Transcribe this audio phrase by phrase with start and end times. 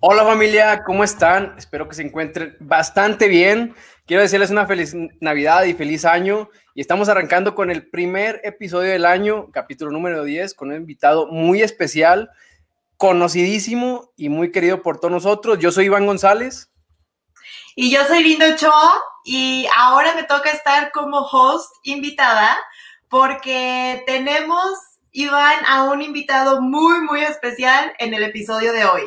[0.00, 1.56] Hola familia, ¿cómo están?
[1.58, 3.74] Espero que se encuentren bastante bien.
[4.06, 6.50] Quiero decirles una feliz Navidad y feliz año.
[6.72, 11.26] Y estamos arrancando con el primer episodio del año, capítulo número 10, con un invitado
[11.26, 12.30] muy especial,
[12.96, 15.58] conocidísimo y muy querido por todos nosotros.
[15.58, 16.70] Yo soy Iván González.
[17.74, 22.56] Y yo soy Lindo Choa y ahora me toca estar como host invitada
[23.08, 24.78] porque tenemos,
[25.10, 29.02] Iván, a un invitado muy, muy especial en el episodio de hoy.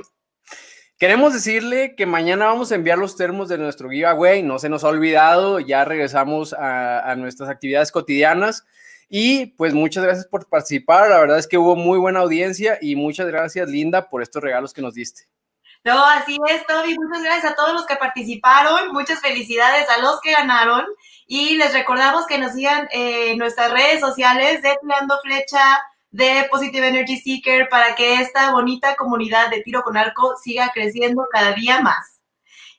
[1.01, 4.83] Queremos decirle que mañana vamos a enviar los termos de nuestro giveaway, no se nos
[4.83, 8.67] ha olvidado, ya regresamos a, nuestras actividades cotidianas
[9.09, 12.95] y pues muchas gracias por participar, la verdad es que hubo muy buena audiencia y
[12.95, 15.23] muchas gracias Linda por estos regalos que nos diste.
[15.83, 20.21] No, así es, Toby, muchas gracias a todos los que participaron, muchas felicidades a los
[20.21, 20.85] que ganaron
[21.25, 25.81] y les recordamos que nos sigan en nuestras redes sociales de Tirando Flecha,
[26.12, 31.28] de Positive Energy Seeker para que esta bonita comunidad de tiro con arco siga creciendo
[31.31, 32.22] cada día más.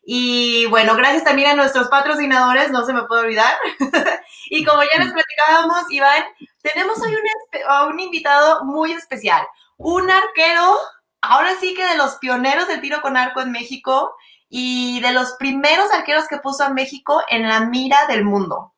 [0.05, 3.55] Y bueno, gracias también a nuestros patrocinadores, no se me puede olvidar.
[4.51, 6.25] y como ya les platicábamos, Iván,
[6.61, 10.77] tenemos hoy un, un invitado muy especial, un arquero,
[11.21, 14.15] ahora sí que de los pioneros del tiro con arco en México
[14.49, 18.75] y de los primeros arqueros que puso a México en la mira del mundo.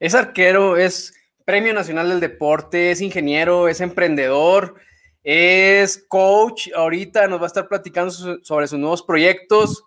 [0.00, 4.76] Es arquero, es Premio Nacional del Deporte, es ingeniero, es emprendedor,
[5.22, 6.68] es coach.
[6.74, 8.10] Ahorita nos va a estar platicando
[8.42, 9.84] sobre sus nuevos proyectos.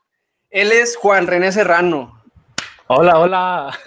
[0.51, 2.23] Él es Juan René Serrano.
[2.87, 3.79] Hola, hola.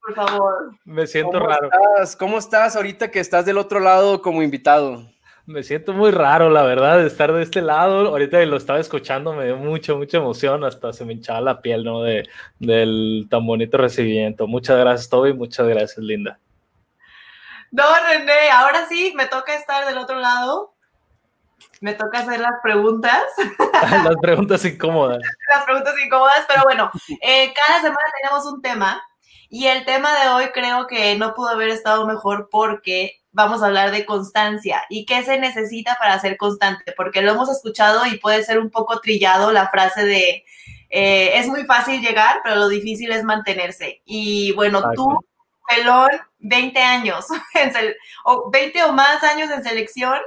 [0.00, 0.72] Por favor.
[0.84, 1.70] Me siento raro.
[2.18, 5.08] ¿Cómo estás ahorita que estás del otro lado como invitado?
[5.46, 8.08] Me siento muy raro, la verdad, de estar de este lado.
[8.08, 11.84] Ahorita lo estaba escuchando, me dio mucha, mucha emoción, hasta se me hinchaba la piel,
[11.84, 12.02] ¿no?
[12.02, 14.48] De, del tan bonito recibimiento.
[14.48, 16.40] Muchas gracias, Toby, muchas gracias, Linda.
[17.70, 20.74] No, René, ahora sí, me toca estar del otro lado.
[21.80, 23.22] Me toca hacer las preguntas.
[24.04, 25.18] las preguntas incómodas.
[25.54, 26.90] las preguntas incómodas, pero bueno,
[27.22, 29.00] eh, cada semana tenemos un tema
[29.48, 33.66] y el tema de hoy creo que no pudo haber estado mejor porque vamos a
[33.66, 38.16] hablar de constancia y qué se necesita para ser constante, porque lo hemos escuchado y
[38.16, 40.44] puede ser un poco trillado la frase de
[40.88, 44.00] eh, es muy fácil llegar, pero lo difícil es mantenerse.
[44.06, 45.18] Y bueno, tú,
[45.68, 46.08] pelón,
[46.38, 47.26] 20 años,
[48.24, 50.18] o 20 o más años en selección,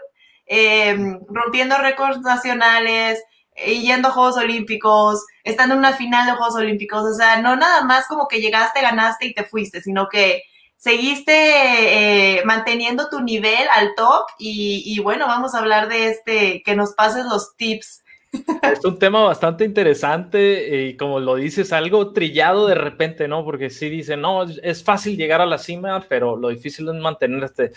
[0.46, 3.24] em, rompiendo récords nacionales,
[3.56, 7.56] eh, yendo a Juegos Olímpicos, estando en una final de Juegos Olímpicos, o sea, no
[7.56, 10.44] nada más como que llegaste, ganaste y te fuiste, sino que
[10.80, 16.76] seguiste eh, manteniendo tu nivel al top y, bueno, vamos a hablar de este, que
[16.76, 18.04] nos pases los tips.
[18.32, 23.44] Es un tema bastante interesante y como lo dices, algo trillado de repente, ¿no?
[23.44, 27.72] Porque sí dicen, no, es fácil llegar a la cima, pero lo difícil es mantenerte,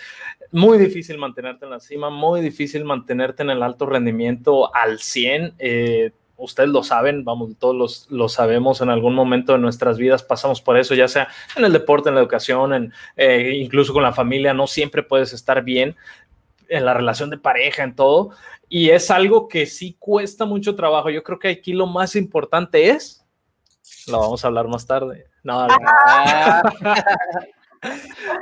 [0.53, 5.55] muy difícil mantenerte en la cima, muy difícil mantenerte en el alto rendimiento al 100.
[5.59, 6.13] Eh,
[6.43, 10.61] ustedes lo saben, vamos, todos los, lo sabemos en algún momento de nuestras vidas, pasamos
[10.61, 14.13] por eso, ya sea en el deporte, en la educación, en, eh, incluso con la
[14.13, 15.97] familia, no siempre puedes estar bien
[16.69, 18.31] en la relación de pareja, en todo,
[18.69, 21.11] y es algo que sí cuesta mucho trabajo.
[21.11, 23.25] Yo creo que aquí lo más importante es,
[24.07, 25.27] lo vamos a hablar más tarde.
[25.43, 25.77] No, no.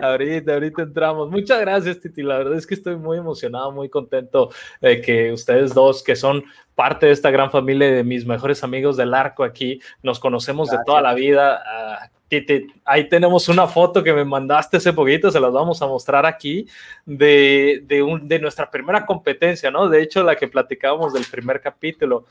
[0.00, 1.30] ahorita, ahorita entramos.
[1.30, 2.22] Muchas gracias, Titi.
[2.22, 6.44] La verdad es que estoy muy emocionado, muy contento de que ustedes dos, que son
[6.74, 10.78] parte de esta gran familia de mis mejores amigos del arco aquí, nos conocemos de
[10.86, 11.62] toda la vida.
[11.64, 15.86] Ah, Titi, ahí tenemos una foto que me mandaste hace poquito, se las vamos a
[15.86, 16.66] mostrar aquí,
[17.04, 19.88] de, de, un, de nuestra primera competencia, ¿no?
[19.88, 22.26] De hecho, la que platicábamos del primer capítulo.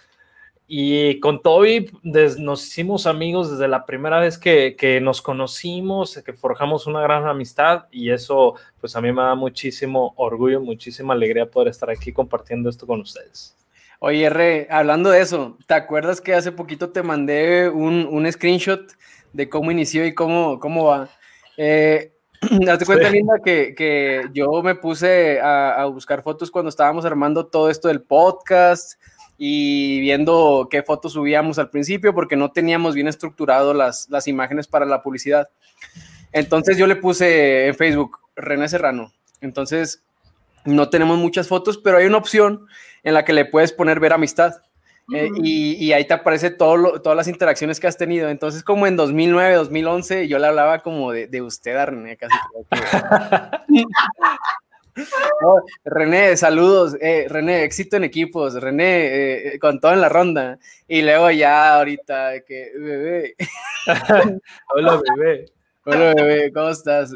[0.72, 6.34] Y con Toby nos hicimos amigos desde la primera vez que, que, nos conocimos, que
[6.34, 11.50] forjamos una gran amistad y eso pues a mí me da muchísimo orgullo, muchísima alegría
[11.50, 13.58] poder estar aquí compartiendo esto con ustedes.
[13.98, 18.92] Oye, R, hablando de eso, ¿te acuerdas que hace poquito te mandé un, un screenshot
[19.34, 21.10] de cómo inició y cómo, cómo va?
[21.58, 22.14] Eh,
[22.62, 27.48] Date cuenta, Linda, que, que, yo me puse a, a buscar fotos cuando estábamos armando
[27.48, 29.02] todo esto del podcast
[29.42, 34.68] y viendo qué fotos subíamos al principio porque no teníamos bien estructurado las, las imágenes
[34.68, 35.48] para la publicidad.
[36.34, 39.14] Entonces yo le puse en Facebook René Serrano.
[39.40, 40.04] Entonces
[40.66, 42.68] no tenemos muchas fotos, pero hay una opción
[43.02, 44.56] en la que le puedes poner ver amistad.
[45.16, 48.30] Eh, y, ahí te aparece todo todas las interacciones que has tenido.
[48.30, 52.36] Entonces, como en 2009, 2011, yo le hablaba como de, de usted a René, casi.
[55.86, 56.96] René, saludos.
[57.02, 58.54] Eh, René, éxito en equipos.
[58.56, 60.60] René, eh, con todo en la ronda.
[60.88, 63.36] Y luego ya ahorita, que bebé.
[64.76, 65.46] Hola, bebé.
[65.86, 67.12] Hola, bebé, ¿cómo estás?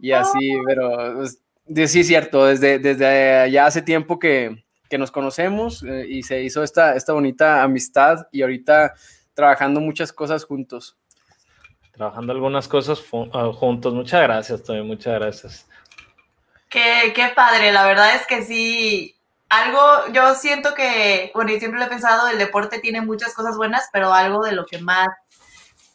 [0.00, 2.46] Y, así, pero pues, sí, cierto.
[2.46, 7.12] Desde, desde ya hace tiempo que, que nos conocemos eh, y se hizo esta, esta
[7.12, 8.94] bonita amistad y ahorita
[9.34, 10.96] trabajando muchas cosas juntos.
[11.92, 13.02] Trabajando algunas cosas
[13.32, 13.94] ah, juntos.
[13.94, 15.68] Muchas gracias, Tony, muchas gracias.
[16.68, 19.16] Qué, qué padre, la verdad es que sí,
[19.48, 19.80] algo,
[20.12, 23.88] yo siento que, bueno, y siempre lo he pensado, el deporte tiene muchas cosas buenas,
[23.92, 25.08] pero algo de lo que más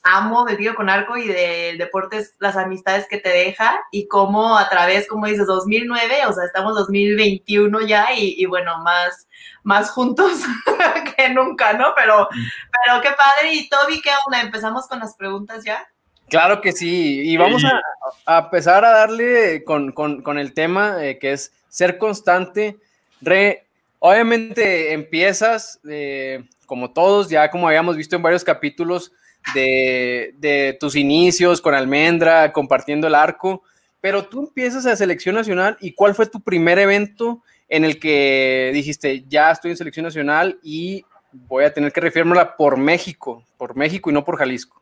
[0.03, 4.07] amo del tiro con arco y del deporte es las amistades que te deja y
[4.07, 9.27] cómo a través, como dices, 2009, o sea, estamos 2021 ya y, bueno, más,
[9.63, 10.31] más juntos
[11.17, 11.93] que nunca, ¿no?
[11.95, 13.53] Pero, pero qué padre.
[13.53, 14.41] Y Toby, ¿qué onda?
[14.41, 15.87] ¿Empezamos con las preguntas ya?
[16.31, 17.61] Claro que sí, y vamos
[18.25, 22.77] a, empezar a darle con, el tema eh, que es ser constante.
[23.19, 23.65] Re,
[23.99, 29.11] obviamente empiezas, eh, como todos, ya como habíamos visto en varios capítulos,
[29.53, 33.63] de, tus inicios con Almendra, compartiendo el arco,
[33.99, 38.71] pero tú empiezas a selección nacional y cuál fue tu primer evento en el que
[38.73, 43.75] dijiste, ya estoy en selección nacional y voy a tener que refirmarla por México, por
[43.75, 44.80] México y no por Jalisco.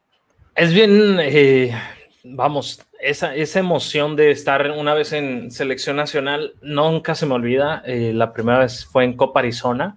[0.60, 1.74] Es bien, eh,
[2.22, 7.82] vamos, esa, esa, emoción de estar una vez en selección nacional nunca se me olvida.
[7.86, 9.96] Eh, la primera vez fue en Copa Arizona.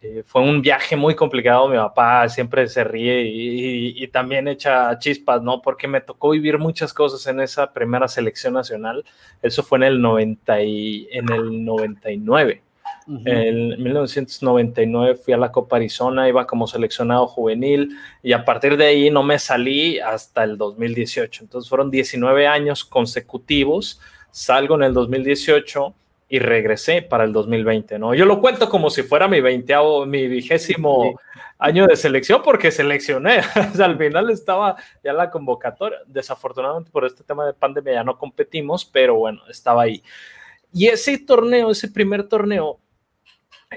[0.00, 5.42] Eh, fue un viaje muy complicado, mi papá siempre se ríe y, también echa chispas,
[5.42, 5.60] ¿no?
[5.60, 9.04] Porque me tocó vivir muchas cosas en esa primera selección nacional.
[9.42, 12.62] Eso fue en el, 90 y, en el 99.
[13.06, 18.86] En 1999 fui a la Copa Arizona, iba como seleccionado juvenil y a partir de
[18.86, 21.44] ahí no me salí hasta el 2018.
[21.44, 24.00] Entonces fueron 19 años consecutivos.
[24.30, 25.94] Salgo en el 2018
[26.28, 28.14] y regresé para el 2020, ¿no?
[28.14, 31.20] Yo lo cuento como si fuera mi veinteavo, mi vigésimo
[31.58, 33.40] año de selección porque seleccioné,
[33.80, 38.84] al final estaba ya la convocatoria, desafortunadamente por este tema de pandemia ya no competimos,
[38.84, 40.02] pero bueno, estaba ahí.
[40.72, 42.80] Y ese torneo, ese primer torneo,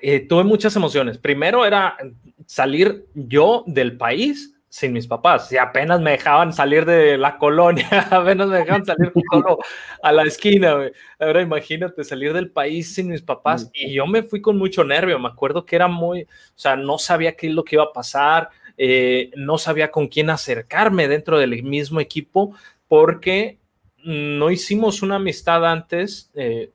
[0.01, 1.17] eh, tuve muchas emociones.
[1.17, 1.97] Primero era
[2.45, 5.51] salir yo del país sin mis papás.
[5.51, 9.59] Y apenas me dejaban salir de la colonia, apenas me dejaban salir solo
[10.01, 10.77] a la esquina.
[11.19, 13.69] Ahora imagínate salir del país sin mis papás.
[13.73, 15.19] Y yo me fui con mucho nervio.
[15.19, 17.93] Me acuerdo que era muy, o sea, no sabía qué es lo que iba a
[17.93, 18.49] pasar.
[18.77, 22.53] Eh, no sabía con quién acercarme dentro del mismo equipo
[22.87, 23.57] porque
[24.03, 26.29] no hicimos una amistad antes.
[26.35, 26.71] Eh,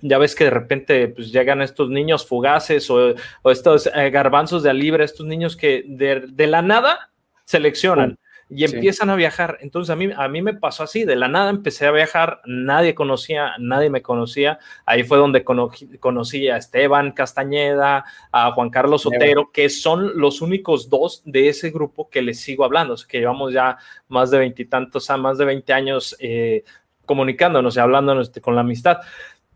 [0.00, 3.14] ya ves que de repente pues, llegan estos niños fugaces o,
[3.44, 7.10] estos eh, garbanzos de libre, estos niños que de, la nada
[7.44, 8.18] seleccionan
[8.50, 9.58] y empiezan a viajar.
[9.60, 12.94] Entonces a mí, a mí me pasó así, de la nada empecé a viajar, nadie
[12.94, 14.58] conocía, nadie me conocía.
[14.86, 20.88] Ahí fue donde conocí, a Esteban Castañeda, a Juan Carlos Otero, que son los únicos
[20.88, 23.78] dos de ese grupo que les sigo hablando, que llevamos ya
[24.08, 26.64] más de veintitantos, a más de veinte años eh,
[27.04, 28.98] comunicándonos y hablándonos con la amistad.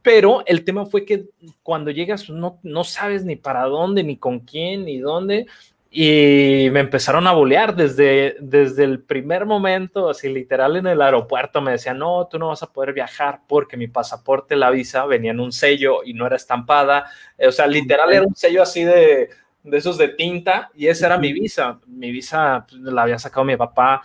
[0.02, 1.26] Pero el tema fue que
[1.62, 5.46] cuando llegas no, no sabes ni para dónde, ni con quién, ni dónde.
[5.94, 11.60] Y me empezaron a bolear desde, desde el primer momento, así literal en el aeropuerto
[11.60, 15.32] me decían, no, tú no vas a poder viajar porque mi pasaporte, la visa, venía
[15.32, 17.10] en un sello y no era estampada.
[17.38, 19.28] O sea, literal era un sello así de,
[19.62, 21.78] de esos de tinta y esa era mi visa.
[21.86, 24.02] Mi visa pues, la había sacado mi papá,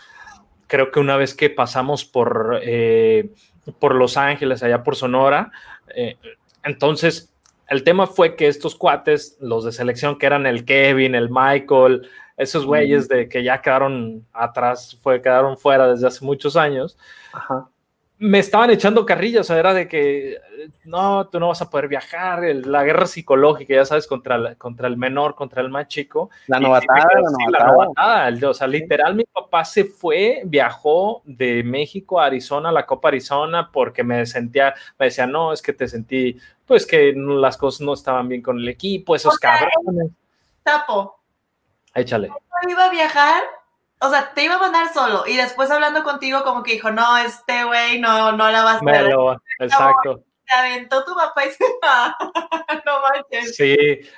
[0.67, 3.31] creo que una vez que pasamos por, eh,
[3.79, 5.51] por Los Ángeles, allá por Sonora,
[5.95, 6.17] eh,
[6.63, 7.33] entonces,
[7.67, 12.09] el tema fue que estos cuates, los de selección, que eran el Kevin, el Michael,
[12.37, 16.97] esos güeyes de que ya quedaron atrás, fue, quedaron fuera desde hace muchos años,
[17.33, 17.69] Ajá
[18.19, 20.39] me estaban echando carrillas, o sea, era de que
[20.85, 24.97] no, tú no vas a poder viajar, la guerra psicológica, ya sabes, contra, contra el
[24.97, 26.31] menor, contra el más chico.
[26.47, 27.07] La novatada,
[27.51, 28.49] la novatada.
[28.49, 33.09] o sea, literal, mi papá se fue, viajó de México a Arizona, a la Copa
[33.09, 37.81] Arizona, porque me sentía, me decía, no, es que te sentí, pues que las cosas
[37.81, 40.11] no estaban bien con el equipo, esos cabrones.
[40.63, 41.19] Tapo.
[41.93, 42.31] Échale.
[42.67, 43.43] iba a viajar
[43.99, 47.17] o sea, te iba a mandar solo y después hablando contigo como que dijo, no,
[47.17, 49.15] este güey no, no la vas a ver.
[49.59, 50.23] exacto.
[50.45, 51.65] Te aventó tu papá y se
[52.85, 53.55] no manches.
[53.55, 53.75] Sí,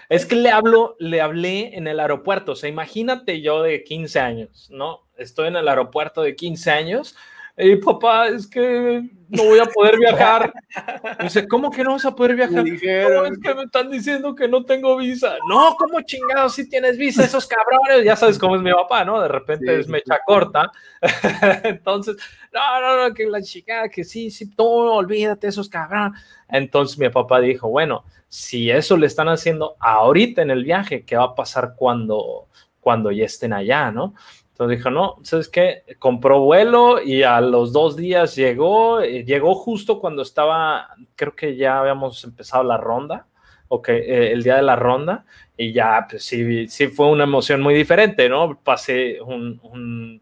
[0.09, 4.19] es que le hablo, le hablé en el aeropuerto, o sea, imagínate yo de 15
[4.19, 5.07] años, ¿no?
[5.17, 7.15] Estoy en el aeropuerto de 15 años
[7.59, 10.51] y papá, es que no voy a poder viajar.
[11.19, 12.63] Me dice, ¿cómo que no vas a poder viajar?
[12.63, 13.33] Dijeron.
[13.33, 15.35] es que me están diciendo que no tengo visa.
[15.47, 17.23] No, ¿cómo chingados si tienes visa?
[17.23, 19.21] Esos cabrones, ya sabes cómo es mi papá, ¿no?
[19.21, 20.71] De repente es mecha corta.
[21.63, 22.15] Entonces,
[22.53, 26.19] no, no, no, que la chica, que sí, sí, no, olvídate esos cabrones.
[26.47, 31.15] Entonces mi papá dijo, bueno, si eso le están haciendo ahorita en el viaje, ¿qué
[31.15, 32.47] va a pasar cuando,
[32.79, 34.15] cuando ya estén allá, no?
[34.59, 35.83] Entonces dijo, no, ¿sabes qué?
[35.99, 41.55] Compró vuelo y a los dos días llegó, eh, llegó justo cuando estaba, creo que
[41.55, 43.25] ya habíamos empezado la ronda,
[43.69, 45.23] ok, eh, el día de la ronda,
[45.55, 48.59] y ya, pues sí, sí fue una emoción muy diferente, ¿no?
[48.61, 50.21] Pasé un, un,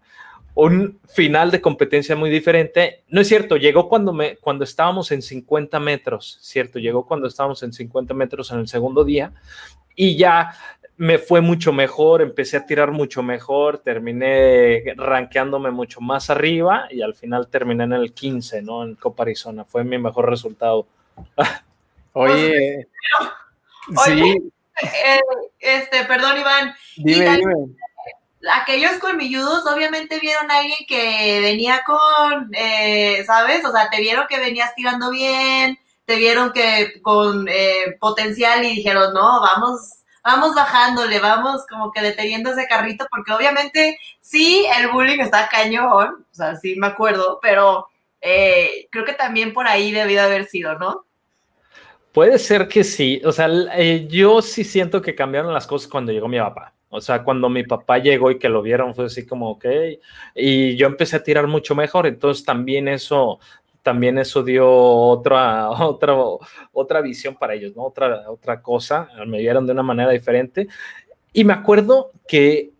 [0.53, 3.05] un, final de competencia muy diferente.
[3.07, 6.77] No es cierto, llegó cuando, me, cuando estábamos en 50 metros, ¿cierto?
[6.77, 9.33] Llegó cuando estábamos en 50 metros en el segundo día,
[9.99, 10.53] y ya
[10.97, 17.01] me fue mucho mejor, empecé a tirar mucho mejor, terminé rankeándome mucho más arriba y
[17.01, 18.83] al final terminé en el 15, ¿no?
[18.83, 20.87] En Copa Arizona, fue mi mejor resultado.
[22.13, 22.87] Oye,
[24.05, 24.51] sí.
[24.81, 25.19] Eh,
[25.59, 26.73] este, perdón, Iván.
[26.97, 27.53] Dime, dime.
[28.61, 33.63] Aquellos colmilludos obviamente vieron a alguien que venía con, eh, ¿sabes?
[33.65, 38.75] O sea, te vieron que venías tirando bien, te vieron que con eh, potencial y
[38.75, 44.89] dijeron, no, vamos, vamos bajándole, vamos como que deteniendo ese carrito, porque obviamente sí, el
[44.89, 47.87] bullying está cañón, o sea, sí me acuerdo, pero
[48.19, 51.05] eh, creo que también por ahí debió haber sido, ¿no?
[52.11, 56.11] Puede ser que sí, o sea, eh, yo sí siento que cambiaron las cosas cuando
[56.11, 56.73] llegó mi papá.
[56.89, 59.65] O sea, cuando mi papá llegó y que lo vieron fue así como, ok,
[60.35, 63.39] y yo empecé a tirar mucho mejor, entonces también eso
[63.87, 66.13] también eso dio otra, otra,
[66.73, 67.83] otra visión para ellos, ¿no?
[67.85, 70.67] Otra, otra cosa, me vieron de una manera diferente.
[71.31, 72.71] Y me acuerdo que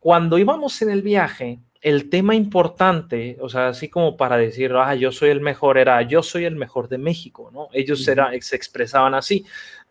[0.00, 4.94] cuando íbamos en el viaje, el tema importante, o sea, así como para decir, ah,
[4.94, 7.68] yo soy el mejor, era yo soy el mejor de México, ¿no?
[7.72, 9.46] Ellos era, se expresaban así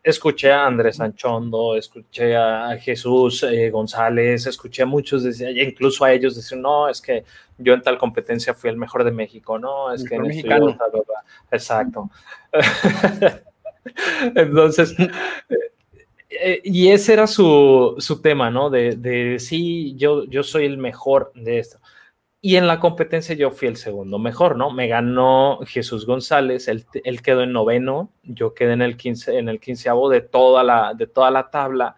[0.09, 6.35] escuché a Andrés Anchondo, escuché a Jesús eh, González, escuché a muchos, incluso a ellos
[6.35, 7.25] decir, no, es que
[7.57, 10.77] yo en tal competencia fui el mejor de México, no, es que en mexicano.
[11.51, 12.09] Exacto.
[14.35, 14.95] Entonces,
[16.29, 18.69] eh, y ese era su, su tema, ¿no?
[18.69, 21.79] De, de, sí, yo, yo soy el mejor de esto.
[22.39, 24.69] Y en la competencia yo fui el segundo mejor, ¿no?
[24.69, 26.85] Me ganó Jesús González, él,
[27.23, 31.07] quedó en noveno, yo quedé en el, 15, en el quinceavo de toda, la, de
[31.07, 31.95] toda la tabla.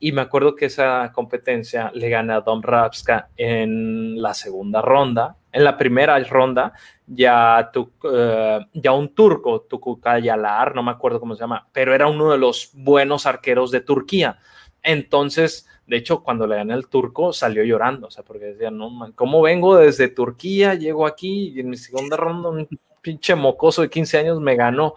[0.00, 5.36] Y me acuerdo que esa competencia le gané a Don Rapska en la segunda ronda.
[5.52, 6.72] En la primera ronda,
[7.06, 12.06] ya, tu, uh, ya un turco, Tukukayalar, no me acuerdo cómo se llama, pero era
[12.06, 14.38] uno de los buenos arqueros de Turquía.
[14.82, 18.90] Entonces, de hecho, cuando le gané al turco, salió llorando, o sea, porque decía, no,
[18.90, 20.74] man, ¿cómo vengo desde Turquía?
[20.74, 22.68] Llego aquí y en mi segunda ronda un
[23.00, 24.94] pinche mocoso de 15 años me ganó.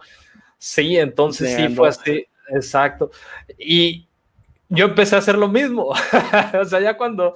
[0.58, 3.10] Sí, entonces sí fue así, exacto.
[3.58, 4.06] Y
[4.68, 5.92] yo empecé a hacer lo mismo.
[6.60, 7.32] o sea, ya cuando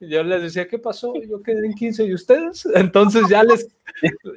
[0.00, 1.14] yo les decía, ¿qué pasó?
[1.22, 2.66] Yo quedé en 15 y ustedes.
[2.74, 3.68] Entonces ya les...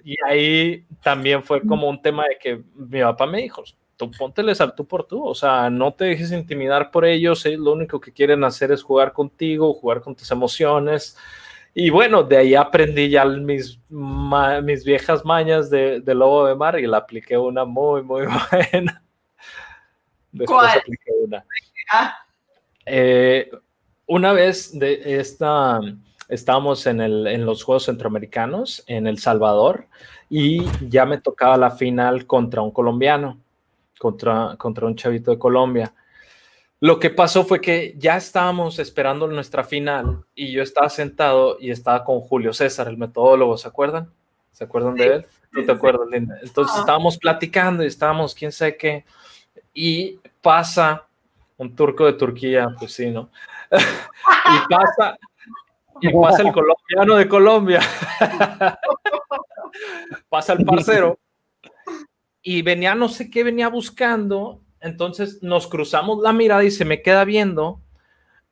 [0.03, 3.63] Y ahí también fue como un tema de que mi papá me dijo,
[4.01, 7.59] tú pónteles al tú por tú, o sea, no te dejes intimidar por ellos, ellos
[7.59, 11.15] lo único que quieren hacer es jugar contigo, jugar con tus emociones.
[11.73, 16.79] Y bueno, de ahí aprendí ya mis, mis viejas mañas de, de, lobo de mar
[16.79, 18.25] y la apliqué una muy, muy
[18.73, 19.03] buena.
[20.31, 20.79] Después ¿Cuál?
[20.79, 21.45] apliqué una.
[21.93, 22.15] Ah.
[22.85, 23.51] Eh,
[24.07, 25.79] una vez de esta,
[26.27, 29.87] estábamos en, el, en los Juegos Centroamericanos en El Salvador
[30.27, 33.39] y ya me tocaba la final contra un colombiano
[34.01, 35.93] contra, contra un chavito de Colombia.
[36.79, 41.69] Lo que pasó fue que ya estábamos esperando nuestra final y yo estaba sentado y
[41.69, 44.11] estaba con Julio César, el metodólogo, ¿se acuerdan?
[44.51, 45.25] ¿Se acuerdan de él?
[45.53, 46.39] ¿Tú te acuerdas, Linda?
[46.41, 49.05] Entonces estábamos platicando y estábamos, quién sabe qué,
[49.71, 51.05] y pasa
[51.57, 53.29] un turco de Turquía, pues sí, ¿no?
[53.69, 55.19] y pasa,
[56.01, 57.81] y pasa el colombiano de Colombia.
[60.29, 61.19] pasa el parcero
[62.41, 67.01] y venía no sé qué venía buscando, entonces nos cruzamos la mirada y se me
[67.01, 67.81] queda viendo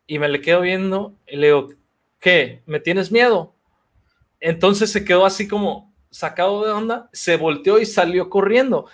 [0.05, 1.69] y me le quedo viendo y le digo,
[2.19, 2.61] ¿qué?
[2.65, 3.55] ¿Me tienes miedo?
[4.39, 8.87] Entonces se quedó así como sacado de onda, se volteó y salió corriendo.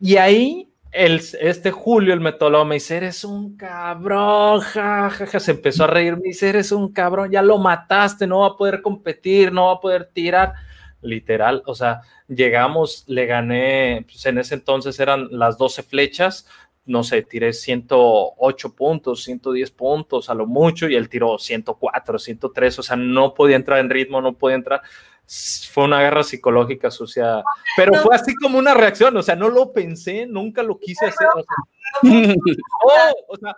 [0.00, 5.84] Y ahí el, este Julio, el metólogo, me dice, eres un cabrón, jajaja, se empezó
[5.84, 9.52] a reír, me dice, eres un cabrón, ya lo mataste, no va a poder competir,
[9.52, 10.54] no va a poder tirar
[11.00, 16.46] literal, o sea, llegamos, le gané, pues en ese entonces eran las 12 flechas,
[16.84, 22.78] no sé, tiré 108 puntos, 110 puntos a lo mucho y él tiró 104, 103,
[22.78, 24.82] o sea, no podía entrar en ritmo, no podía entrar.
[25.70, 27.42] Fue una guerra psicológica sucia,
[27.76, 31.28] pero fue así como una reacción, o sea, no lo pensé, nunca lo quise hacer.
[31.34, 32.34] O sea,
[32.84, 33.56] oh, o sea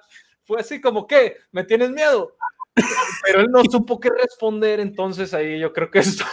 [0.50, 1.36] fue así como, ¿qué?
[1.52, 2.34] ¿Me tienes miedo?
[3.24, 6.24] Pero él no supo qué responder, entonces ahí yo creo que esto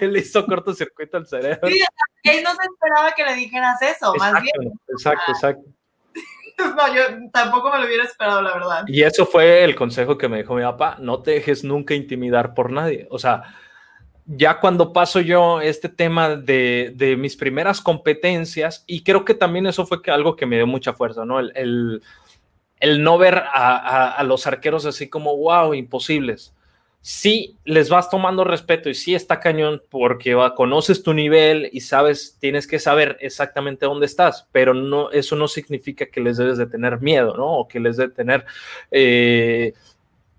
[0.00, 1.68] le hizo cortocircuito al cerebro.
[1.68, 1.80] Sí,
[2.24, 4.72] él no se esperaba que le dijeras eso, exacto, más bien.
[4.88, 5.64] Exacto, exacto.
[6.58, 7.02] No, yo
[7.34, 8.84] tampoco me lo hubiera esperado, la verdad.
[8.86, 12.54] Y eso fue el consejo que me dijo mi papá, no te dejes nunca intimidar
[12.54, 13.06] por nadie.
[13.10, 13.42] O sea,
[14.26, 19.66] ya cuando paso yo este tema de, de, mis primeras competencias, y creo que también
[19.66, 21.38] eso fue que algo que me dio mucha fuerza, ¿no?
[21.38, 22.02] El, el,
[22.80, 26.52] el no ver a, a, a, los arqueros así como, wow, imposibles.
[27.00, 31.82] Sí, les vas tomando respeto y sí está cañón porque va, conoces tu nivel y
[31.82, 36.58] sabes, tienes que saber exactamente dónde estás, pero no, eso no significa que les debes
[36.58, 37.58] de tener miedo, ¿no?
[37.58, 38.44] O que les debes de tener,
[38.90, 39.72] eh,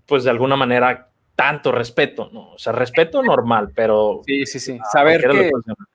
[0.04, 2.50] pues de alguna manera, tanto respeto, ¿no?
[2.52, 4.20] O sea, respeto normal, pero...
[4.26, 4.78] Sí, sí, sí.
[4.92, 5.50] Saber que,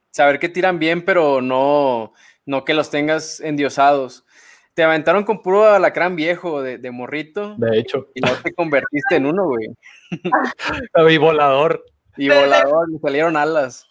[0.09, 2.13] saber que tiran bien, pero no,
[2.47, 4.25] no que los tengas endiosados.
[4.73, 7.55] Te aventaron con puro alacrán viejo de, de morrito.
[7.57, 8.09] De hecho.
[8.15, 9.67] Y no te convertiste en uno, güey.
[11.13, 11.85] y volador.
[12.17, 13.87] Y desde, volador, me salieron alas.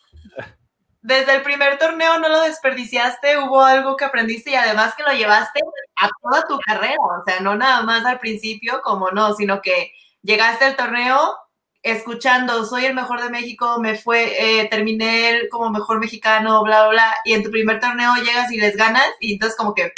[1.03, 5.12] Desde el primer torneo no lo desperdiciaste, hubo algo que aprendiste y además que lo
[5.12, 5.61] llevaste
[5.97, 9.93] a toda tu carrera, o sea, no nada más al principio como no, sino que
[10.23, 11.37] llegaste al torneo
[11.83, 16.91] escuchando, soy el mejor de México, me fue, eh, terminé como mejor mexicano, bla, bla,
[16.91, 19.93] bla, y en tu primer torneo llegas y les ganas, y entonces como que,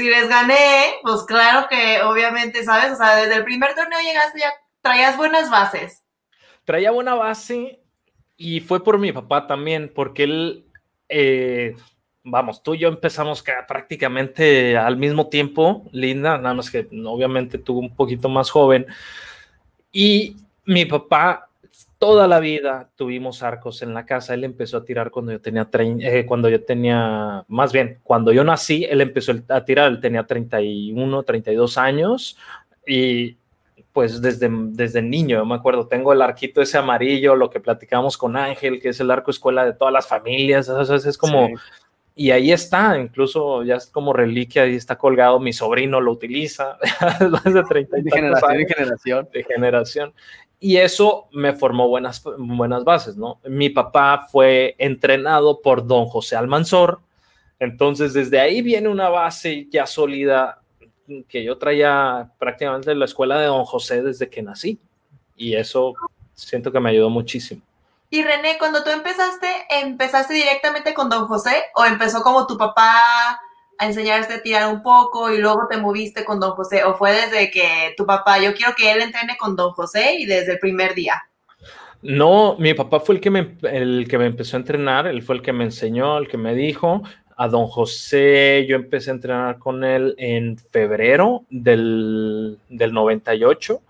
[0.00, 2.92] si les gané, pues claro que obviamente, ¿sabes?
[2.92, 6.02] O sea, desde el primer torneo llegaste ya, traías buenas bases.
[6.64, 7.82] Traía buena base
[8.38, 10.64] y fue por mi papá también, porque él,
[11.10, 11.76] eh,
[12.24, 17.78] vamos, tú y yo empezamos prácticamente al mismo tiempo, Linda, nada más que obviamente tú
[17.78, 18.86] un poquito más joven,
[19.92, 21.49] y mi papá
[22.00, 24.32] toda la vida tuvimos arcos en la casa.
[24.32, 28.42] Él empezó a tirar cuando yo tenía, eh, cuando yo tenía, más bien, cuando yo
[28.42, 32.38] nací, él empezó a tirar, él tenía 31, 32 años
[32.86, 33.36] y
[33.92, 38.16] pues desde, desde niño, yo me acuerdo, tengo el arquito ese amarillo, lo que platicamos
[38.16, 41.48] con Ángel, que es el arco escuela de todas las familias, eso es como...
[41.48, 41.54] Sí.
[42.16, 46.76] Y ahí está, incluso ya es como reliquia, ahí está colgado, mi sobrino lo utiliza,
[47.44, 49.28] de 30 de generación en generación.
[49.32, 50.12] De generación
[50.60, 53.40] y eso me formó buenas, buenas bases, ¿no?
[53.44, 57.00] Mi papá fue entrenado por don José Almanzor,
[57.58, 60.60] entonces desde ahí viene una base ya sólida
[61.28, 64.78] que yo traía prácticamente de la escuela de don José desde que nací
[65.34, 65.94] y eso
[66.34, 67.62] siento que me ayudó muchísimo.
[68.10, 73.40] Y René, cuando tú empezaste, ¿empezaste directamente con don José o empezó como tu papá
[73.80, 76.84] a enseñarte a tirar un poco y luego te moviste con don José?
[76.84, 80.26] ¿O fue desde que tu papá, yo quiero que él entrene con don José y
[80.26, 81.14] desde el primer día?
[82.02, 85.36] No, mi papá fue el que me, el que me empezó a entrenar, él fue
[85.36, 87.02] el que me enseñó, el que me dijo.
[87.36, 93.80] A don José, yo empecé a entrenar con él en febrero del, del 98.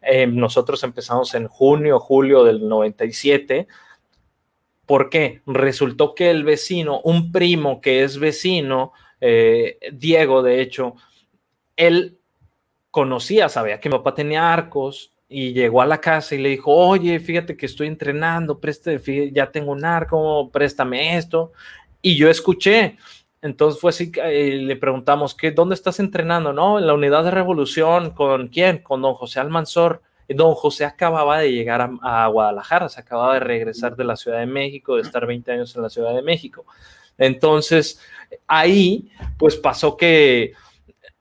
[0.00, 3.68] Eh, nosotros empezamos en junio, julio del 97.
[4.86, 5.42] ¿Por qué?
[5.46, 10.94] Resultó que el vecino, un primo que es vecino, eh, Diego, de hecho,
[11.76, 12.18] él
[12.90, 16.72] conocía, sabía que mi papá tenía arcos y llegó a la casa y le dijo,
[16.72, 19.00] oye, fíjate que estoy entrenando, preste,
[19.32, 21.52] ya tengo un arco, préstame esto.
[22.02, 22.96] Y yo escuché.
[23.42, 26.52] Entonces fue así, eh, le preguntamos, ¿qué, ¿dónde estás entrenando?
[26.52, 28.78] No, en la unidad de revolución, ¿con quién?
[28.78, 30.02] Con don José Almanzor.
[30.28, 34.38] Don José acababa de llegar a, a, Guadalajara, se acababa de regresar de la Ciudad
[34.38, 36.64] de México, de estar 20 años en la Ciudad de México.
[37.18, 38.00] Entonces,
[38.46, 40.52] ahí, pues pasó que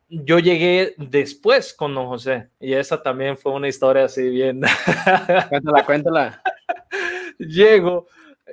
[0.09, 4.61] yo llegué después con don José y esa también fue una historia así bien.
[5.49, 6.41] Cuéntala, cuéntala.
[7.39, 8.07] Llego,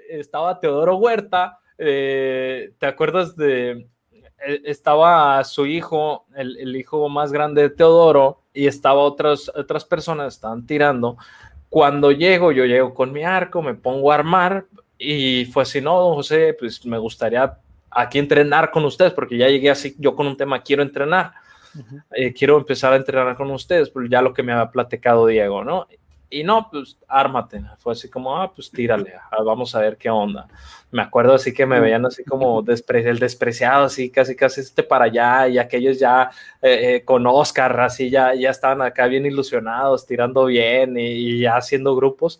[0.08, 3.86] estaba Teodoro Huerta, eh, ¿te acuerdas de
[4.64, 10.34] estaba su hijo, el, el, hijo más grande de Teodoro, y estaba otras, otras personas,
[10.34, 11.16] estaban tirando.
[11.68, 14.66] Cuando llego, yo llego con mi arco, me pongo a armar,
[14.98, 17.58] y fue así, no, don José, pues me gustaría
[17.90, 21.33] aquí entrenar con ustedes, porque ya llegué así, yo con un tema, quiero entrenar,
[21.74, 22.03] uh -huh.
[22.12, 25.64] eh, quiero empezar a entrenar con ustedes, pues ya lo que me había platicado Diego,
[25.64, 25.87] ¿no?
[26.33, 30.46] Y no, pues ármate, fue así como, ah, pues tírale, vamos a ver qué onda.
[30.92, 34.85] Me acuerdo así que me veían así como despre el despreciado, así casi casi este
[34.85, 36.31] para allá, y aquellos ya
[36.62, 41.40] eh, eh, con Oscar, así ya, ya estaban acá bien ilusionados, tirando bien y, y
[41.40, 42.38] ya haciendo grupos.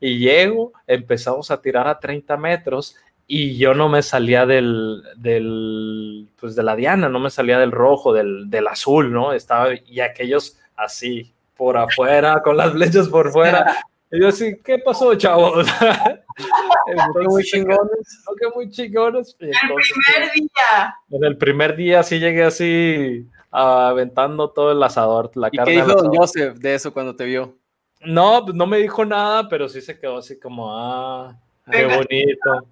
[0.00, 6.28] Y llego, empezamos a tirar a 30 metros y yo no me salía del, del,
[6.38, 9.32] pues de la diana, no me salía del rojo, del, del azul, ¿no?
[9.32, 13.76] Estaba, y aquellos así, por afuera, con las flechas por fuera.
[14.08, 15.66] Y yo así, ¿qué pasó, chavos?
[16.86, 18.24] Entonces, muy chingones.
[18.40, 19.36] que muy chingones.
[19.40, 20.96] el primer día.
[21.10, 25.72] En el primer día sí llegué así, aventando todo el asador, la ¿Y carne.
[25.72, 27.56] ¿Qué dijo Don Joseph de eso cuando te vio?
[28.02, 31.36] No, pues no me dijo nada, pero sí se quedó así como, ah,
[31.68, 31.96] qué Venga.
[31.96, 32.68] bonito.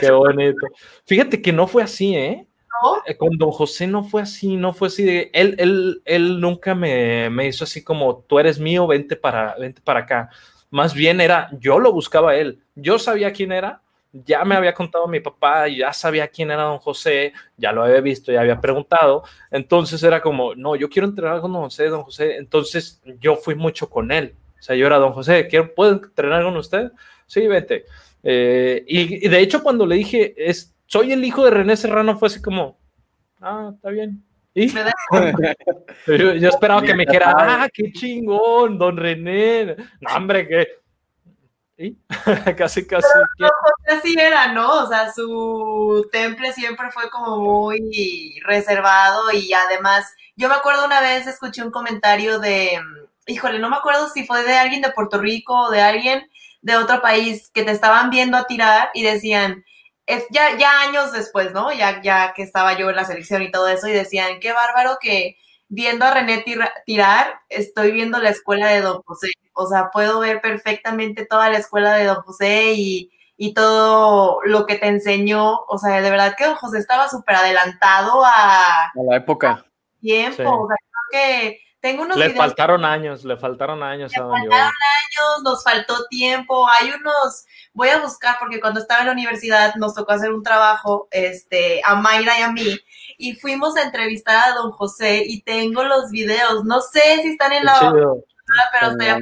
[0.00, 0.66] Qué bonito.
[1.04, 2.46] Fíjate que no fue así, ¿eh?
[2.82, 3.02] ¿No?
[3.06, 5.30] Eh, Con don José no fue así, no fue así de.
[5.32, 9.80] Él, él, él nunca me, me hizo así como tú eres mío, vente para, vente
[9.82, 10.30] para acá.
[10.70, 13.80] más bien era, yo lo buscaba a él, yo sabía quién era,
[14.12, 18.00] ya me había contado mi papá, ya sabía quién era don José, ya lo había
[18.00, 22.02] visto, ya había preguntado, entonces era como, no, yo quiero entrenar con don José, don
[22.02, 25.92] José, entonces yo fui mucho con él, o sea, yo era don José, ¿quiero, ¿puedo
[25.92, 26.90] entrenar con usted?
[27.26, 27.84] Sí, vete.
[28.28, 32.26] Eh, y, de hecho cuando le dije, es, soy el hijo de René Serrano, fue
[32.26, 32.76] así como,
[33.40, 34.24] ah, está bien.
[34.52, 34.66] ¿Y?
[36.08, 39.76] yo, yo, esperaba que me dijera, ah, qué chingón, don René.
[40.00, 40.66] No, hombre, que
[42.56, 43.06] casi, casi.
[43.38, 43.50] Pero,
[43.96, 44.82] así era, ¿no?
[44.82, 51.00] O sea, su temple siempre fue como muy reservado y además, yo me acuerdo una
[51.00, 52.80] vez, escuché un comentario de,
[53.26, 56.28] híjole, no me acuerdo si fue de alguien de Puerto Rico o de alguien
[56.66, 59.64] de otro país que te estaban viendo a tirar y decían,
[60.04, 61.72] es ya, ya años después, ¿no?
[61.72, 64.98] Ya, ya que estaba yo en la selección y todo eso, y decían, qué bárbaro
[65.00, 65.36] que
[65.68, 66.44] viendo a René
[66.84, 69.28] tirar, estoy viendo la escuela de Don José.
[69.52, 73.12] O sea, puedo ver perfectamente toda la escuela de Don José y,
[73.54, 75.60] todo lo que te enseñó.
[75.68, 79.64] O sea, de verdad que Don José estaba súper adelantado a, a, la época.
[80.00, 80.42] Tiempo.
[80.42, 85.42] O sea, creo que tengo unos Le faltaron años, le faltaron años le faltaron años,
[85.44, 86.66] nos faltó tiempo.
[86.68, 90.42] Hay unos, voy a buscar porque cuando estaba en la universidad nos tocó hacer un
[90.42, 92.76] trabajo, este, a Mayra y a mí,
[93.18, 96.64] y fuimos a entrevistar a don José y tengo los videos.
[96.64, 97.78] No sé si están en la
[98.72, 99.20] pero estaría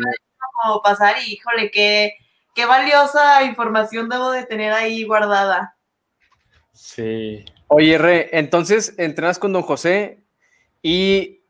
[0.62, 2.14] como pasar y híjole, qué,
[2.55, 5.77] qué valiosa información debo de tener ahí guardada.
[6.72, 7.44] Sí.
[7.66, 10.24] Oye, Re, entonces entrenas con don José
[10.83, 11.44] y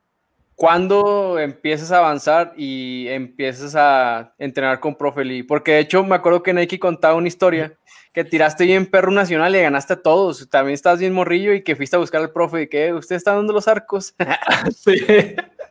[0.56, 5.42] ¿cuándo empiezas a avanzar y empiezas a entrenar con Profeli?
[5.42, 7.76] Porque de hecho me acuerdo que Nike contaba una historia
[8.12, 10.48] que tiraste bien perro nacional y ganaste a todos.
[10.48, 13.34] También estás bien morrillo y que fuiste a buscar al profe y que usted está
[13.34, 14.14] dando los arcos.
[14.76, 14.94] sí.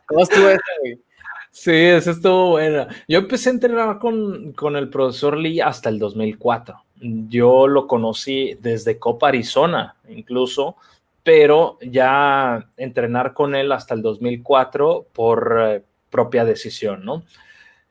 [0.06, 1.00] ¿Cómo estuvo eso, güey?
[1.50, 2.86] Sí, eso estuvo bueno.
[3.08, 6.76] Yo empecé a entrenar con, con, el profesor Lee hasta el 2004.
[7.28, 10.76] Yo lo conocí desde Copa Arizona, incluso,
[11.24, 17.24] pero ya entrenar con él hasta el 2004 por eh, propia decisión, ¿no?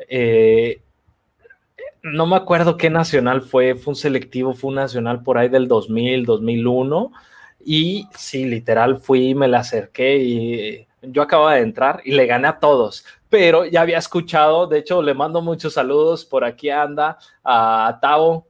[0.08, 0.82] Eh,
[2.04, 5.68] no me acuerdo qué nacional fue, fue un selectivo, fue un nacional por ahí del
[5.68, 7.12] 2000, 2001.
[7.66, 12.48] Y sí, literal fui, me la acerqué y yo acababa de entrar y le gané
[12.48, 17.18] a todos, pero ya había escuchado, de hecho le mando muchos saludos, por aquí anda
[17.44, 18.48] a Tavo,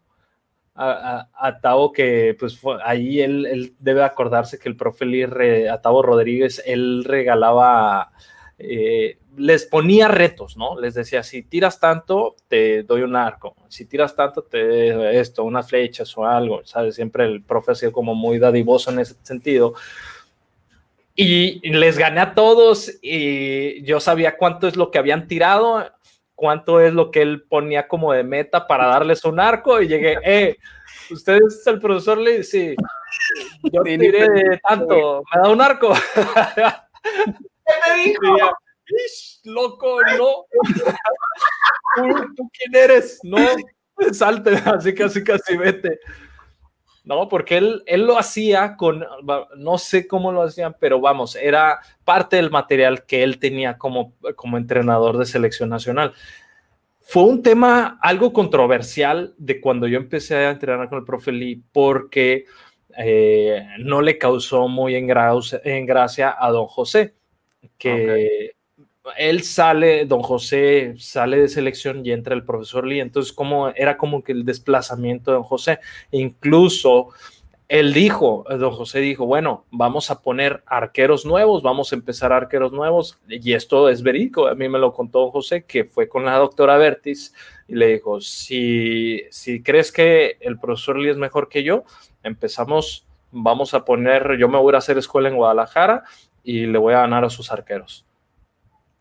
[0.75, 6.63] a, a, que pues ahí él, debe acordarse que el profe Lee, a Tavo Rodríguez,
[6.65, 8.12] él regalaba
[8.57, 10.79] eh, les ponía retos, ¿no?
[10.79, 15.43] Les decía, si tiras tanto, te doy un arco, si tiras tanto, te doy esto,
[15.43, 16.95] unas flechas o algo, ¿sabes?
[16.95, 19.73] Siempre el profe ha sido como muy dadivoso en ese sentido.
[21.15, 25.91] Y les gané a todos y yo sabía cuánto es lo que habían tirado,
[26.43, 30.17] cuánto es lo que él ponía como de meta para darles un arco y llegué,
[30.25, 30.58] eh,
[31.10, 32.75] ustedes, el profesor le dice,
[33.71, 35.93] yo tiré tanto, me da un arco.
[37.65, 38.38] ¿Qué dijo?
[39.45, 40.45] loco, no.
[42.36, 43.21] ¿Tú, quién eres?
[43.23, 43.38] No,
[44.12, 45.97] salte, así casi casi vete.
[47.03, 49.05] No, porque él, él lo hacía con,
[49.57, 54.13] no sé cómo lo hacían, pero vamos, era parte del material que él tenía como,
[54.35, 56.13] como entrenador de selección nacional.
[57.01, 61.61] Fue un tema algo controversial de cuando yo empecé a entrenar con el profe Lee,
[61.73, 62.45] porque
[62.97, 65.11] eh, no le causó muy en,
[65.65, 67.15] en gracia a don José,
[67.77, 68.55] que
[69.17, 73.97] él sale, don José sale de selección y entra el profesor Lee, entonces como era
[73.97, 75.79] como que el desplazamiento de don José,
[76.11, 77.09] incluso
[77.67, 82.71] él dijo, don José dijo, bueno, vamos a poner arqueros nuevos, vamos a empezar arqueros
[82.71, 86.25] nuevos, y esto es verídico, a mí me lo contó don José, que fue con
[86.25, 87.33] la doctora Bertis,
[87.67, 91.83] y le dijo, si, si crees que el profesor Lee es mejor que yo,
[92.21, 96.03] empezamos, vamos a poner, yo me voy a hacer escuela en Guadalajara
[96.43, 98.05] y le voy a ganar a sus arqueros.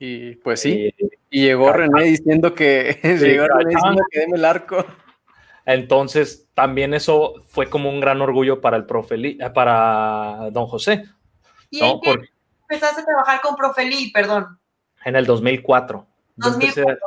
[0.04, 0.92] Y pues sí,
[1.30, 4.84] y llegó René diciendo que llegó René diciendo que deme el arco.
[5.64, 11.04] Entonces, también eso fue como un gran orgullo para el profe eh, para don José.
[11.70, 12.16] ¿Y en qué
[12.62, 14.58] empezaste a trabajar con profe Lee, perdón?
[15.04, 16.04] En el 2004.
[16.34, 16.98] 2004.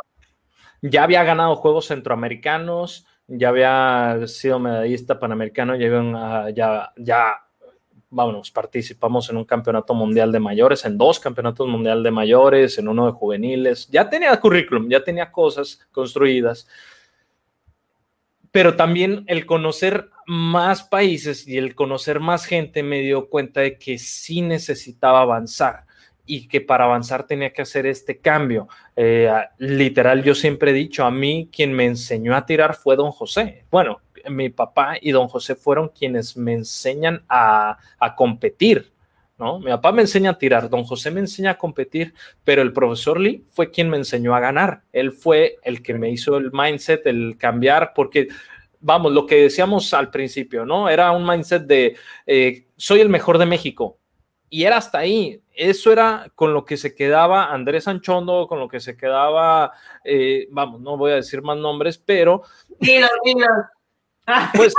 [0.81, 7.44] ya había ganado Juegos Centroamericanos, ya había sido medallista panamericano, ya, ya, ya
[8.15, 12.87] vámonos, participamos en un campeonato mundial de mayores, en dos campeonatos mundial de mayores, en
[12.87, 13.87] uno de juveniles.
[13.91, 16.67] Ya tenía currículum, ya tenía cosas construidas.
[18.51, 23.77] Pero también el conocer más países y el conocer más gente me dio cuenta de
[23.77, 25.83] que sí necesitaba avanzar.
[26.27, 28.67] y que para avanzar tenía que hacer este cambio.
[28.95, 33.11] Eh, literal, yo siempre he dicho, a mí quien me enseñó a tirar fue don
[33.11, 33.65] José.
[33.69, 38.93] Bueno, mi papá y don José fueron quienes me enseñan a, a competir.
[39.37, 39.59] ¿No?
[39.59, 42.13] Mi papá me enseña a tirar, don José me enseña a competir,
[42.45, 44.83] pero el profesor Lee fue quien me enseñó a ganar.
[44.93, 48.29] Él fue el que me hizo el mindset, el cambiar, porque
[48.79, 50.87] vamos, lo que decíamos al principio, ¿no?
[50.87, 53.99] Era un mindset de eh, soy el mejor de México.
[54.49, 55.41] Y era hasta ahí.
[55.51, 60.47] Eso era con lo que se quedaba Andrés Anchondo, con lo que se quedaba, eh,
[60.51, 62.43] vamos, no voy a decir más nombres, pero...
[62.79, 63.47] Dilo, dilo.
[64.55, 64.73] Pues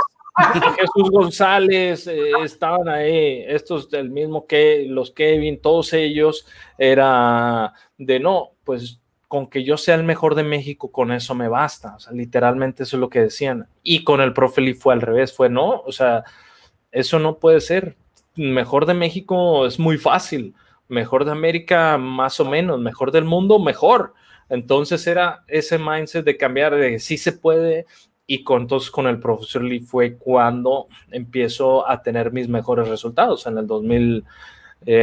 [0.77, 6.45] Jesús González, eh, estaban ahí, estos del mismo que los Kevin, todos ellos,
[6.77, 11.49] era de no, pues con que yo sea el mejor de México, con eso me
[11.49, 11.97] basta.
[12.11, 13.67] Literalmente eso es lo que decían.
[13.83, 16.23] Y con el profe Lee fue al revés, fue no, o sea,
[16.91, 17.97] eso no puede ser.
[18.35, 20.53] Mejor de México es muy fácil,
[20.87, 24.13] mejor de América más o menos, mejor del mundo mejor.
[24.49, 27.85] Entonces era ese mindset de cambiar de sí se puede
[28.27, 33.47] y con, entonces con el profesor Lee fue cuando empiezo a tener mis mejores resultados.
[33.47, 34.25] En el 2000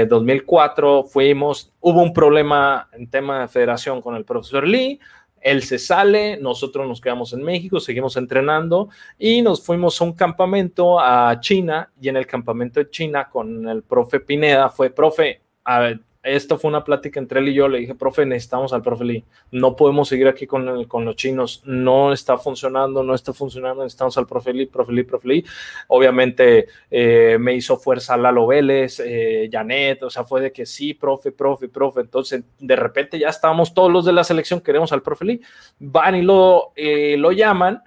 [0.08, 5.00] 2004 eh, fuimos, hubo un problema en tema de federación con el profesor Lee,
[5.44, 10.14] él se sale, nosotros nos quedamos en México, seguimos entrenando y nos fuimos a un
[10.14, 11.90] campamento a China.
[12.00, 15.92] Y en el campamento de China con el profe Pineda fue, profe, a,
[16.24, 17.68] esto fue una plática entre él y yo.
[17.68, 19.24] Le dije, profe, necesitamos al profe Lee.
[19.50, 21.62] No podemos seguir aquí con, con los chinos.
[21.66, 23.82] No está funcionando, no está funcionando.
[23.82, 25.44] Necesitamos al profe Lee, profe Lee, profe Lee.
[25.88, 30.02] Obviamente eh, me hizo fuerza Lalo Vélez, eh, Janet.
[30.02, 32.00] O sea, fue de que sí, profe, profe, profe.
[32.00, 35.40] Entonces, de repente ya estábamos todos los de la selección, queremos al profe Lee.
[35.78, 37.82] Van y lo, eh, lo llaman.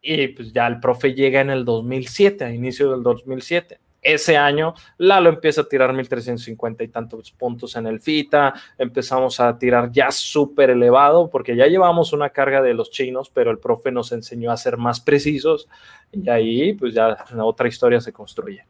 [0.00, 4.74] Y pues ya el profe llega en el 2007, a inicio del 2007 ese año
[4.98, 10.10] Lalo empieza a tirar 1350 y tantos puntos en el FITA, empezamos a tirar ya
[10.10, 14.50] súper elevado porque ya llevamos una carga de los chinos, pero el profe nos enseñó
[14.50, 15.68] a ser más precisos
[16.10, 18.66] y ahí pues ya otra historia se construye.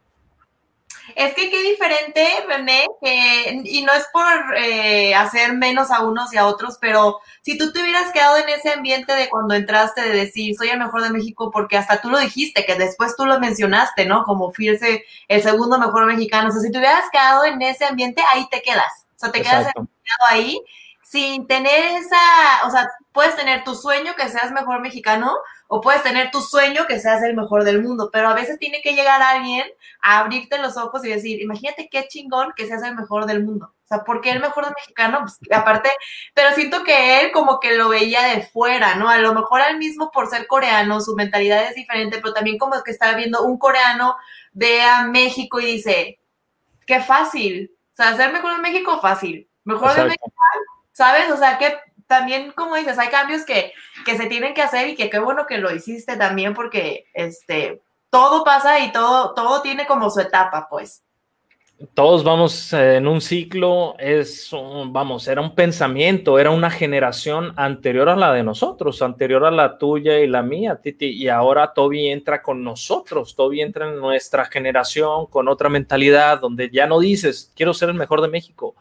[1.15, 6.33] Es que qué diferente, René, que, y no es por eh, hacer menos a unos
[6.33, 10.01] y a otros, pero si tú te hubieras quedado en ese ambiente de cuando entraste
[10.01, 13.25] de decir, soy el mejor de México, porque hasta tú lo dijiste, que después tú
[13.25, 14.23] lo mencionaste, ¿no?
[14.23, 16.49] Como fuese el segundo mejor mexicano.
[16.49, 19.05] O sea, si te hubieras quedado en ese ambiente, ahí te quedas.
[19.15, 19.67] O sea, te quedas
[20.29, 20.59] ahí
[21.13, 22.17] sin tener esa,
[22.65, 25.35] o sea, puedes tener tu sueño que seas mejor mexicano
[25.67, 28.81] o puedes tener tu sueño que seas el mejor del mundo, pero a veces tiene
[28.81, 29.65] que llegar alguien
[30.01, 33.73] a abrirte los ojos y decir, imagínate qué chingón que seas el mejor del mundo.
[33.83, 35.19] O sea, ¿por qué el mejor del mexicano?
[35.21, 35.89] Pues, aparte,
[36.33, 39.09] pero siento que él como que lo veía de fuera, ¿no?
[39.09, 42.81] A lo mejor al mismo por ser coreano, su mentalidad es diferente, pero también como
[42.83, 44.15] que estaba viendo un coreano
[44.53, 46.19] ve a México y dice,
[46.85, 47.71] qué fácil.
[47.93, 49.49] O sea, ser mejor en México, fácil.
[49.63, 50.33] Mejor de México,
[50.91, 51.31] ¿sabes?
[51.31, 51.77] O sea, que
[52.13, 53.73] también, como dices, hay cambios que,
[54.05, 57.81] que se tienen que hacer y que qué bueno que lo hiciste también porque, este,
[58.11, 61.01] todo pasa y todo, todo tiene como su etapa, pues.
[61.95, 64.51] Todos vamos en un ciclo, es,
[64.85, 69.79] vamos, era un pensamiento, era una generación anterior a la de nosotros, anterior a la
[69.79, 74.45] tuya y la mía, Titi, y ahora Toby entra con nosotros, Toby entra en nuestra
[74.45, 78.75] generación con otra mentalidad, donde ya no dices, quiero ser el mejor de México,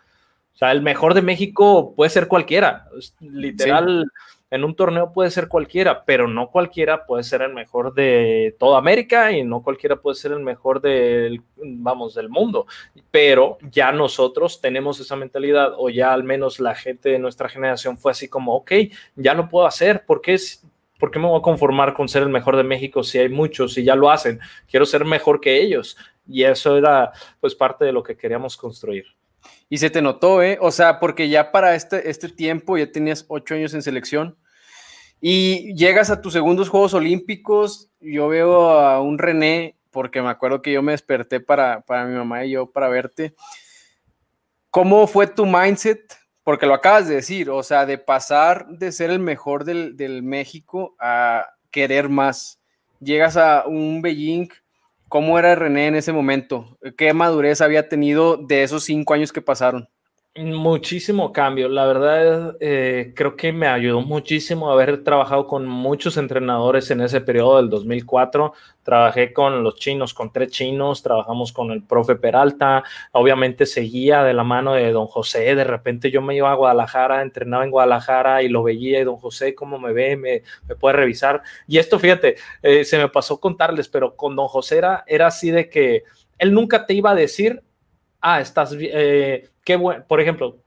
[0.55, 2.89] o sea, el mejor de México puede ser cualquiera.
[3.21, 4.07] Literal,
[4.51, 8.79] en un torneo puede ser cualquiera, pero no cualquiera puede ser el mejor de toda
[8.79, 12.67] América y no cualquiera puede ser el mejor del, vamos, del mundo.
[13.11, 17.97] Pero ya nosotros tenemos esa mentalidad, o ya al menos la gente de nuestra generación
[17.97, 18.73] fue así como, ok,
[19.17, 20.37] ya lo puedo hacer, ¿por qué
[20.99, 23.77] ¿por qué me voy a conformar con ser el mejor de México si hay muchos
[23.77, 24.39] y ya lo hacen?
[24.71, 25.97] Quiero ser mejor que ellos.
[26.29, 27.11] Y eso era
[27.41, 29.07] pues parte de lo que queríamos construir.
[29.73, 30.59] Y se te notó, ¿eh?
[30.61, 34.37] O sea, porque ya para este, este tiempo ya tenías ocho años en selección
[35.19, 37.91] y llegas a tus segundos Juegos Olímpicos.
[37.99, 42.15] Yo veo a un René, porque me acuerdo que yo me desperté para, para mi
[42.15, 43.35] mamá y yo para verte.
[44.69, 46.19] ¿Cómo fue tu mindset?
[46.45, 50.23] Porque lo acabas de decir, o sea, de pasar de ser el mejor del, del
[50.23, 52.61] México a querer más.
[53.01, 54.51] Llegas a un Beijing
[55.13, 56.79] ¿Cómo era René en ese momento?
[56.97, 59.91] ¿Qué madurez había tenido de esos cinco años que pasaron?
[60.35, 61.69] Muchísimo cambio.
[61.69, 67.21] La verdad, eh, creo que me ayudó muchísimo haber trabajado con muchos entrenadores en ese
[67.21, 68.55] periodo del 2004.
[68.83, 72.83] Trabajé con los chinos, con tres chinos, trabajamos con el profe Peralta.
[73.13, 75.55] Obviamente seguía de la mano de don José.
[75.55, 79.19] De repente yo me iba a Guadalajara, entrenaba en Guadalajara y lo veía y don
[79.19, 80.17] José, ¿cómo me ve?
[80.17, 81.43] ¿Me, me puede revisar?
[81.69, 85.51] Y esto, fíjate, eh, se me pasó contarles, pero con don José era, era así
[85.51, 86.05] de que
[86.39, 87.63] él nunca te iba a decir
[88.23, 90.59] ah, estás, eh, qué bueno, por ejemplo,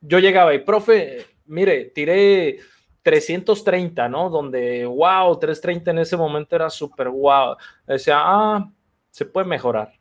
[0.00, 2.58] yo llegaba y, profe, mire, tiré
[3.02, 4.30] 330, ¿no?
[4.30, 7.56] Donde, wow, 330 en ese momento era súper wow.
[7.86, 8.70] Decía, ah,
[9.10, 9.92] se puede mejorar.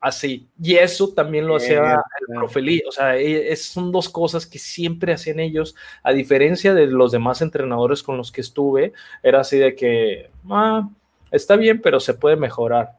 [0.00, 0.48] Así.
[0.60, 4.58] Y eso también lo hacía el profe O sea, e, es, son dos cosas que
[4.58, 8.94] siempre hacían ellos, a diferencia de los demás entrenadores con los que estuve.
[9.22, 10.88] Era así de que, ah,
[11.30, 12.96] está bien, pero se puede mejorar.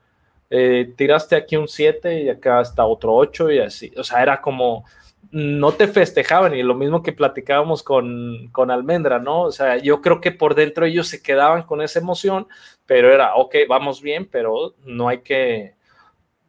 [0.53, 3.91] Eh, tiraste aquí un 7 y acá está otro 8 y así.
[3.97, 4.83] O sea, era como,
[5.31, 9.43] no te festejaban y lo mismo que platicábamos con, con Almendra, ¿no?
[9.43, 12.47] O sea, yo creo que por dentro ellos se quedaban con esa emoción,
[12.85, 15.75] pero era, ok, vamos bien, pero no hay que,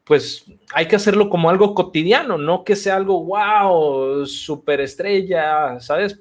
[0.02, 6.20] pues hay que hacerlo como algo cotidiano, no que sea algo, wow, superestrella, ¿sabes?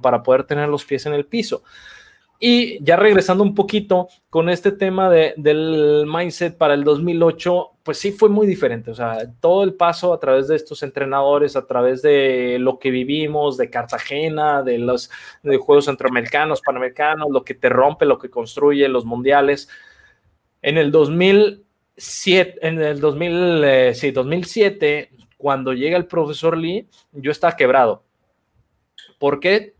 [0.00, 1.64] para poder tener los pies en el piso.
[2.38, 7.98] Y ya regresando un poquito con este tema de, del mindset para el 2008, pues
[7.98, 8.90] sí fue muy diferente.
[8.90, 12.90] O sea, todo el paso a través de estos entrenadores, a través de lo que
[12.90, 15.10] vivimos, de Cartagena, de los
[15.42, 19.68] Juegos Centroamericanos, Panamericanos, lo que te rompe, lo que construye, los mundiales.
[20.60, 27.56] En el 2007, en el 2000, eh, 2007, cuando llega el profesor Lee, yo estaba
[27.56, 28.05] quebrado
[29.18, 29.74] porque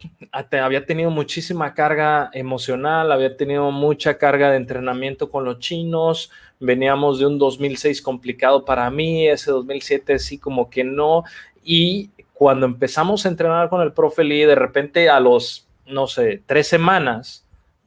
[0.51, 7.19] había tenido muchísima carga emocional, había tenido mucha carga de entrenamiento con los chinos, veníamos
[7.19, 11.25] de un 2006 complicado para mí, ese 2007 sí como que no,
[11.63, 16.43] y cuando empezamos a entrenar con el profe Lee, de repente a los, no sé,
[16.47, 17.45] tres semanas,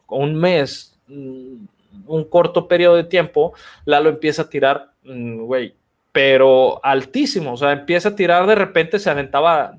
[0.07, 1.65] un mes, mm,
[2.07, 3.53] un corto periodo de tiempo,
[3.85, 5.75] Lalo empieza a tirar, mm, güey,
[6.11, 9.77] pero altísimo, o sea, empieza a tirar de repente, se aventaba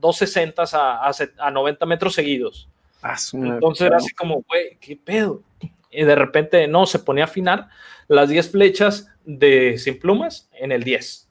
[0.00, 2.68] 260 a, a, 90 metros seguidos.
[3.02, 5.42] Ah, Entonces era así como, güey, ¿qué pedo?
[5.90, 7.68] Y de repente, no, se ponía a afinar
[8.08, 11.28] las 10 flechas de sin plumas en el 10.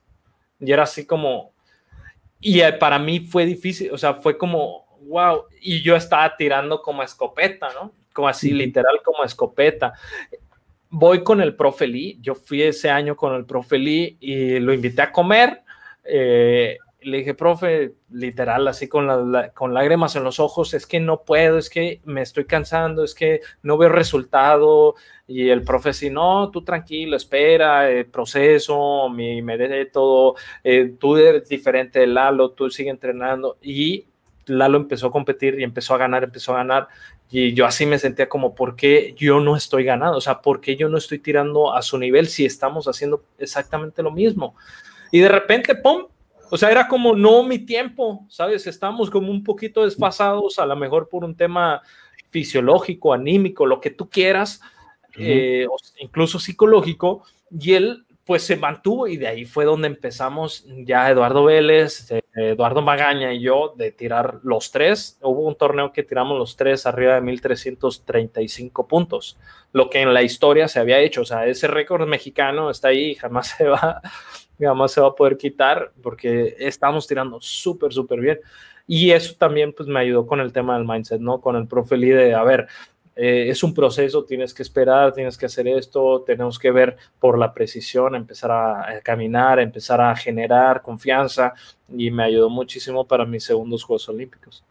[0.59, 1.51] Y era así como,
[2.39, 6.81] y eh, para mí fue difícil, o sea, fue como, wow, y yo estaba tirando
[6.81, 7.91] como escopeta, ¿no?
[8.13, 9.93] Como así, literal, como escopeta.
[10.89, 14.73] Voy con el profe Lee, yo fui ese año con el profe Lee y lo
[14.73, 15.61] invité a comer.
[16.03, 19.07] Eh, le dije, profe, literal, así con,
[19.53, 23.15] con lágrimas en los ojos, es que no puedo, es que me estoy cansando, es
[23.15, 24.95] que no veo resultado.
[25.25, 30.93] Y el profe, si no, tú tranquilo, espera, el proceso, mi, me de todo, eh,
[30.99, 33.57] tú eres diferente de Lalo, tú sigue entrenando.
[33.61, 34.05] Y
[34.45, 36.87] Lalo empezó a competir y empezó a ganar, empezó a ganar.
[37.29, 40.17] Y yo así me sentía como, ¿por qué yo no estoy ganando?
[40.17, 44.03] O sea, ¿por qué yo no estoy tirando a su nivel si estamos haciendo exactamente
[44.03, 44.55] lo mismo?
[45.11, 46.05] Y de repente, ¡pum!
[46.49, 48.67] O sea, era como no mi tiempo, ¿sabes?
[48.67, 51.81] Estamos como un poquito desfasados, a lo mejor por un tema
[52.29, 54.61] fisiológico, anímico, lo que tú quieras,
[55.17, 55.65] eh,
[55.99, 61.45] incluso psicológico, y él pues se mantuvo y de ahí fue donde empezamos ya Eduardo
[61.45, 65.17] Vélez, eh, Eduardo Magaña y yo de tirar los tres.
[65.21, 69.37] Hubo un torneo que tiramos los tres arriba de 1335 puntos,
[69.71, 71.21] lo que en la historia se había hecho.
[71.21, 74.01] O sea, ese récord mexicano está ahí, jamás se va,
[74.65, 78.39] jamás se va a poder quitar porque estamos tirando súper, súper bien.
[78.87, 81.41] Y eso también pues me ayudó con el tema del mindset, ¿no?
[81.41, 82.67] Con el profe Lee de, a ver,
[83.19, 87.39] eh, es un proceso, tienes que esperar, tienes que hacer esto, tenemos que ver por
[87.39, 91.53] la precisión, empezar a, caminar, empezar a generar confianza
[91.89, 94.63] y me ayudó muchísimo para mis segundos Juegos Olímpicos.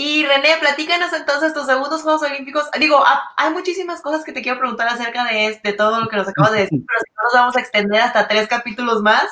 [0.00, 2.70] Y René, platícanos entonces tus segundos Juegos Olímpicos.
[2.78, 3.02] Digo,
[3.36, 6.52] hay muchísimas cosas que te quiero preguntar acerca de, este, todo lo que nos acabas
[6.52, 9.24] de decir, pero si no nos vamos a extender hasta tres capítulos más.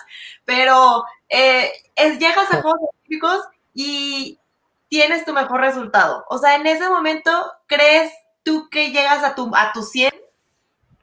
[0.45, 4.41] Pero eh, es, llegas a Juegos Olímpicos y
[4.89, 6.25] tienes tu mejor resultado.
[6.29, 7.31] O sea, en ese momento,
[7.69, 8.11] ¿crees
[8.43, 10.13] tú que llegas a tu, a tu 100?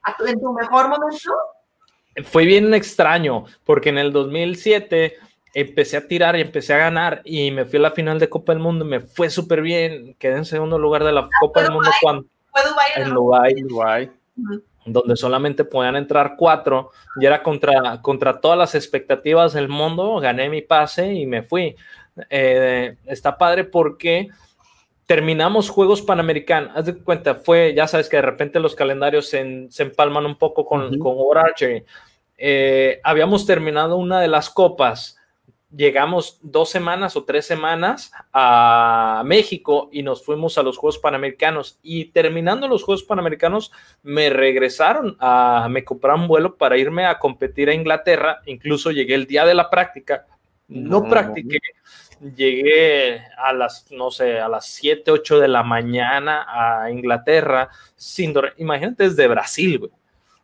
[0.04, 1.32] A tu, ¿En tu mejor momento?
[2.26, 5.17] Fue bien extraño, porque en el 2007
[5.53, 8.53] empecé a tirar y empecé a ganar y me fui a la final de Copa
[8.53, 11.71] del Mundo, me fue súper bien, quedé en segundo lugar de la ah, Copa del
[11.71, 12.25] Mundo cuando...
[12.95, 14.11] En Dubai,
[14.85, 20.49] donde solamente podían entrar cuatro y era contra, contra todas las expectativas del mundo, gané
[20.49, 21.75] mi pase y me fui.
[22.29, 24.29] Eh, está padre porque
[25.06, 26.71] terminamos Juegos Panamericanos.
[26.75, 30.37] Haz de cuenta, fue, ya sabes que de repente los calendarios se, se empalman un
[30.37, 31.15] poco con, con
[32.37, 35.17] eh, habíamos terminado una de las copas
[35.76, 41.80] llegamos dos semanas o tres semanas a México y nos fuimos a los Juegos Panamericanos.
[41.82, 43.71] Y terminando los Juegos Panamericanos,
[44.04, 48.42] me regresaron a, me compraron un vuelo para irme a competir a Inglaterra.
[48.46, 50.28] Incluso llegué el día de la práctica,
[50.67, 51.60] no, practiqué.
[52.36, 58.34] Llegué a las, no sé, a las 7, 8 de la mañana a Inglaterra sin
[58.58, 59.92] Imagínate desde Brasil, güey.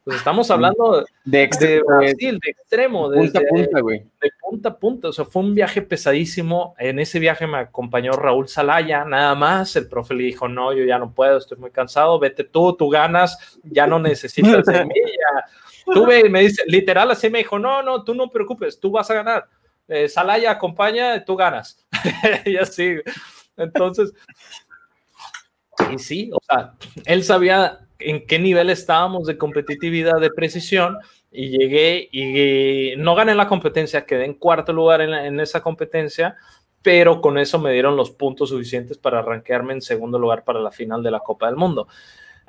[0.09, 3.99] Pues estamos hablando de, de Brasil, de extremo, de punta a punta, güey.
[3.99, 6.73] De punta a punta, o sea, fue un viaje pesadísimo.
[6.79, 9.75] En ese viaje me acompañó Raúl Salaya, nada más.
[9.75, 12.89] El profe le dijo, no, yo ya no puedo, estoy muy cansado, vete tú, tú
[12.89, 14.95] ganas, ya no necesitas de mí.
[14.95, 15.45] Ya.
[15.93, 19.09] Tú ve, me dice, literal, así me dijo, no, no, tú no preocupes, tú vas
[19.09, 19.47] a ganar.
[19.87, 21.83] Eh, Salaya acompaña, tú ganas.
[22.45, 22.95] y así.
[23.57, 24.11] Entonces,
[25.91, 26.73] y sí, o sea,
[27.05, 30.97] él sabía en qué nivel estábamos de competitividad, de precisión,
[31.31, 36.35] y llegué y no gané la competencia, quedé en cuarto lugar en, esa competencia,
[36.81, 40.71] pero con eso me dieron los puntos suficientes para arranquearme en segundo lugar para la
[40.71, 41.87] final de la Copa del Mundo.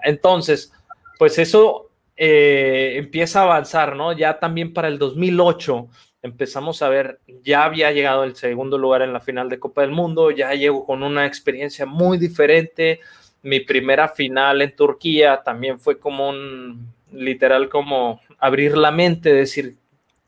[0.02, 0.72] Entonces,
[1.18, 4.12] pues eso eh, empieza a avanzar, ¿no?
[4.12, 5.88] Ya también para el 2008
[6.22, 9.90] empezamos a ver, ya había llegado el segundo lugar en la final de Copa del
[9.90, 13.00] Mundo, ya llego con una experiencia muy diferente,
[13.42, 19.76] mi primera final en Turquía también fue como un, literal, como abrir la mente, decir,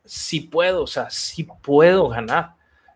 [0.05, 2.53] sí puedo, o sea, sí puedo ganar,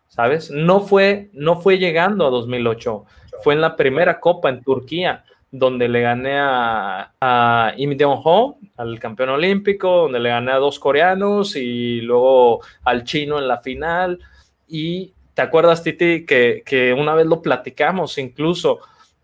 [0.07, 0.51] ¿sabes?
[0.51, 3.05] No fue, no fue llegando a 2008,
[3.43, 8.99] fue en la primera copa en Turquía, donde le gané a, a Im Ho, al
[8.99, 14.19] campeón olímpico, donde le gané a dos coreanos y luego al chino en la final.
[14.67, 18.79] Y te acuerdas, Titi, que, que una vez lo platicamos incluso,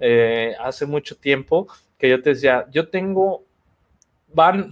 [0.06, 1.66] eh, hace mucho tiempo
[1.98, 3.46] que yo te decía, yo tengo,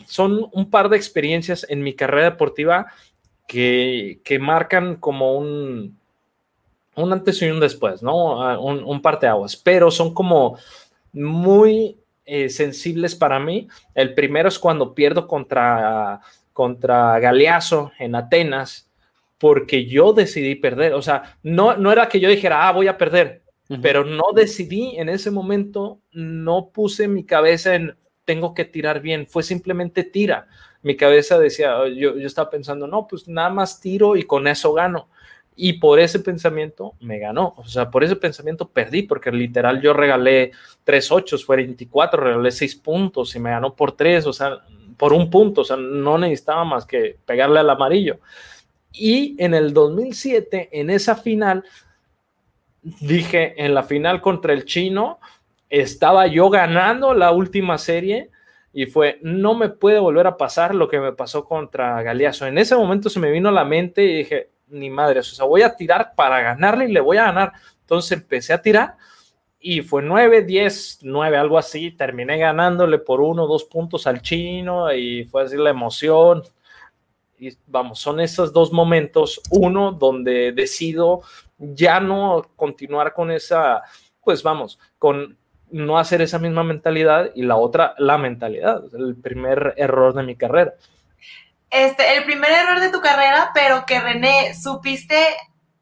[0.06, 2.88] son un par de experiencias en mi carrera deportiva
[3.48, 5.98] que, que marcan como un,
[6.96, 8.44] un antes y un después, ¿no?
[8.44, 10.58] Ah, un, un aguas pero son como
[11.14, 13.70] muy eh, sensibles para mí.
[13.96, 16.20] El primero es cuando pierdo contra,
[16.52, 18.90] contra Galeazo en Atenas,
[19.38, 20.94] porque yo decidí perder.
[20.94, 23.41] O sea, no, no era que yo dijera, ah, voy a perder
[23.82, 27.96] pero no decidí en ese momento, no puse mi cabeza en
[28.26, 30.48] tengo que tirar bien, fue simplemente tira.
[30.84, 34.74] Mi cabeza decía, yo, yo estaba pensando, no, pues nada más tiro y con eso
[34.74, 35.10] gano.
[35.56, 37.54] Y por ese pensamiento me ganó.
[37.58, 40.52] O sea, por ese pensamiento perdí, porque literal yo regalé
[40.84, 44.62] tres ochos, fue 24, regalé seis puntos y me ganó por tres, o sea,
[44.98, 45.62] por un punto.
[45.62, 48.20] O sea, no necesitaba más que pegarle al amarillo.
[48.94, 51.64] Y en el 2007, en esa final,
[52.82, 55.20] dije en la final contra el chino,
[55.70, 58.30] estaba yo ganando la última serie
[58.74, 62.46] y fue, no me puede volver a pasar lo que me pasó contra Galeazo.
[62.46, 65.46] En ese momento se me vino a la mente y dije, ni madre, o sea,
[65.46, 67.52] voy a tirar para ganarle y le voy a ganar.
[67.82, 68.96] Entonces empecé a tirar
[69.60, 71.92] y fue 9, 10, 9, algo así.
[71.92, 76.44] Terminé ganándole por uno, dos puntos al chino y fue así la emoción.
[77.38, 79.42] Y vamos, son esos dos momentos.
[79.52, 81.22] Uno donde decido
[81.62, 83.84] ya no continuar con esa,
[84.24, 85.38] pues vamos, con
[85.70, 90.36] no hacer esa misma mentalidad y la otra, la mentalidad, el primer error de mi
[90.36, 90.74] carrera.
[91.70, 95.16] Este, el primer error de tu carrera, pero que René, supiste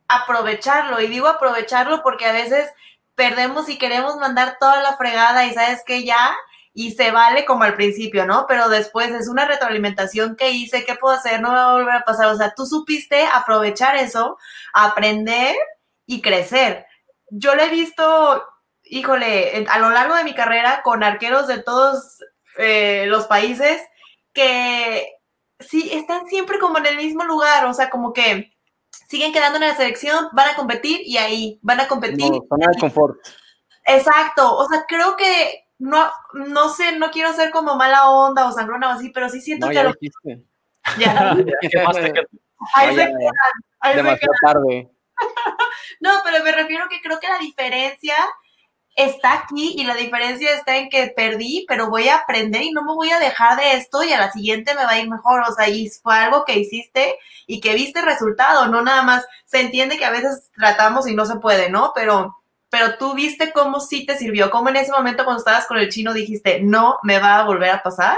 [0.07, 1.01] aprovecharlo.
[1.01, 2.69] Y digo aprovecharlo porque a veces
[3.15, 6.35] perdemos y queremos mandar toda la fregada y sabes que ya,
[6.79, 8.45] y se vale como al principio, ¿no?
[8.47, 11.41] Pero después es una retroalimentación que hice, ¿qué puedo hacer?
[11.41, 12.27] No me va a volver a pasar.
[12.27, 14.37] O sea, tú supiste aprovechar eso,
[14.73, 15.57] aprender
[16.05, 16.85] y crecer.
[17.31, 18.45] Yo lo he visto,
[18.85, 22.19] híjole, a lo largo de mi carrera con arqueros de todos
[22.57, 23.81] eh, los países
[24.31, 25.05] que
[25.59, 28.53] sí están siempre como en el mismo lugar, o sea, como que
[29.09, 32.31] siguen quedando en la selección, van a competir y ahí van a competir.
[32.31, 33.17] No, zona de confort.
[33.83, 38.51] Exacto, o sea, creo que no, no sé, no quiero ser como mala onda o
[38.51, 39.75] sangrona o así, pero sí siento que...
[39.75, 39.93] Ya lo...
[40.97, 41.37] Ya.
[42.73, 44.89] Ahí se Demasiado tarde.
[46.01, 48.15] no, pero me refiero que creo que la diferencia
[48.95, 52.83] está aquí y la diferencia está en que perdí, pero voy a aprender y no
[52.83, 55.41] me voy a dejar de esto y a la siguiente me va a ir mejor.
[55.47, 57.17] O sea, y fue algo que hiciste
[57.47, 59.25] y que viste resultado, no nada más.
[59.45, 61.93] Se entiende que a veces tratamos y no se puede, ¿no?
[61.95, 62.38] Pero,
[62.69, 65.89] pero tú viste cómo sí te sirvió, cómo en ese momento cuando estabas con el
[65.89, 68.17] chino dijiste, no me va a volver a pasar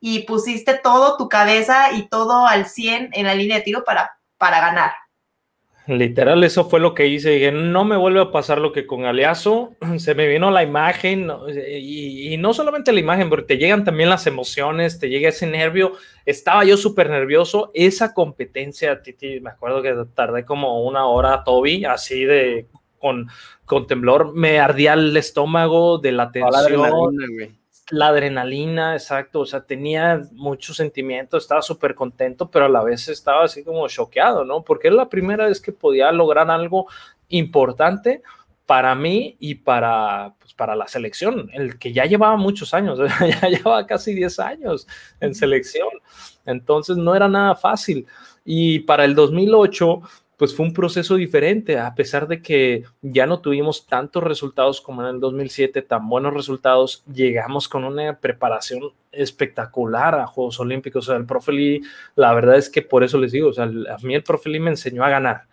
[0.00, 4.18] y pusiste todo tu cabeza y todo al 100 en la línea de tiro para,
[4.38, 4.92] para ganar.
[5.88, 7.30] Literal, eso fue lo que hice.
[7.30, 9.76] Dije, no me vuelve a pasar lo que con Aleazo.
[9.98, 11.30] Se me vino la imagen
[11.80, 15.92] y, no solamente la imagen, porque te llegan también las emociones, te llega ese nervio.
[16.24, 17.70] Estaba yo súper nervioso.
[17.72, 22.66] Esa competencia, Titi, me acuerdo que tardé como una hora, Toby, así de
[22.98, 23.28] con,
[23.64, 24.34] con temblor.
[24.34, 26.90] Me ardía el estómago de la tensión
[27.90, 33.08] la adrenalina, exacto, o sea, tenía mucho sentimiento, estaba súper contento, pero a la vez
[33.08, 34.62] estaba así como choqueado, ¿no?
[34.62, 36.86] Porque es la primera vez que podía lograr algo
[37.28, 38.22] importante
[38.66, 42.98] para mí y para, pues, para la selección, el que ya llevaba muchos años,
[43.40, 44.88] ya llevaba casi 10 años
[45.20, 45.88] en selección.
[46.44, 48.06] Entonces no era nada fácil.
[48.44, 50.00] Y para el 2008,
[50.36, 55.02] pues fue un proceso diferente, a pesar de que ya no tuvimos tantos resultados como
[55.02, 58.80] en el 2007, tan buenos resultados, llegamos con una preparación
[59.12, 61.06] espectacular a Juegos Olímpicos.
[61.06, 61.82] O sea, el profe Lee,
[62.16, 64.60] la verdad es que por eso les digo, o sea, a mí el profe Lee
[64.60, 65.44] me enseñó a ganar.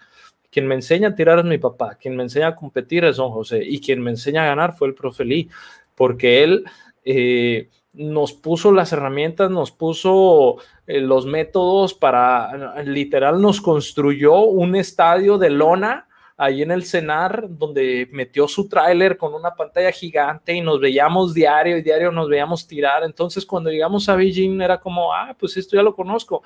[0.51, 3.31] Quien me enseña a tirar es mi papá, quien me enseña a competir es don
[3.31, 5.49] José y quien me enseña a ganar fue el profe Lee,
[5.95, 6.65] porque él...
[7.05, 14.75] Eh, nos puso las herramientas, nos puso eh, los métodos para, literal, nos construyó un
[14.75, 20.53] estadio de lona ahí en el CENAR, donde metió su tráiler con una pantalla gigante
[20.53, 23.03] y nos veíamos diario y diario nos veíamos tirar.
[23.03, 26.41] Entonces, cuando llegamos a Beijing, era como, ah, pues esto ya lo conozco.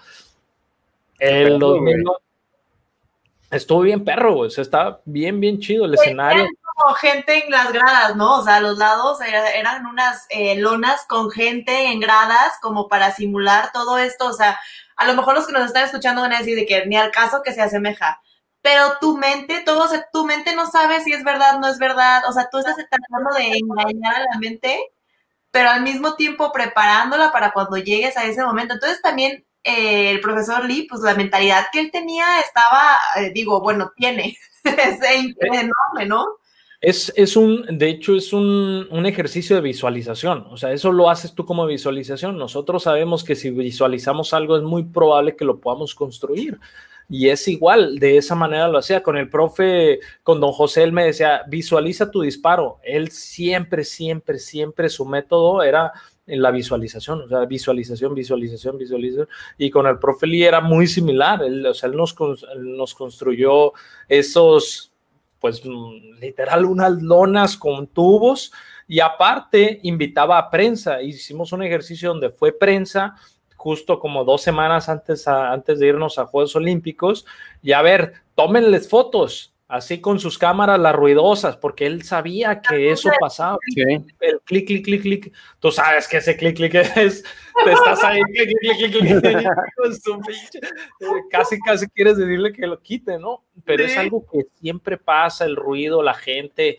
[1.17, 2.03] El 2000,
[3.49, 6.47] estuvo bien perro, está bien, bien chido el escenario
[6.99, 8.37] gente en las gradas, ¿no?
[8.39, 13.71] O sea, los lados eran unas eh, lonas con gente en gradas como para simular
[13.71, 14.27] todo esto.
[14.27, 14.59] O sea,
[14.95, 17.11] a lo mejor los que nos están escuchando van a decir de que ni al
[17.11, 18.21] caso que se asemeja.
[18.61, 22.23] Pero tu mente, todo, tu mente no sabe si es verdad o no es verdad.
[22.27, 24.79] O sea, tú estás tratando de engañar a la mente,
[25.51, 28.73] pero al mismo tiempo preparándola para cuando llegues a ese momento.
[28.75, 33.61] Entonces también eh, el profesor Lee, pues la mentalidad que él tenía estaba, eh, digo,
[33.61, 36.25] bueno, tiene, es enorme, ¿no?
[36.79, 40.45] Es, es, un, de hecho, es un, un, ejercicio de visualización.
[40.51, 42.37] O sea, eso lo haces tú como visualización.
[42.37, 46.59] Nosotros sabemos que si visualizamos algo es muy probable que lo podamos construir.
[47.09, 49.01] Y es igual, de esa manera lo hacía.
[49.01, 52.79] Con el profe, con don José, él me decía, visualiza tu disparo.
[52.83, 55.93] Él siempre, siempre, siempre su método era
[56.27, 59.29] en la visualización, o sea, visualización, visualización, visualización.
[59.57, 61.41] Y con el profe Lee era muy similar.
[61.43, 62.13] Él, o sea, él nos,
[62.53, 63.71] él nos construyó
[64.09, 64.91] esos
[65.39, 68.51] pues mm, literal unas lonas con tubos.
[68.87, 71.01] Y aparte invitaba a prensa.
[71.01, 73.15] Hicimos un ejercicio donde fue prensa
[73.55, 77.25] justo como dos semanas antes, antes de irnos a Juegos Olímpicos.
[77.61, 82.91] Y a ver, tómenles fotos así con sus cámaras las ruidosas, porque él sabía que
[82.91, 83.57] eso pasaba.
[83.75, 85.33] El clic, clic, clic, clic.
[85.59, 87.23] Tú sabes que ese clic, clic es,
[87.65, 89.49] te estás ahí, clic, clic, clic, clic,
[91.29, 93.43] casi, casi quieres decirle que lo quite, ¿no?
[93.65, 96.77] Pero es algo que siempre pasa, el ruido, la gente,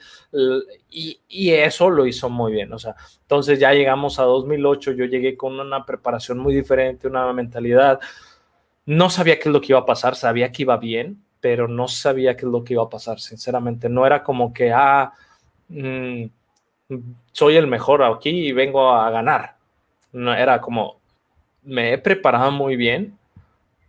[0.88, 5.04] y, y, eso lo hizo muy bien, o sea, entonces ya llegamos a 2008, yo
[5.04, 8.00] llegué con una preparación muy diferente, una mentalidad.
[8.86, 11.88] No sabía qué es lo que iba a pasar, sabía que iba bien, pero no
[11.88, 13.88] sabía qué es lo que iba a pasar, sinceramente.
[13.88, 15.12] No era como que, ah,
[15.68, 16.24] mm,
[17.32, 19.56] soy el mejor aquí y vengo a ganar.
[20.12, 20.98] No, era como,
[21.62, 23.18] me he preparado muy bien,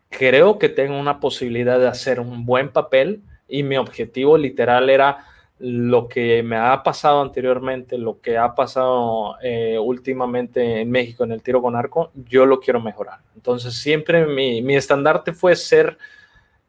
[0.10, 5.26] creo que tengo una posibilidad de hacer un buen papel y mi objetivo literal era
[5.60, 11.34] lo que me ha pasado anteriormente, lo que ha pasado eh, últimamente en México en
[11.34, 13.20] el tiro con arco, yo lo quiero mejorar.
[13.36, 15.98] Entonces siempre mi, mi estandarte fue ser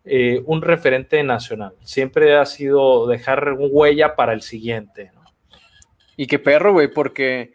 [0.05, 1.75] eh, un referente nacional.
[1.85, 5.13] Siempre ha sido dejar huella para el siguiente.
[6.17, 7.53] Y qué perro, güey, porque,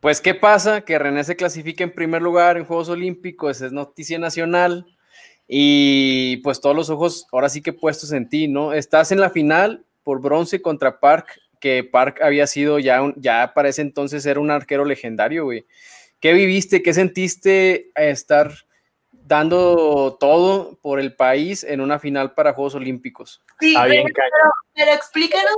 [0.00, 0.82] pues, ¿qué pasa?
[0.82, 4.86] Que René se clasifica en primer lugar en Juegos Olímpicos, es noticia nacional,
[5.46, 8.72] y pues todos los ojos ahora sí que puestos en ti, ¿no?
[8.72, 13.68] Estás en la final por bronce contra Park, que Park había sido ya, ya para
[13.68, 15.66] ese entonces era un arquero legendario, güey.
[16.20, 16.82] ¿Qué viviste?
[16.82, 18.52] ¿Qué sentiste estar
[19.24, 23.42] dando todo por el país en una final para Juegos Olímpicos.
[23.58, 23.74] Sí,
[24.74, 25.54] pero, explícanos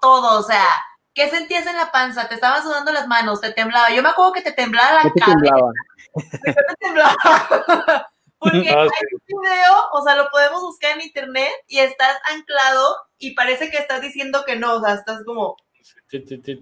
[0.00, 0.66] todo, o sea,
[1.14, 2.28] ¿qué sentías en la panza?
[2.28, 3.40] ¿Te estaban sudando las manos?
[3.40, 3.90] ¿Te temblaba?
[3.90, 5.56] Yo me acuerdo que te temblaba la cara.
[6.44, 7.14] te temblaba?
[8.38, 12.96] Porque ah, hay un video, o sea, lo podemos buscar en internet y estás anclado
[13.16, 15.56] y parece que estás diciendo que no, o sea, estás como...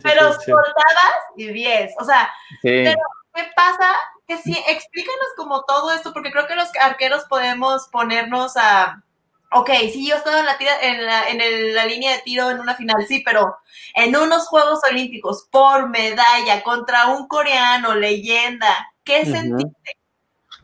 [0.03, 2.31] pero soltabas y 10, o sea,
[2.63, 3.01] pero
[3.35, 3.91] ¿qué pasa
[4.27, 9.03] que sí, explícanos como todo esto, porque creo que los arqueros podemos ponernos a,
[9.51, 12.61] ok, sí, yo estoy en la, tira, en, la, en la línea de tiro en
[12.61, 13.57] una final, sí, pero
[13.95, 20.02] en unos Juegos Olímpicos por medalla contra un coreano, leyenda, ¿qué sentiste?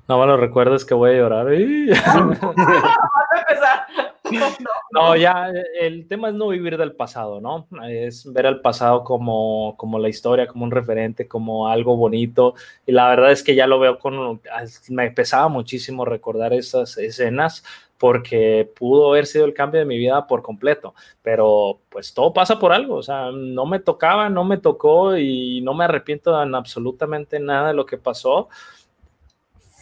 [0.08, 1.46] No bueno, recuerdes que voy a llorar.
[4.90, 5.50] No, ya
[5.80, 7.66] el tema es no vivir del pasado, ¿no?
[7.88, 12.54] Es ver el pasado como, como la historia, como un referente, como algo bonito.
[12.86, 14.40] Y la verdad es que ya lo veo con...
[14.90, 17.64] Me pesaba muchísimo recordar esas escenas
[17.96, 22.58] porque pudo haber sido el cambio de mi vida por completo, pero pues todo pasa
[22.58, 26.54] por algo, o sea, no me tocaba, no me tocó y no me arrepiento en
[26.54, 28.48] absolutamente nada de lo que pasó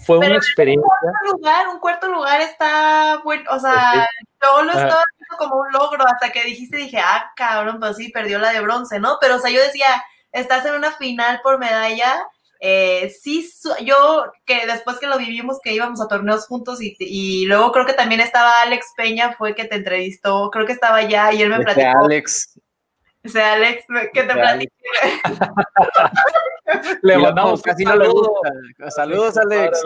[0.07, 0.87] fue una experiencia.
[1.03, 4.09] Un cuarto lugar, un cuarto lugar está bueno, o sea,
[4.43, 8.11] yo lo estaba viendo como un logro hasta que dijiste, dije, ah, cabrón, pues sí,
[8.11, 9.19] perdió la de bronce, ¿no?
[9.21, 9.87] Pero, o sea, yo decía,
[10.33, 12.27] estás en una final por medalla.
[12.61, 13.47] Eh, sí,
[13.83, 17.85] yo que después que lo vivimos, que íbamos a torneos juntos y, y, luego creo
[17.85, 21.51] que también estaba Alex Peña, fue que te entrevistó, creo que estaba allá y él
[21.51, 21.99] me platicó.
[22.05, 22.59] Alex.
[23.23, 23.85] Ese Alex,
[24.15, 24.73] que te platiqué.
[27.03, 28.51] Le mandamos casi no le gusta.
[28.89, 29.85] Saludos, Alex.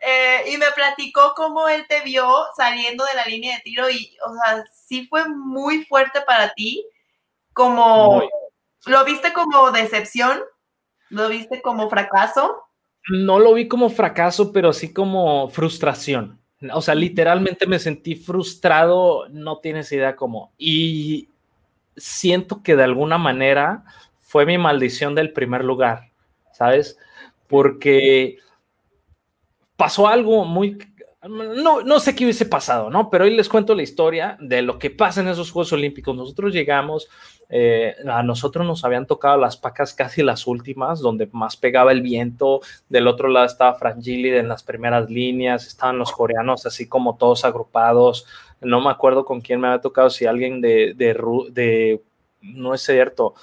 [0.00, 4.16] Eh, y me platicó cómo él te vio saliendo de la línea de tiro y,
[4.26, 6.86] o sea, sí fue muy fuerte para ti,
[7.52, 8.22] como,
[8.84, 10.40] ¿lo viste como decepción?
[11.08, 12.62] ¿Lo viste como fracaso?
[13.08, 16.40] No lo vi como fracaso, pero sí como frustración.
[16.72, 20.52] O sea, literalmente me sentí frustrado, no tienes idea cómo.
[20.58, 21.30] Y
[21.96, 23.84] siento que de alguna manera
[24.26, 26.10] fue mi maldición del primer lugar,
[26.52, 26.98] ¿sabes?
[27.46, 28.38] Porque
[29.76, 30.78] pasó algo muy...
[31.22, 33.08] No, no sé qué hubiese pasado, ¿no?
[33.08, 36.16] Pero hoy les cuento la historia de lo que pasa en esos Juegos Olímpicos.
[36.16, 37.08] Nosotros llegamos,
[37.48, 42.02] eh, a nosotros nos habían tocado las pacas casi las últimas, donde más pegaba el
[42.02, 42.60] viento.
[42.88, 47.44] Del otro lado estaba Frangili en las primeras líneas, estaban los coreanos así como todos
[47.44, 48.26] agrupados.
[48.60, 51.14] No me acuerdo con quién me había tocado, si alguien de, de,
[51.50, 52.02] de
[52.40, 53.34] no es cierto,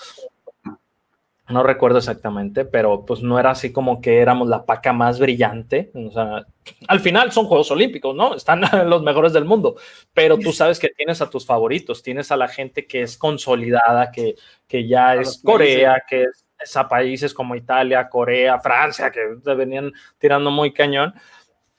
[1.49, 5.91] no recuerdo exactamente, pero pues no era así como que éramos la paca más brillante.
[5.93, 6.45] O sea,
[6.87, 8.35] al final son Juegos Olímpicos, ¿no?
[8.35, 9.75] Están los mejores del mundo,
[10.13, 14.11] pero tú sabes que tienes a tus favoritos, tienes a la gente que es consolidada,
[14.11, 14.35] que,
[14.67, 16.23] que ya es Corea, que
[16.59, 19.21] es, a países como Italia, Corea, Francia, que
[19.53, 21.13] venían tirando muy cañón.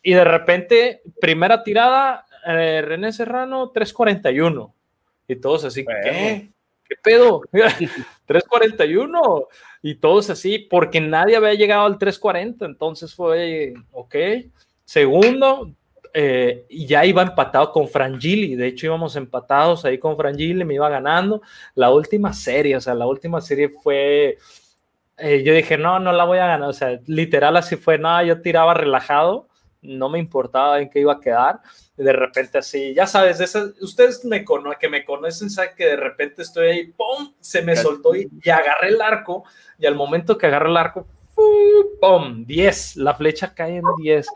[0.03, 4.75] Y de repente, primera tirada, eh, René Serrano, 341.
[5.27, 6.54] Y todos así, ¿qué?
[6.89, 7.43] ¿Qué pedo?
[8.27, 9.49] 341
[9.83, 14.15] y todos así, porque nadie había llegado al 340, entonces fue, ok.
[14.85, 15.73] Segundo,
[16.13, 20.89] eh, ya iba empatado con Frangili, de hecho íbamos empatados ahí con Frangili, me iba
[20.89, 21.43] ganando.
[21.75, 24.39] La última serie, o sea, la última serie fue,
[25.19, 28.25] eh, yo dije, no, no la voy a ganar, o sea, literal así fue, nada,
[28.25, 29.49] yo tiraba relajado,
[29.83, 31.61] no me importaba en qué iba a quedar
[31.97, 33.41] de repente así, ya sabes,
[33.81, 34.45] ustedes me
[34.81, 37.33] que me conocen saben que de repente estoy ahí, ¡pum!
[37.41, 39.45] Se me soltó y, agarré el arco
[39.79, 41.07] y al momento que agarré el arco,
[42.01, 42.45] ¡pum!
[42.45, 44.27] 10, la flecha cae en 10.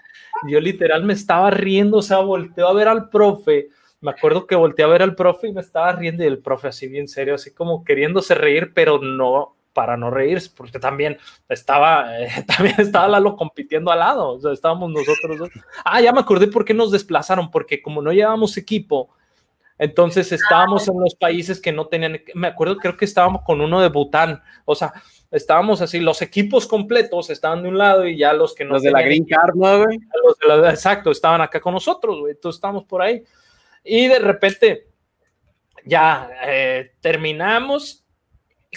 [0.49, 3.69] Yo literal me estaba riendo, o sea, volteo a ver al profe.
[4.01, 6.69] Me acuerdo que volteé a ver al profe y me estaba riendo y el profe
[6.69, 11.19] así bien serio, así como queriéndose reír, pero no, para no reírse, porque también
[11.49, 15.51] estaba, eh, también estaba Lalo compitiendo al lado, o sea, estábamos nosotros dos.
[15.85, 19.11] Ah, ya me acordé por qué nos desplazaron, porque como no llevábamos equipo,
[19.79, 23.81] entonces estábamos en los países que no tenían, me acuerdo, creo que estábamos con uno
[23.81, 24.93] de Bután, o sea,
[25.31, 28.73] estábamos así, los equipos completos estaban de un lado y ya los que no...
[28.73, 30.01] Los de la Green Card, ¿no, güey?
[30.71, 33.23] exacto, estaban acá con nosotros, güey, entonces estábamos por ahí.
[33.85, 34.89] Y de repente,
[35.85, 38.05] ya eh, terminamos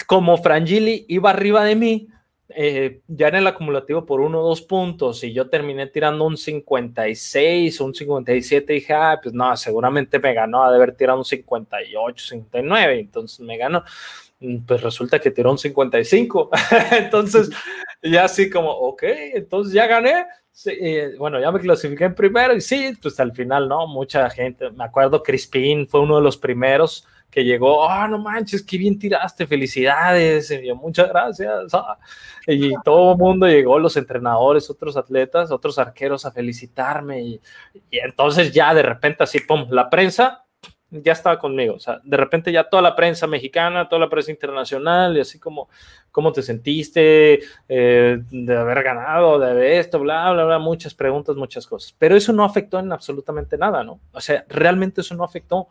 [0.06, 2.08] como Frangili iba arriba de mí,
[2.54, 6.36] eh, ya en el acumulativo por uno o dos puntos y yo terminé tirando un
[6.36, 11.24] 56, un 57, dije, ah, pues no, seguramente me ganó, ha de haber tirado un
[11.24, 13.84] 58, 59, entonces me ganó.
[14.40, 16.50] Mm, pues resulta que tiró un 55.
[16.92, 17.50] entonces,
[18.02, 19.02] ya así como, ok,
[19.34, 20.26] entonces ya gané.
[20.66, 23.86] Eh, bueno, ya me clasifiqué en primero y sí, pues al final, ¿no?
[23.86, 28.62] Mucha gente, me acuerdo, Crispin fue uno de los primeros que llegó, ah, no manches,
[28.62, 31.72] qué bien tiraste, felicidades, muchas gracias.
[31.72, 31.98] Ah".
[32.46, 37.22] Y todo el mundo llegó, los entrenadores, otros atletas, otros arqueros a felicitarme.
[37.22, 37.40] Y,
[37.90, 40.44] entonces ya de repente así, pum, la prensa
[40.90, 41.76] ya estaba conmigo.
[41.76, 45.38] O sea, de repente ya toda la prensa mexicana, toda la prensa internacional, y así
[45.40, 45.70] como,
[46.10, 51.66] ¿cómo te sentiste eh, de haber ganado, de esto, bla, bla, bla, muchas preguntas, muchas
[51.66, 51.94] cosas.
[51.98, 54.00] Pero eso no afectó en absolutamente nada, ¿no?
[54.12, 55.68] O sea, realmente eso no afectó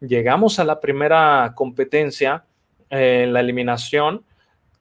[0.00, 2.44] llegamos a la primera competencia
[2.90, 4.24] eh, en la eliminación.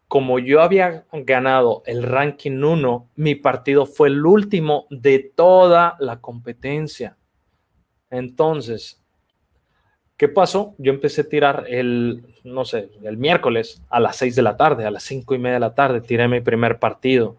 [0.07, 6.21] Como yo había ganado el ranking 1, mi partido fue el último de toda la
[6.21, 7.17] competencia.
[8.11, 9.01] Entonces,
[10.15, 10.75] ¿qué pasó?
[10.77, 14.85] Yo empecé a tirar el, no sé, el miércoles a las 6 de la tarde,
[14.85, 17.37] a las 5 y media de la tarde, tiré mi primer partido.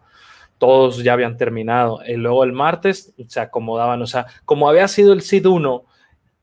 [0.57, 2.01] Todos ya habían terminado.
[2.05, 5.85] Y luego el martes se acomodaban, o sea, como había sido el SID 1,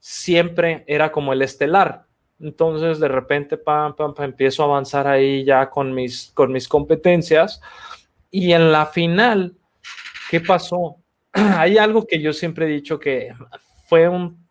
[0.07, 2.05] siempre era como el estelar.
[2.39, 7.63] Entonces, de repente, pam, pam, empiezo a avanzar ahí ya con mis, con mis competencias.
[8.31, 9.57] Y en la final,
[10.31, 10.97] ¿qué pasó?
[11.33, 13.33] Hay algo que yo siempre he dicho que
[13.87, 14.47] fue un,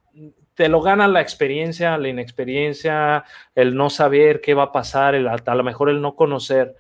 [0.55, 3.23] te lo gana la experiencia, la inexperiencia,
[3.53, 6.75] el no saber qué va a pasar, el, a lo mejor el no conocer.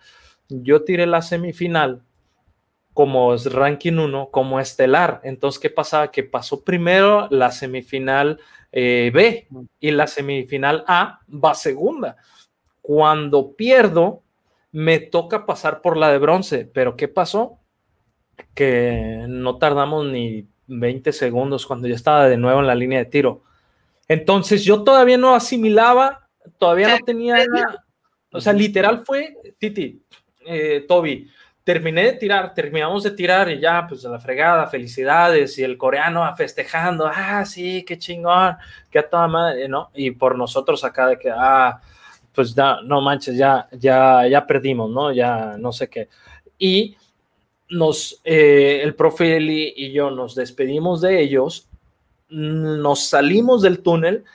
[0.49, 2.01] Yo tiré la semifinal
[2.95, 5.21] como ranking 1, como estelar.
[5.23, 6.09] Entonces, ¿qué pasaba?
[6.09, 8.39] Que pasó primero la semifinal
[8.75, 9.47] eh, B
[9.79, 12.17] y la semifinal A va segunda.
[12.81, 14.23] Cuando pierdo,
[14.71, 17.59] me toca pasar por la de bronce, pero ¿qué pasó?
[18.55, 23.05] Que no tardamos ni 20 segundos cuando yo estaba de nuevo en la línea de
[23.05, 23.43] tiro.
[24.07, 27.45] Entonces yo todavía no asimilaba, todavía no tenía,
[28.31, 30.01] o sea, literal fue, Titi,
[30.47, 31.29] eh, Toby,
[31.63, 35.77] terminé de tirar, terminamos de tirar y ya, pues a la fregada, felicidades, y el
[35.77, 38.57] coreano festejando, ah, sí, qué chingón,
[38.91, 39.89] qué a toda madre, ¿no?
[39.93, 41.79] Y por nosotros acá de que, ah,
[42.33, 45.13] pues ya, no manches, ya, ya, ya perdimos, ¿no?
[45.13, 46.09] Ya no sé qué.
[46.57, 46.97] Y
[47.69, 51.69] nos, eh, el profe Eli y yo nos despedimos de ellos,
[52.29, 54.25] nos salimos del túnel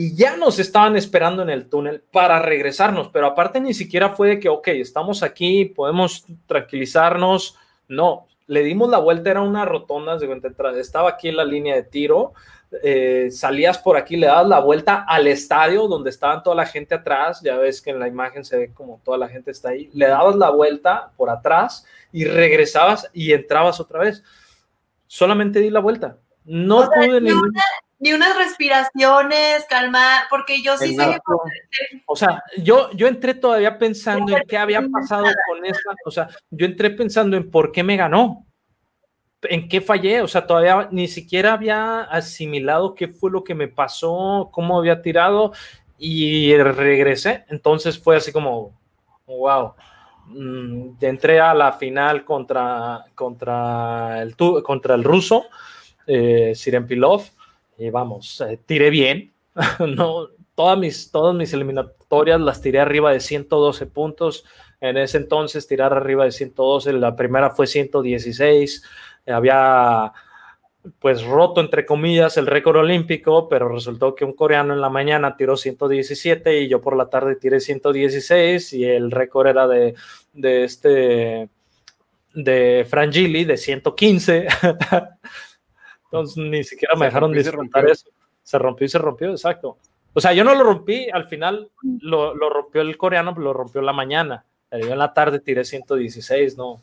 [0.00, 4.28] y ya nos estaban esperando en el túnel para regresarnos, pero aparte ni siquiera fue
[4.28, 7.56] de que, ok, estamos aquí, podemos tranquilizarnos,
[7.88, 10.16] no, le dimos la vuelta, era una rotonda,
[10.78, 12.32] estaba aquí en la línea de tiro,
[12.84, 16.94] eh, salías por aquí, le dabas la vuelta al estadio donde estaban toda la gente
[16.94, 19.90] atrás, ya ves que en la imagen se ve como toda la gente está ahí,
[19.94, 24.22] le dabas la vuelta por atrás y regresabas y entrabas otra vez.
[25.08, 26.18] Solamente di la vuelta.
[26.44, 27.32] No pude ni
[27.98, 32.02] ni unas respiraciones, calmar, porque yo sí sé que...
[32.06, 36.28] O sea, yo, yo entré todavía pensando en qué había pasado con esa, o sea,
[36.50, 38.46] yo entré pensando en por qué me ganó,
[39.42, 43.68] en qué fallé, o sea, todavía ni siquiera había asimilado qué fue lo que me
[43.68, 45.52] pasó, cómo había tirado
[45.98, 48.78] y regresé, entonces fue así como,
[49.26, 49.74] wow.
[50.30, 55.46] Mm, entré a la final contra, contra, el, contra el ruso,
[56.06, 57.22] eh, Siren Pilov,
[57.78, 59.32] y vamos, eh, tiré bien.
[59.78, 64.44] no, todas mis, todas mis eliminatorias las tiré arriba de 112 puntos.
[64.80, 68.82] En ese entonces tirar arriba de 112, la primera fue 116.
[69.26, 70.12] Había
[71.00, 75.36] pues roto entre comillas el récord olímpico, pero resultó que un coreano en la mañana
[75.36, 79.94] tiró 117 y yo por la tarde tiré 116 y el récord era de,
[80.32, 81.48] de este
[82.34, 84.46] de Frangili de 115.
[86.10, 88.08] Entonces ni siquiera me dejaron disfrutar eso.
[88.42, 89.78] Se rompió y se rompió, exacto.
[90.14, 93.52] O sea, yo no lo rompí, al final lo, lo rompió el coreano, pero lo
[93.52, 94.44] rompió en la mañana.
[94.72, 96.82] Yo en la tarde tiré 116, ¿no?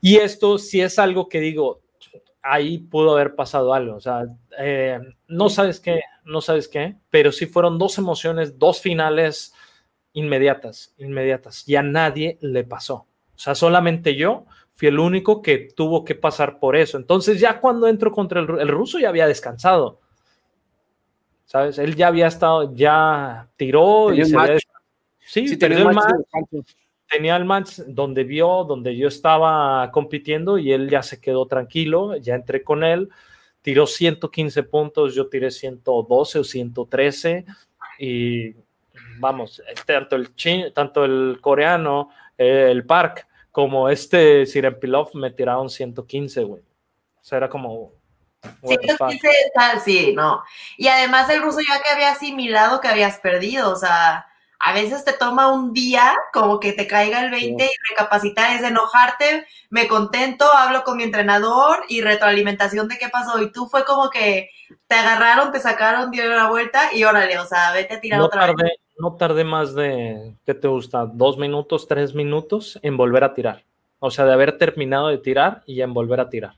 [0.00, 1.80] Y esto sí es algo que digo,
[2.42, 3.96] ahí pudo haber pasado algo.
[3.96, 4.24] O sea,
[4.58, 9.52] eh, no sabes qué, no sabes qué, pero sí fueron dos emociones, dos finales
[10.12, 11.68] inmediatas, inmediatas.
[11.68, 13.06] Y a nadie le pasó.
[13.34, 14.46] O sea, solamente yo
[14.76, 16.98] fui el único que tuvo que pasar por eso.
[16.98, 20.00] Entonces ya cuando entro contra el, ruso ya había descansado.
[21.46, 21.78] ¿Sabes?
[21.78, 24.58] Él ya había estado, ya tiró y se había...
[25.18, 26.74] Sí, tenía el match,
[27.08, 32.16] tenía el match donde vio, donde yo estaba compitiendo y él ya se quedó tranquilo,
[32.16, 33.08] ya entré con él,
[33.62, 37.44] tiró 115 puntos, yo tiré 112 o 113
[37.98, 38.54] y
[39.18, 40.30] vamos, tanto el,
[40.72, 43.26] tanto el coreano, el Park,
[43.56, 44.44] como este
[44.82, 46.60] Pilov me tiraron 115, güey.
[46.60, 47.90] O sea, era como...
[48.62, 50.42] 115 tal, sí, no.
[50.76, 54.26] Y además el ruso ya que había asimilado que habías perdido, o sea,
[54.58, 58.62] a veces te toma un día como que te caiga el 20 y recapacitar es
[58.62, 63.40] enojarte, me contento, hablo con mi entrenador y retroalimentación de qué pasó.
[63.40, 64.50] Y tú fue como que
[64.86, 68.48] te agarraron, te sacaron, dieron la vuelta y órale, o sea, vete a tirar otra
[68.48, 71.06] vez no tardé más de, ¿qué te gusta?
[71.06, 73.64] Dos minutos, tres minutos en volver a tirar.
[73.98, 76.54] O sea, de haber terminado de tirar y en volver a tirar.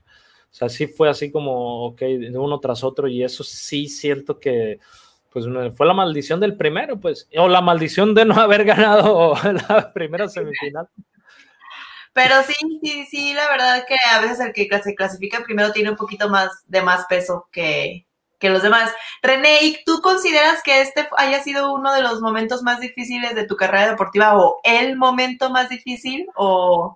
[0.51, 4.39] O sea, sí fue así como, ok, de uno tras otro y eso sí siento
[4.39, 4.79] que,
[5.31, 9.35] pues fue la maldición del primero, pues, o la maldición de no haber ganado
[9.69, 10.87] la primera semifinal.
[12.13, 15.91] Pero sí, sí, sí, la verdad que a veces el que se clasifica primero tiene
[15.91, 18.07] un poquito más de más peso que,
[18.39, 18.91] que los demás.
[19.21, 23.45] René, ¿y tú consideras que este haya sido uno de los momentos más difíciles de
[23.45, 26.95] tu carrera deportiva o el momento más difícil o...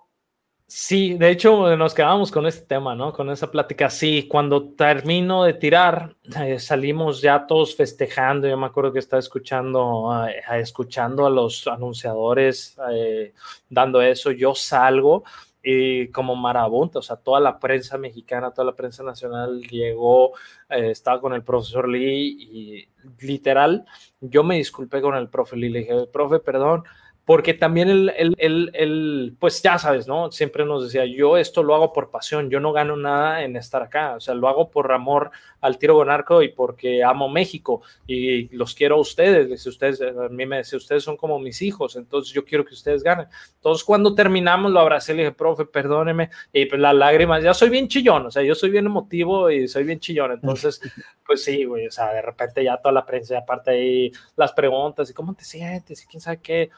[0.66, 3.12] Sí, de hecho nos quedamos con este tema, ¿no?
[3.12, 3.90] Con esa plática.
[3.90, 8.48] Sí, cuando termino de tirar, eh, salimos ya todos festejando.
[8.48, 13.34] Yo me acuerdo que estaba escuchando, eh, escuchando a los anunciadores eh,
[13.68, 14.32] dando eso.
[14.32, 15.22] Yo salgo
[15.64, 20.32] y como marabunta, o sea, toda la prensa mexicana, toda la prensa nacional llegó,
[20.68, 22.88] eh, estaba con el profesor Lee y
[23.26, 23.86] literal,
[24.20, 26.84] yo me disculpé con el profe Lee, le dije, profe, perdón,
[27.24, 30.30] porque también el, pues ya sabes, ¿no?
[30.30, 33.82] Siempre nos decía, yo esto lo hago por pasión, yo no gano nada en estar
[33.82, 35.30] acá, o sea, lo hago por amor
[35.62, 40.28] al tiro con arco y porque amo México y los quiero a ustedes, ustedes, a
[40.28, 43.26] mí me dice, ustedes son como mis hijos, entonces yo quiero que ustedes ganen.
[43.54, 47.70] Entonces cuando terminamos lo abracé le dije, profe, perdóneme, y pues las lágrimas, ya soy
[47.70, 50.78] bien chillón, o sea, yo soy bien emotivo y soy bien chillón, entonces,
[51.26, 55.08] pues sí, güey, o sea, de repente ya toda la prensa, aparte ahí las preguntas
[55.08, 56.70] y cómo te sientes y quién sabe qué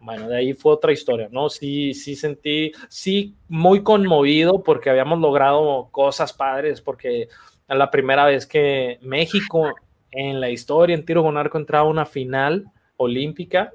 [0.00, 1.48] bueno, de ahí fue otra historia, ¿no?
[1.48, 7.28] Sí, sí sentí, sí, muy conmovido porque habíamos logrado cosas padres, porque
[7.68, 9.74] la primera vez que México
[10.10, 12.64] en la historia en tiro con arco entraba a una final
[12.96, 13.72] olímpica,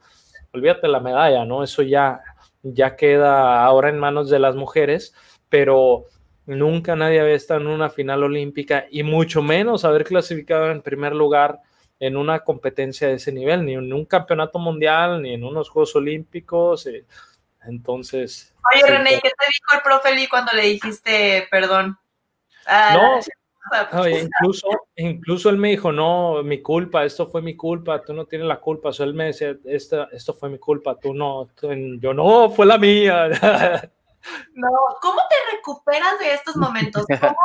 [0.53, 1.63] olvídate la medalla, ¿no?
[1.63, 2.21] Eso ya,
[2.63, 5.13] ya queda ahora en manos de las mujeres,
[5.49, 6.05] pero
[6.45, 11.13] nunca nadie había estado en una final olímpica y mucho menos haber clasificado en primer
[11.13, 11.59] lugar
[12.01, 15.95] en una competencia de ese nivel, ni en un campeonato mundial, ni en unos Juegos
[15.95, 16.87] Olímpicos.
[16.87, 17.05] Eh,
[17.63, 18.55] entonces.
[18.73, 21.95] Oye, René, ¿qué te dijo el profe Lee cuando le dijiste perdón?
[22.65, 22.97] Ah,
[23.93, 28.25] no, incluso, incluso él me dijo, no, mi culpa, esto fue mi culpa, tú no
[28.25, 28.89] tienes la culpa.
[28.89, 31.49] O él me decía, esto, esto fue mi culpa, tú no,
[31.99, 33.29] yo no, fue la mía.
[34.53, 34.69] No,
[35.01, 37.05] ¿cómo te recuperas de estos momentos?
[37.19, 37.35] ¿Cómo,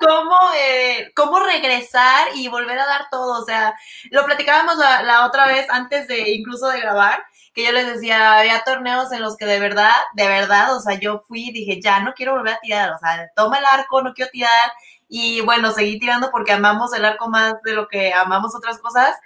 [0.00, 3.40] cómo, eh, cómo regresar y volver a dar todo.
[3.40, 3.74] O sea,
[4.10, 7.22] lo platicábamos la, otra vez antes de incluso de grabar,
[7.54, 10.98] que yo les decía, había torneos en los que de verdad, de verdad, o sea,
[10.98, 14.02] yo fui y dije, ya no quiero volver a tirar, o sea, toma el arco,
[14.02, 14.72] no quiero tirar.
[15.08, 19.16] Y bueno, seguí tirando porque amamos el arco más de lo que amamos otras cosas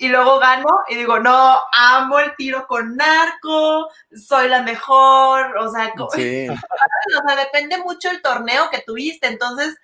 [0.00, 5.70] y luego gano y digo, no, amo el tiro con narco, soy la mejor, o
[5.70, 9.76] sea, o sea, depende mucho el torneo que tuviste, entonces,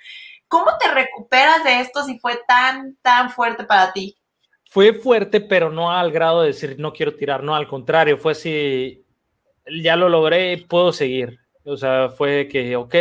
[0.48, 4.16] ¿cómo te recuperas de esto si fue tan, tan fuerte para ti?
[4.70, 8.32] Fue fuerte, pero no al grado de decir, no quiero tirar, no, al contrario, fue
[8.32, 9.04] así,
[9.82, 12.94] ya lo logré, puedo seguir, o sea, fue que, ok,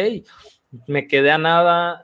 [0.88, 2.03] me quedé a nada,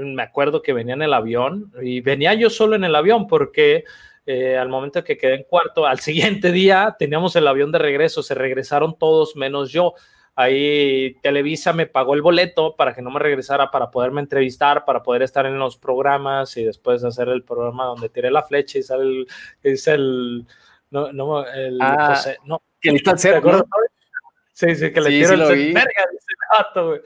[0.00, 3.82] me acuerdo que venía en el avión y venía yo solo en el avión porque
[4.26, 8.22] eh, al momento que quedé en cuarto, al siguiente día teníamos el avión de regreso,
[8.22, 9.94] se regresaron todos menos yo.
[10.36, 15.02] Ahí Televisa me pagó el boleto para que no me regresara, para poderme entrevistar, para
[15.02, 18.82] poder estar en los programas y después hacer el programa donde tiré la flecha y
[18.82, 19.26] sale el,
[19.62, 20.44] es el,
[20.90, 23.02] no, no, el, ah, no, que el
[24.54, 26.04] Sí, sí, que le tiro el verga,
[26.74, 27.00] güey.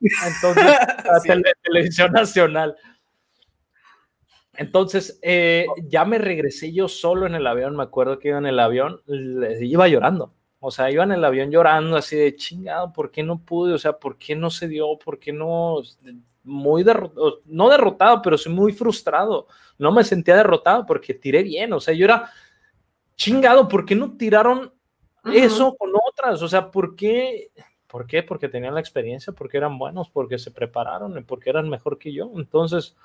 [0.00, 0.64] Entonces,
[1.44, 2.76] la televisión nacional.
[4.56, 8.46] Entonces, eh, ya me regresé yo solo en el avión, me acuerdo que iba en
[8.46, 9.00] el avión,
[9.60, 13.44] iba llorando, o sea, iba en el avión llorando así de chingado, ¿por qué no
[13.44, 13.72] pude?
[13.72, 14.98] O sea, ¿por qué no se dio?
[14.98, 15.82] ¿Por qué no?
[16.44, 19.46] Muy derrotado, no derrotado, pero sí muy frustrado.
[19.78, 22.30] No me sentía derrotado porque tiré bien, o sea, yo era
[23.16, 24.72] chingado, ¿por qué no tiraron
[25.32, 26.42] eso con otras?
[26.42, 27.50] O sea, ¿por qué?
[27.86, 28.22] ¿Por qué?
[28.22, 32.30] Porque tenían la experiencia, porque eran buenos, porque se prepararon, porque eran mejor que yo.
[32.36, 32.96] Entonces,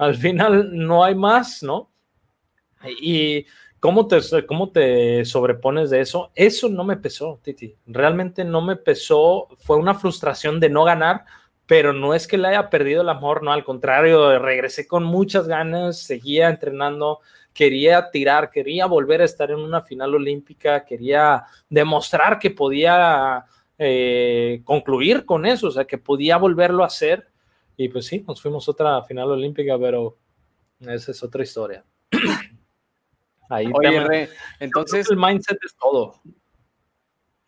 [0.00, 1.90] al final no hay más, ¿no?
[3.02, 3.44] Y
[3.80, 7.76] cómo te, cómo te sobrepones de eso, eso no me pesó, Titi.
[7.86, 11.26] Realmente no me pesó, fue una frustración de no ganar,
[11.66, 15.46] pero no es que le haya perdido el amor, no, al contrario, regresé con muchas
[15.46, 17.20] ganas, seguía entrenando,
[17.52, 23.44] quería tirar, quería volver a estar en una final olímpica, quería demostrar que podía
[23.76, 27.29] eh, concluir con eso, o sea, que podía volverlo a hacer
[27.80, 30.18] y pues sí, nos fuimos otra final olímpica, pero
[30.80, 31.82] esa es otra historia.
[33.48, 34.28] Ahí Oye,
[34.58, 36.20] entonces el mindset es todo.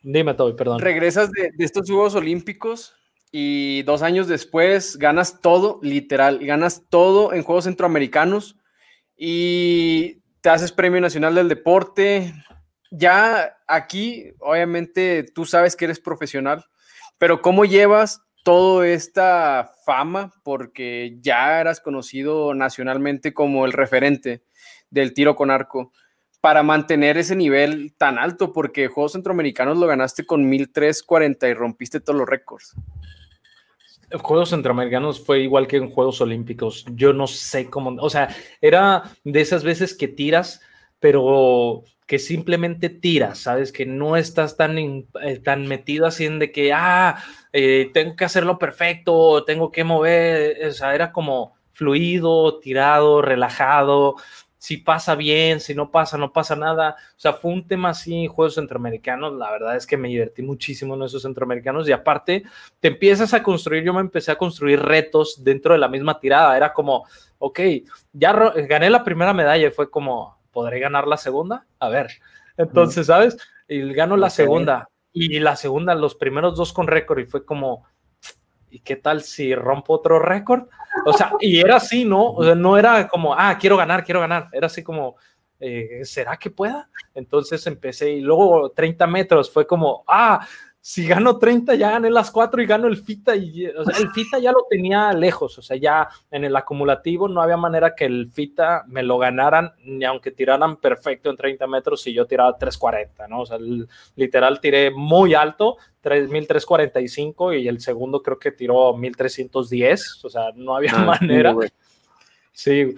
[0.03, 0.80] Dime, todo, perdón.
[0.80, 2.95] Regresas de, estos Juegos Olímpicos
[3.30, 8.57] y dos años después ganas todo, literal, ganas todo en Juegos Centroamericanos
[9.14, 12.33] y te haces Premio Nacional del Deporte.
[12.91, 16.64] Ya aquí, obviamente, tú sabes que eres profesional,
[17.18, 24.43] pero ¿cómo llevas toda esta fama porque ya eras conocido nacionalmente como el referente
[24.90, 25.93] del tiro con arco
[26.40, 32.01] para mantener ese nivel tan alto porque Juegos Centroamericanos lo ganaste con 1340 y rompiste
[32.01, 32.74] todos los récords.
[34.20, 36.84] Juegos Centroamericanos fue igual que en Juegos Olímpicos.
[36.95, 38.28] Yo no sé cómo, o sea,
[38.61, 40.61] era de esas veces que tiras,
[40.99, 43.72] pero que simplemente tiras, ¿sabes?
[43.72, 45.06] Que no estás tan, eh,
[45.42, 47.16] tan metido así en que, ah,
[47.54, 54.16] eh, tengo que hacerlo perfecto, tengo que mover, o sea, era como fluido, tirado, relajado,
[54.58, 56.96] si pasa bien, si no pasa, no pasa nada.
[57.16, 60.94] O sea, fue un tema así, Juegos Centroamericanos, la verdad es que me divertí muchísimo
[60.94, 62.42] en esos Centroamericanos y aparte
[62.78, 66.54] te empiezas a construir, yo me empecé a construir retos dentro de la misma tirada,
[66.58, 67.06] era como,
[67.38, 67.60] ok,
[68.12, 68.34] ya
[68.68, 71.66] gané la primera medalla y fue como, ¿podré ganar la segunda?
[71.80, 72.11] A ver.
[72.57, 73.36] Entonces, ¿sabes?
[73.66, 74.88] Y gano la segunda.
[75.12, 77.84] Y la segunda, los primeros dos con récord, y fue como,
[78.70, 80.68] ¿y qué tal si rompo otro récord?
[81.05, 82.32] O sea, y era así, ¿no?
[82.32, 84.48] O sea, no era como, ah, quiero ganar, quiero ganar.
[84.53, 85.16] Era así como,
[85.61, 86.88] eh, ¿será que pueda?
[87.14, 90.46] Entonces empecé y luego 30 metros fue como, ah,
[90.85, 94.11] si gano 30 ya gané las cuatro y gano el FITA y o sea, el
[94.11, 98.05] FITA ya lo tenía lejos, o sea, ya en el acumulativo no había manera que
[98.05, 102.59] el FITA me lo ganaran ni aunque tiraran perfecto en 30 metros si yo tiraba
[102.59, 103.43] 340, ¿no?
[103.43, 103.59] O sea,
[104.16, 110.74] literal tiré muy alto, 3345 y el segundo creo que tiró 1310, o sea, no
[110.74, 111.55] había ah, manera.
[112.51, 112.93] Sí,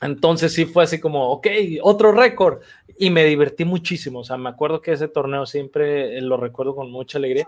[0.00, 1.46] entonces sí fue así como, ok,
[1.82, 2.60] otro récord.
[2.98, 4.20] Y me divertí muchísimo.
[4.20, 7.46] O sea, me acuerdo que ese torneo siempre lo recuerdo con mucha alegría.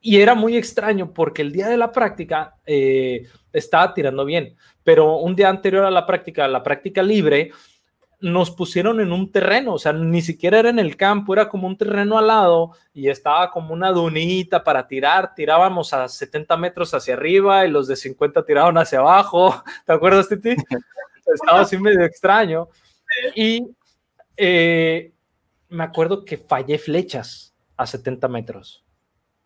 [0.00, 5.16] Y era muy extraño porque el día de la práctica eh, estaba tirando bien, pero
[5.16, 7.50] un día anterior a la práctica, la práctica libre,
[8.20, 11.68] nos pusieron en un terreno, o sea, ni siquiera era en el campo, era como
[11.68, 16.92] un terreno al lado y estaba como una dunita para tirar, tirábamos a 70 metros
[16.94, 20.56] hacia arriba y los de 50 tiraban hacia abajo, ¿te acuerdas, Titi?
[21.34, 22.68] Estaba así medio extraño.
[23.34, 23.66] Y
[24.36, 25.12] eh,
[25.68, 28.84] me acuerdo que fallé flechas a 70 metros.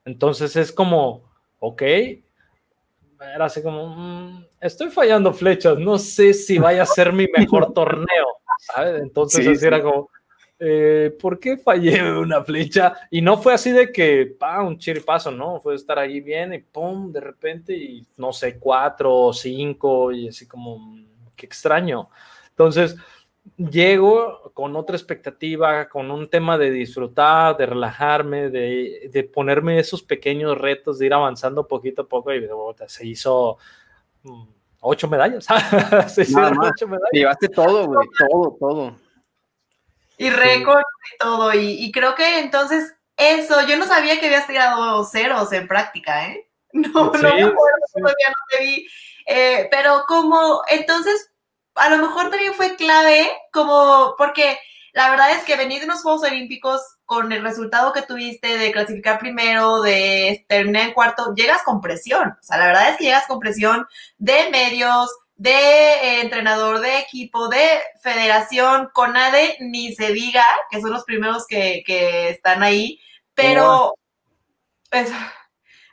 [0.05, 6.83] Entonces es como, ok, era así como, mm, estoy fallando flechas, no sé si vaya
[6.83, 8.27] a ser mi mejor torneo,
[8.59, 9.01] ¿sabes?
[9.01, 10.11] Entonces así era como,
[10.59, 12.95] eh, ¿por qué fallé una flecha?
[13.11, 15.61] Y no fue así de que, pa, un chiripazo, ¿no?
[15.61, 20.29] Fue estar ahí bien y pum, de repente, y no sé, cuatro o cinco, y
[20.29, 20.97] así como,
[21.43, 22.09] qué extraño.
[22.51, 22.97] Entonces,
[23.57, 30.03] llego con otra expectativa, con un tema de disfrutar, de relajarme, de, de ponerme esos
[30.03, 32.49] pequeños retos, de ir avanzando poquito a poco y
[32.87, 33.59] se hizo
[34.23, 34.45] mm,
[34.81, 35.47] ocho medallas.
[36.15, 37.11] se ocho medallas.
[37.13, 38.97] Llevaste todo, güey, todo, todo.
[40.19, 40.85] Y récord
[41.15, 41.53] y todo.
[41.55, 46.49] Y, creo que entonces eso, yo no sabía que habías tirado ceros en práctica, ¿eh?
[46.73, 47.55] No, no me acuerdo,
[47.93, 48.87] todavía no te vi.
[49.27, 51.32] Eh, pero como, entonces,
[51.75, 54.59] a lo mejor también fue clave, como, porque
[54.93, 58.73] la verdad es que venir de unos Juegos Olímpicos con el resultado que tuviste de
[58.73, 62.37] clasificar primero, de terminar en cuarto, llegas con presión.
[62.41, 63.87] O sea, la verdad es que llegas con presión
[64.19, 67.67] de medios, de eh, entrenador de equipo, de
[68.03, 73.01] federación, con ADE, ni se diga, que son los primeros que, que están ahí,
[73.35, 73.95] pero,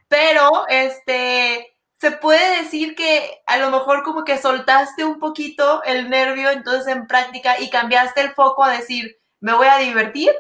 [0.08, 1.68] pero, este,
[2.00, 6.88] se puede decir que a lo mejor como que soltaste un poquito el nervio entonces
[6.88, 10.32] en práctica y cambiaste el foco a decir, me voy a divertir,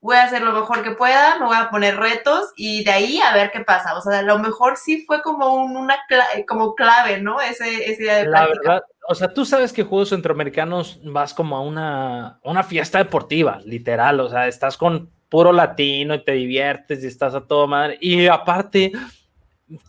[0.00, 3.18] voy a hacer lo mejor que pueda, me voy a poner retos y de ahí
[3.20, 3.96] a ver qué pasa.
[3.96, 7.40] O sea, a lo mejor sí fue como una clave, como clave, ¿no?
[7.40, 11.56] Ese, ese día de La verdad, o sea, tú sabes que Juegos Centroamericanos vas como
[11.56, 17.02] a una, una fiesta deportiva, literal, o sea, estás con puro latino y te diviertes
[17.02, 17.98] y estás a todo madre.
[18.00, 18.92] Y aparte,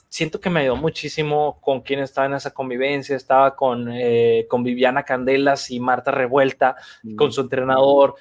[0.10, 3.16] siento que me ayudó muchísimo con quien estaba en esa convivencia.
[3.16, 6.76] Estaba con, eh, con Viviana Candelas y Marta Revuelta,
[7.16, 8.16] con su entrenador.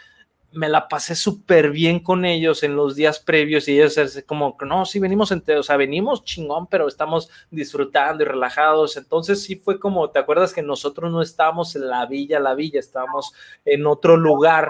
[0.53, 4.57] Me la pasé súper bien con ellos en los días previos y ellos es como,
[4.64, 8.97] no, sí, venimos entre, o sea, venimos chingón, pero estamos disfrutando y relajados.
[8.97, 12.80] Entonces sí fue como, ¿te acuerdas que nosotros no estábamos en la villa, la villa,
[12.80, 13.32] estábamos
[13.64, 14.68] en otro lugar?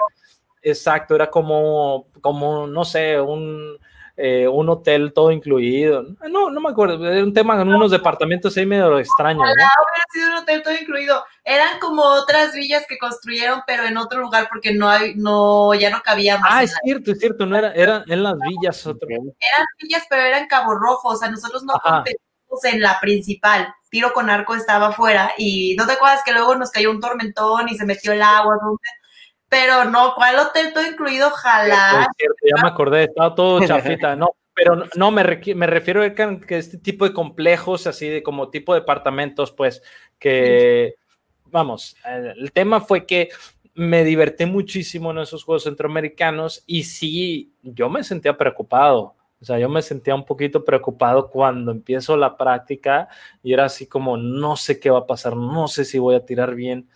[0.61, 3.77] Exacto, era como, como, no sé, un,
[4.19, 6.03] eh, un hotel todo incluido.
[6.27, 9.39] No, no me acuerdo, era un tema en unos departamentos ahí medio extraño.
[9.39, 9.45] ¿no?
[9.45, 11.23] hubiera sido un hotel todo incluido.
[11.43, 15.91] Eran como otras villas que construyeron, pero en otro lugar porque no hay, no, ya
[15.91, 16.51] no cabía más.
[16.51, 18.83] Ah, es cierto, es cierto, no era, eran en las villas.
[18.87, 22.19] Eran villas, pero eran Cabo Rojo, o sea, nosotros no competimos
[22.63, 23.71] en la principal.
[23.89, 27.69] Tiro con arco estaba afuera y no te acuerdas que luego nos cayó un tormentón
[27.69, 28.57] y se metió el agua.
[29.49, 31.27] Pero no, ¿cuál hotel todo incluido?
[31.27, 32.07] Ojalá.
[32.19, 34.31] ya me acordé, estaba todo chafita, no.
[34.53, 35.23] Pero no, me,
[35.55, 39.83] me refiero a que este tipo de complejos, así de como tipo de departamentos, pues,
[40.17, 40.95] que,
[41.45, 43.29] vamos, el tema fue que
[43.75, 49.15] me divertí muchísimo en esos Juegos Centroamericanos y sí, yo me sentía preocupado.
[49.39, 53.07] O sea, yo me sentía un poquito preocupado cuando empiezo la práctica
[53.43, 56.25] y era así como, no sé qué va a pasar, no sé si voy a
[56.25, 56.89] tirar bien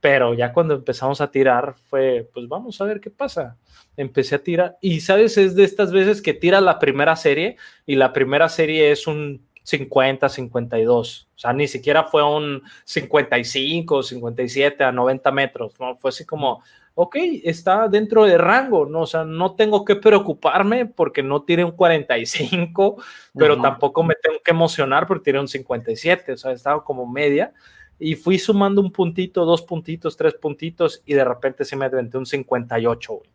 [0.00, 3.56] pero ya cuando empezamos a tirar fue, pues vamos a ver qué pasa.
[3.96, 5.36] Empecé a tirar y, ¿sabes?
[5.38, 9.46] Es de estas veces que tira la primera serie y la primera serie es un
[9.64, 11.28] 50, 52.
[11.34, 15.96] O sea, ni siquiera fue un 55, 57 a 90 metros, ¿no?
[15.96, 16.62] Fue así como,
[16.94, 19.00] ok, está dentro de rango, ¿no?
[19.00, 23.02] O sea, no tengo que preocuparme porque no tire un 45,
[23.34, 27.52] pero tampoco me tengo que emocionar porque tiré un 57, o sea, estaba como media
[27.98, 32.16] y fui sumando un puntito, dos puntitos, tres puntitos y de repente se me aventé
[32.16, 33.30] un 58, güey.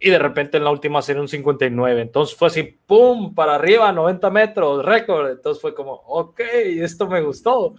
[0.00, 2.00] Y de repente en la última serie un 59.
[2.00, 3.34] Entonces fue así, ¡pum!
[3.34, 5.30] Para arriba, 90 metros, récord.
[5.30, 7.76] Entonces fue como, ok, esto me gustó.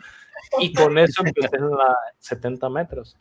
[0.60, 3.18] Y con eso empecé en la 70 metros.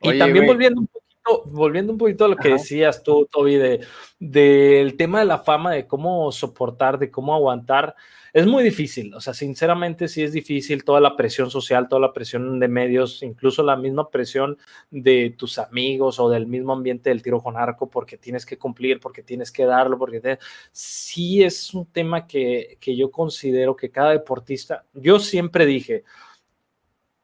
[0.00, 3.84] Y también volviendo un poquito, volviendo un poquito a lo que decías tú, Toby, de,
[4.20, 7.96] del tema de la fama, de cómo soportar, de cómo aguantar
[8.32, 12.12] es muy difícil, o sea, sinceramente sí es difícil toda la presión social, toda la
[12.12, 14.58] presión de medios, incluso la misma presión
[14.90, 19.00] de tus amigos o del mismo ambiente del tiro con arco, porque tienes que cumplir,
[19.00, 20.38] porque tienes que darlo, porque
[20.72, 26.04] sí es un tema que, que yo considero que cada deportista, yo siempre dije,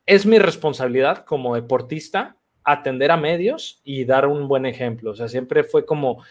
[0.07, 5.29] es mi responsabilidad como deportista atender a medios y dar un buen ejemplo, o sea,
[5.29, 6.23] siempre fue como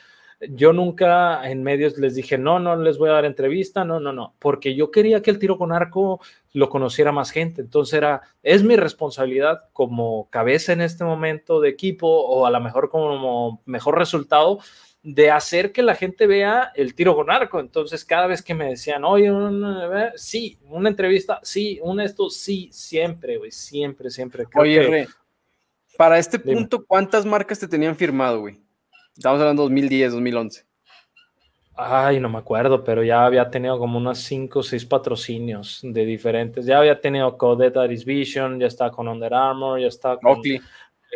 [0.50, 4.14] yo nunca en medios les dije, no, no les voy a dar entrevista, no, no,
[4.14, 6.22] no, porque yo quería que el tiro con arco
[6.54, 7.62] lo conociera más gente.
[7.62, 12.60] Entonces era, es mi responsabilidad como cabeza en este momento de equipo o a lo
[12.60, 14.60] mejor como mejor resultado
[15.04, 17.60] de hacer que la gente vea el tiro con arco.
[17.60, 19.30] Entonces, cada vez que me decían, oye,
[20.16, 24.46] sí, una entrevista, sí, un esto, sí, siempre, güey, siempre, siempre.
[24.56, 25.08] oye,
[25.98, 28.64] para este punto, ¿cuántas marcas te tenían firmado, güey?
[29.16, 30.66] Estamos hablando de 2010, 2011.
[31.76, 36.06] Ay, no me acuerdo, pero ya había tenido como unos 5 o 6 patrocinios de
[36.06, 36.66] diferentes.
[36.66, 40.62] Ya había tenido Codet Aris Vision, ya está con Under Armour, ya está con Oakley.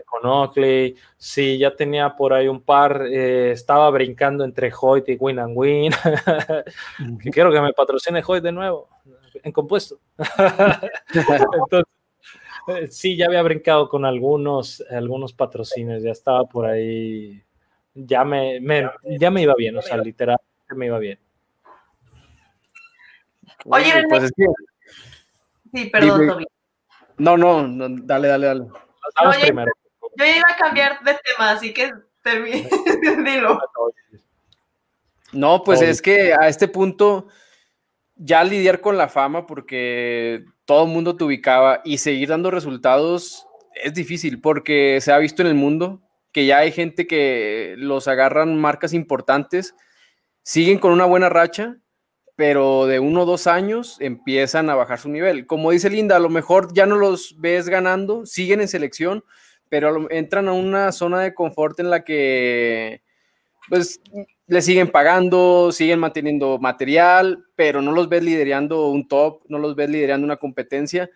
[0.05, 0.95] Con Oakley.
[1.17, 3.03] Sí, ya tenía por ahí un par.
[3.07, 5.91] Eh, estaba brincando entre Hoyt y Win and Win.
[7.31, 8.89] quiero que me patrocine Hoyt de nuevo,
[9.41, 9.99] en compuesto.
[11.17, 11.93] Entonces,
[12.67, 17.43] eh, sí, ya había brincado con algunos, algunos patrocinios, ya estaba por ahí
[18.05, 18.59] ya me,
[19.19, 20.45] ya me iba bien, o sea, literalmente
[20.75, 21.19] me iba bien.
[23.65, 24.31] Oye, pues
[25.73, 26.45] Sí, perdón, Toby.
[27.17, 27.65] No, no,
[28.03, 28.65] dale, dale, dale.
[28.65, 29.71] yo, primero.
[30.15, 31.91] yo iba a cambiar de tema, así que
[32.23, 32.69] termine,
[33.25, 33.59] dilo.
[35.33, 37.27] No, pues es que a este punto
[38.15, 43.45] ya lidiar con la fama porque todo el mundo te ubicaba y seguir dando resultados
[43.75, 46.01] es difícil porque se ha visto en el mundo
[46.31, 49.75] que ya hay gente que los agarran marcas importantes,
[50.43, 51.77] siguen con una buena racha,
[52.35, 55.47] pero de uno o dos años empiezan a bajar su nivel.
[55.47, 59.23] Como dice Linda, a lo mejor ya no los ves ganando, siguen en selección,
[59.69, 63.01] pero entran a una zona de confort en la que
[63.69, 63.99] pues
[64.47, 69.75] le siguen pagando, siguen manteniendo material, pero no los ves liderando un top, no los
[69.75, 71.09] ves liderando una competencia,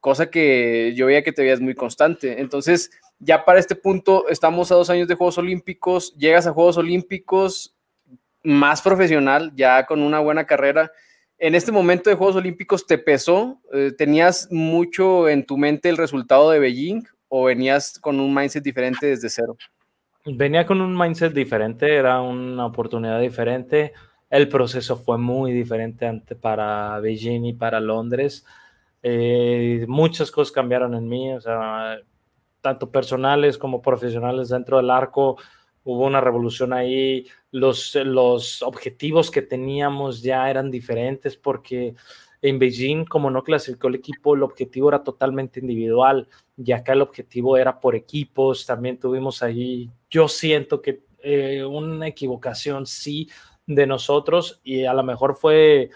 [0.00, 2.40] cosa que yo veía que te veías muy constante.
[2.40, 6.76] Entonces, ya para este punto estamos a dos años de Juegos Olímpicos, llegas a Juegos
[6.76, 7.74] Olímpicos
[8.42, 10.92] más profesional, ya con una buena carrera.
[11.38, 13.60] En este momento de Juegos Olímpicos, ¿te pesó?
[13.72, 18.62] Eh, ¿Tenías mucho en tu mente el resultado de Beijing o venías con un mindset
[18.62, 19.56] diferente desde cero?
[20.24, 23.92] Venía con un mindset diferente, era una oportunidad diferente.
[24.30, 28.44] El proceso fue muy diferente para Beijing y para Londres.
[29.02, 31.98] Eh, muchas cosas cambiaron en mí, o sea,
[32.66, 35.36] tanto personales como profesionales dentro del arco.
[35.84, 41.94] Hubo una revolución ahí, los, los objetivos que teníamos ya eran diferentes porque
[42.42, 47.02] en Beijing, como no clasificó el equipo, el objetivo era totalmente individual y acá el
[47.02, 48.66] objetivo era por equipos.
[48.66, 53.28] También tuvimos ahí, yo siento que eh, una equivocación sí
[53.64, 55.90] de nosotros y a lo mejor fue,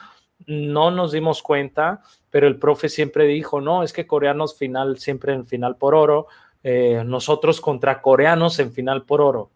[0.46, 2.00] no nos dimos cuenta,
[2.30, 6.28] pero el profe siempre dijo, no, es que coreanos final, siempre en final por oro,
[6.62, 9.50] eh, nosotros contra coreanos en final por oro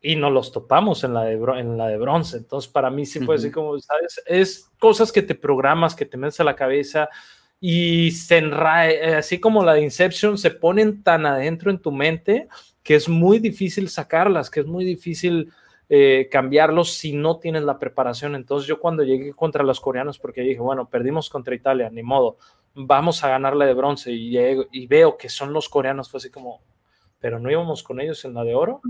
[0.00, 2.36] y nos los topamos en la de, en la de bronce.
[2.36, 4.22] Entonces, para mí sí fue así como, ¿sabes?
[4.26, 7.08] Es cosas que te programas, que te metes a la cabeza
[7.58, 12.48] y se enrae, así como la de Inception, se ponen tan adentro en tu mente
[12.82, 15.50] que es muy difícil sacarlas, que es muy difícil
[15.88, 18.34] eh, cambiarlos si no tienes la preparación.
[18.34, 22.38] Entonces, yo cuando llegué contra los coreanos, porque dije, bueno, perdimos contra Italia, ni modo,
[22.74, 26.62] vamos a ganarle de bronce y, veo que son los coreanos, fue así como,
[27.20, 28.80] pero no íbamos con ellos en la de oro.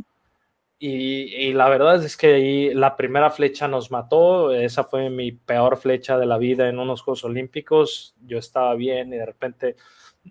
[0.78, 5.76] Y, la verdad es que ahí la primera flecha nos mató, esa fue mi peor
[5.78, 9.76] flecha de la vida en unos Juegos Olímpicos, yo estaba bien y de repente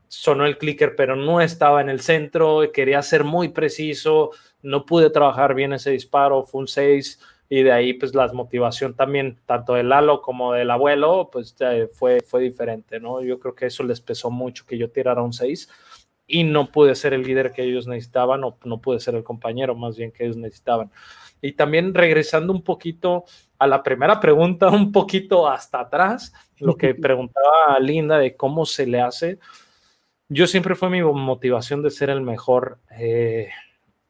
[0.08, 4.32] sonó el clicker, pero no estaba en el centro, quería ser muy preciso,
[4.64, 7.20] no pude trabajar bien ese disparo, fue un 6
[7.50, 11.56] y de ahí pues la motivación también, tanto del Lalo como del abuelo, pues
[11.92, 13.22] fue, fue diferente, ¿no?
[13.22, 15.70] Yo creo que eso les pesó mucho que yo tirara un 6
[16.26, 19.76] y no pude ser el líder que ellos necesitaban o no pude ser el compañero
[19.76, 20.92] más bien que ellos necesitaban.
[21.42, 23.26] Y también regresando un poquito
[23.60, 28.88] a la primera pregunta, un poquito hasta atrás, lo que preguntaba Linda de cómo se
[28.88, 29.40] le hace.
[30.30, 33.50] Yo siempre fue mi motivación de ser el mejor, eh,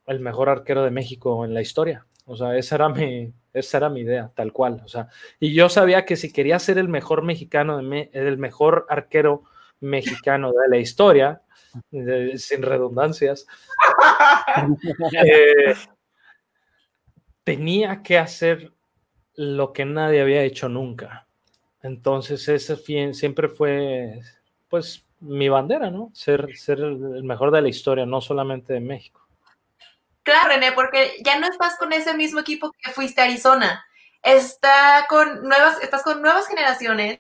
[0.07, 2.05] el mejor arquero de México en la historia.
[2.25, 4.81] O sea, esa era mi, esa era mi idea, tal cual.
[4.84, 5.09] O sea,
[5.39, 9.43] y yo sabía que si quería ser el mejor mexicano, de el mejor arquero
[9.80, 11.41] mexicano de la historia,
[12.35, 13.45] sin redundancias,
[15.25, 15.75] eh,
[17.43, 18.71] tenía que hacer
[19.35, 21.27] lo que nadie había hecho nunca.
[21.81, 22.77] Entonces, ese
[23.13, 24.21] siempre fue,
[24.69, 26.11] pues, mi bandera, ¿no?
[26.13, 29.22] Ser, ser el mejor de la historia, no solamente de México.
[30.23, 33.85] Claro, René, porque ya no estás con ese mismo equipo que fuiste a Arizona.
[34.21, 37.19] Está con nuevas, estás con nuevas generaciones,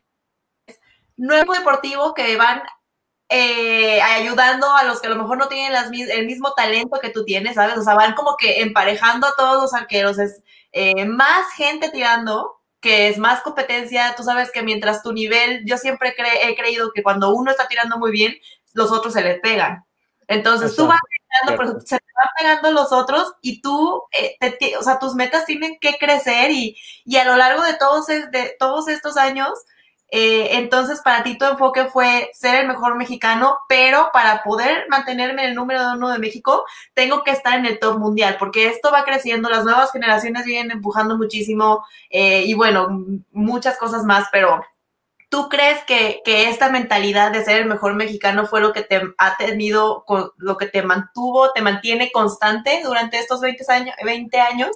[1.17, 2.63] nuevo deportivo que van
[3.29, 5.73] eh, ayudando a los que a lo mejor no tienen
[6.11, 7.77] el mismo talento que tú tienes, ¿sabes?
[7.77, 12.61] O sea, van como que emparejando a todos los arqueros, es eh, más gente tirando,
[12.79, 16.13] que es más competencia, tú sabes que mientras tu nivel, yo siempre
[16.43, 18.35] he creído que cuando uno está tirando muy bien,
[18.73, 19.85] los otros se le pegan.
[20.27, 20.99] Entonces tú vas
[21.45, 24.37] pero se te van pegando los otros y tú, eh,
[24.79, 28.55] o sea, tus metas tienen que crecer y, y a lo largo de todos, de
[28.59, 29.51] todos estos años,
[30.15, 35.41] eh, entonces, para ti tu enfoque fue ser el mejor mexicano, pero para poder mantenerme
[35.41, 38.91] en el número uno de México, tengo que estar en el top mundial, porque esto
[38.91, 42.89] va creciendo, las nuevas generaciones vienen empujando muchísimo eh, y bueno,
[43.31, 44.63] muchas cosas más, pero
[45.33, 49.01] ¿tú crees que, que, esta mentalidad de ser el mejor mexicano fue lo que te
[49.17, 50.05] ha tenido,
[50.37, 53.95] lo que te mantuvo, te mantiene constante durante estos 20 años?
[54.05, 54.69] 20 años?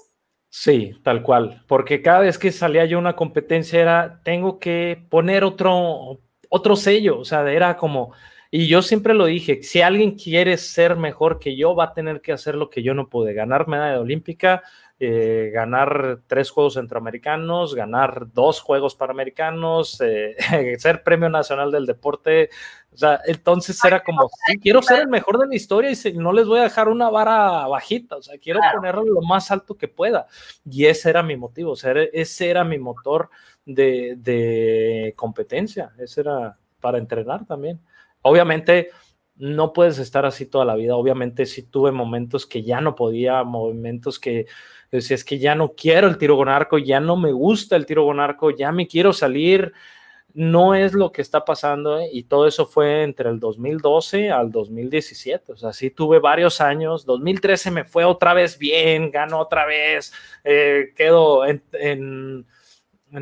[0.49, 5.43] Sí, tal cual, porque cada vez que salía yo una competencia era, tengo que poner
[5.43, 8.13] otro, otro sello, o sea, era como,
[8.49, 12.21] y yo siempre lo dije, si alguien quiere ser mejor que yo, va a tener
[12.21, 14.63] que hacer lo que yo no pude, ganar medalla olímpica,
[14.99, 20.36] eh, ganar tres Juegos Centroamericanos, ganar dos Juegos Panamericanos, eh,
[20.80, 22.49] ser Premio Nacional del Deporte.
[22.91, 26.34] O sea, entonces era como, sí, quiero ser el mejor de la historia y no
[26.34, 29.88] les voy a dejar una vara bajita, o sea, quiero ponerlo lo más alto que
[29.88, 30.26] pueda.
[30.65, 33.30] Y ese era mi motivo, o sea, ese era mi motor
[33.65, 37.80] de, de competencia, ese era para entrenar también.
[38.24, 38.90] Obviamente,
[39.36, 40.95] no puedes estar así toda la vida.
[40.95, 44.48] Obviamente sí tuve momentos que ya no podía, momentos que
[44.91, 47.85] si es que ya no quiero el tiro con arco, ya no me gusta el
[47.85, 49.73] tiro con arco, ya me quiero salir,
[50.34, 52.09] no es lo que está pasando ¿eh?
[52.11, 57.05] y todo eso fue entre el 2012 al 2017, o sea, sí tuve varios años,
[57.05, 62.45] 2013 me fue otra vez bien, ganó otra vez, eh, quedo en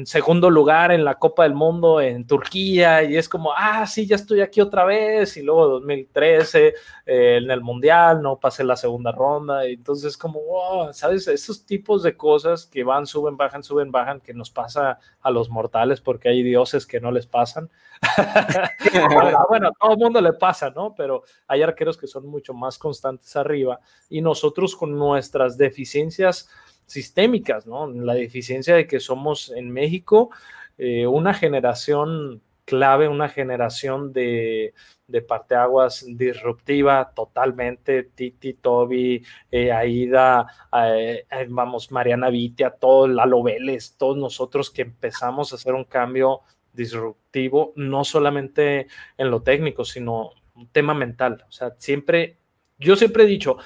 [0.06, 4.16] segundo lugar en la Copa del Mundo en Turquía y es como, ah, sí, ya
[4.16, 6.74] estoy aquí otra vez y luego 2013
[7.06, 11.28] eh, en el Mundial no pasé la segunda ronda y entonces como, wow, ¿sabes?
[11.28, 15.50] Esos tipos de cosas que van, suben, bajan, suben, bajan, que nos pasa a los
[15.50, 17.70] mortales porque hay dioses que no les pasan.
[19.50, 20.96] bueno, a todo el mundo le pasa, ¿no?
[20.96, 23.80] Pero hay arqueros que son mucho más constantes arriba
[24.10, 26.50] y nosotros con nuestras deficiencias
[26.86, 27.90] sistémicas, ¿no?
[27.92, 30.30] La deficiencia de que somos en México
[30.78, 34.74] eh, una generación clave, una generación de,
[35.08, 43.96] de parteaguas disruptiva totalmente, Titi, Toby, eh, Aida, eh, vamos, Mariana Vitia, todo, Lalo Vélez,
[43.98, 46.42] todos nosotros que empezamos a hacer un cambio
[46.74, 48.88] disruptivo, no solamente
[49.18, 51.46] en lo técnico, sino un tema mental.
[51.48, 52.38] O sea, siempre,
[52.80, 53.58] yo siempre he dicho,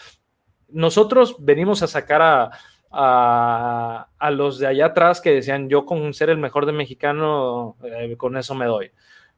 [0.67, 2.51] nosotros venimos a sacar a,
[2.91, 8.15] a, los de allá atrás que decían yo con ser el mejor de mexicano, eh,
[8.17, 8.91] con eso me doy.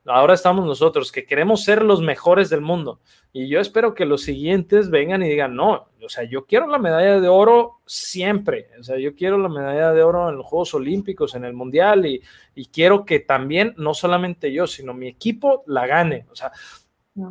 [0.05, 2.99] Ahora estamos nosotros que queremos ser los mejores del mundo.
[3.33, 6.79] Y yo espero que los siguientes vengan y digan, no, o sea, yo quiero la
[6.79, 8.69] medalla de oro siempre.
[8.79, 12.07] O sea, yo quiero la medalla de oro en los Juegos Olímpicos, en el Mundial,
[12.07, 12.19] y,
[12.55, 16.25] y quiero que también, no solamente yo, sino mi equipo la gane.
[16.31, 16.51] O sea,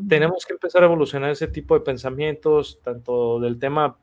[0.09, 3.99] tenemos que empezar a evolucionar ese tipo de pensamientos, tanto del tema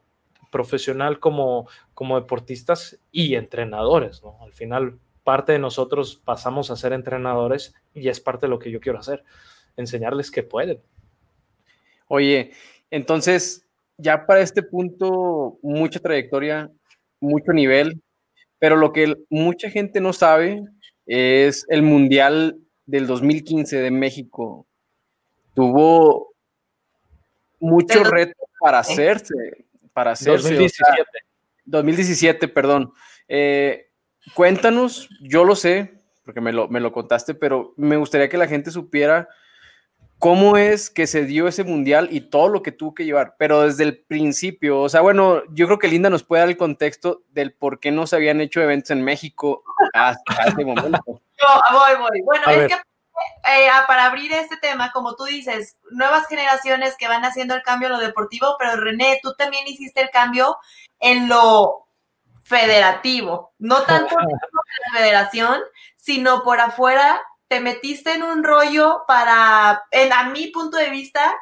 [0.51, 4.37] profesional como, como deportistas y entrenadores, ¿no?
[4.41, 8.71] Al final, parte de nosotros pasamos a ser entrenadores y es parte de lo que
[8.71, 9.23] yo quiero hacer,
[9.75, 10.79] enseñarles que pueden.
[12.07, 12.51] Oye,
[12.91, 13.65] entonces,
[13.97, 16.71] ya para este punto, mucha trayectoria,
[17.19, 18.01] mucho nivel,
[18.59, 20.63] pero lo que mucha gente no sabe
[21.05, 24.65] es el Mundial del 2015 de México.
[25.53, 26.33] Tuvo
[27.59, 29.65] muchos retos para hacerse
[29.97, 30.53] para hacerse.
[30.53, 31.09] 2017.
[31.65, 32.93] 2017, perdón.
[33.27, 33.87] Eh,
[34.35, 38.45] cuéntanos, yo lo sé, porque me lo, me lo contaste, pero me gustaría que la
[38.45, 39.27] gente supiera
[40.19, 43.63] cómo es que se dio ese mundial y todo lo que tuvo que llevar, pero
[43.63, 47.23] desde el principio, o sea, bueno, yo creo que Linda nos puede dar el contexto
[47.31, 49.63] del por qué no se habían hecho eventos en México
[49.93, 51.01] hasta ese momento.
[51.07, 52.21] voy, voy.
[52.21, 52.75] Bueno, es que
[53.45, 57.87] eh, para abrir este tema, como tú dices, nuevas generaciones que van haciendo el cambio
[57.87, 60.57] en lo deportivo, pero René, tú también hiciste el cambio
[60.99, 61.87] en lo
[62.43, 65.61] federativo, no tanto en la federación,
[65.95, 71.33] sino por afuera te metiste en un rollo para, en, a mi punto de vista,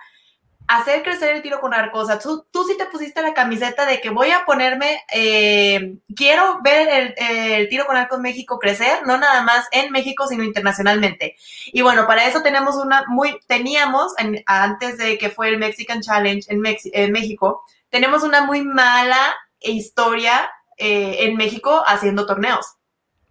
[0.68, 2.00] hacer crecer el tiro con arco.
[2.00, 5.98] O sea, tú, tú sí te pusiste la camiseta de que voy a ponerme, eh,
[6.16, 10.44] quiero ver el, tiro con arco en México crecer, no nada más en México, sino
[10.44, 11.36] internacionalmente.
[11.68, 14.14] Y bueno, para eso tenemos una muy, teníamos,
[14.46, 20.52] antes de que fue el Mexican Challenge en, en México, tenemos una muy mala historia
[20.78, 22.66] eh, en México haciendo torneos.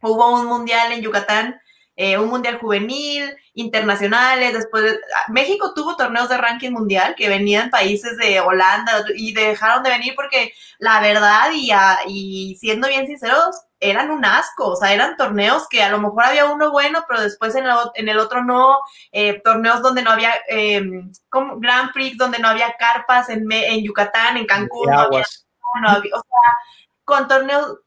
[0.01, 1.61] Hubo un mundial en Yucatán
[1.97, 7.71] eh, un mundial juvenil, internacionales, después ah, México tuvo torneos de ranking mundial que venían
[7.71, 11.71] países de Holanda y dejaron de venir porque la verdad y,
[12.09, 16.25] y siendo bien sinceros, eran un asco, o sea, eran torneos que a lo mejor
[16.25, 18.79] había uno bueno, pero después en, en el otro no,
[19.13, 20.83] eh, torneos donde no había, eh,
[21.29, 25.25] como Grand Prix, donde no había carpas en, en Yucatán, en Cancún, no había,
[25.83, 26.53] no había, o sea,
[27.05, 27.79] con torneos,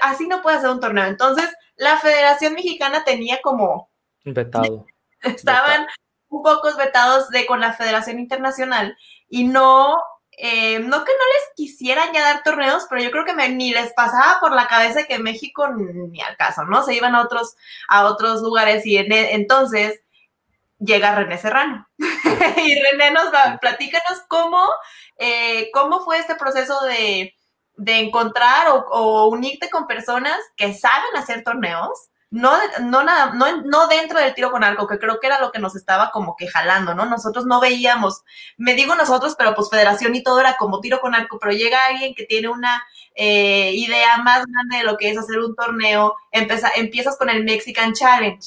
[0.00, 1.04] así no puede ser un torneo.
[1.06, 1.48] Entonces,
[1.80, 3.90] la Federación Mexicana tenía como...
[4.22, 4.86] Vetado.
[5.22, 5.86] Estaban
[6.28, 8.96] un poco vetados de con la Federación Internacional
[9.30, 9.96] y no,
[10.32, 13.94] eh, no que no les quisieran ya dar torneos, pero yo creo que ni les
[13.94, 16.82] pasaba por la cabeza que México ni al caso, ¿no?
[16.82, 17.56] Se iban a otros,
[17.88, 20.02] a otros lugares y e, entonces
[20.78, 21.88] llega René Serrano.
[21.98, 24.62] y René nos va, platícanos cómo,
[25.16, 27.34] eh, cómo fue este proceso de
[27.80, 32.52] de encontrar o, unirte con personas que saben hacer torneos, no,
[32.82, 35.58] no, nada, no, no dentro del tiro con arco, que creo que era lo que
[35.58, 37.06] nos estaba como que jalando, ¿no?
[37.06, 38.22] Nosotros no veíamos,
[38.58, 41.86] me digo nosotros, pero pues federación y todo era como tiro con arco, pero llega
[41.86, 42.84] alguien que tiene una
[43.14, 47.42] eh, idea más grande de lo que es hacer un torneo, empieza, empiezas con el
[47.44, 48.46] Mexican Challenge.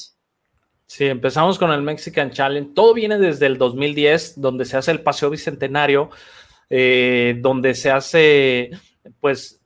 [0.86, 2.70] Sí, empezamos con el Mexican Challenge.
[2.72, 6.10] Todo viene desde el 2010, donde se hace el Paseo Bicentenario,
[6.70, 8.70] eh, donde se hace
[9.20, 9.60] pues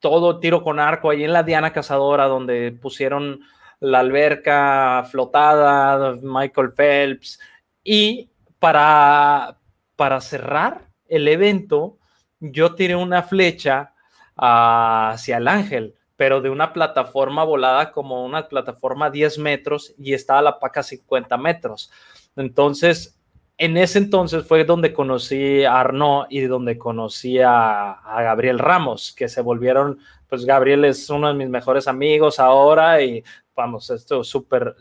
[0.00, 3.40] todo tiro con arco ahí en la Diana Cazadora, donde pusieron
[3.80, 7.40] la alberca flotada, Michael Phelps.
[7.82, 9.58] Y para,
[9.96, 11.98] para cerrar el evento,
[12.40, 13.94] yo tiré una flecha
[14.36, 20.42] hacia el ángel, pero de una plataforma volada como una plataforma 10 metros y estaba
[20.42, 21.90] la paca 50 metros.
[22.36, 23.17] Entonces,
[23.58, 29.28] en ese entonces fue donde conocí a Arnaud y donde conocí a, Gabriel Ramos, que
[29.28, 29.98] se volvieron,
[30.28, 33.24] pues Gabriel es uno de mis mejores amigos ahora y
[33.56, 34.76] vamos, esto súper,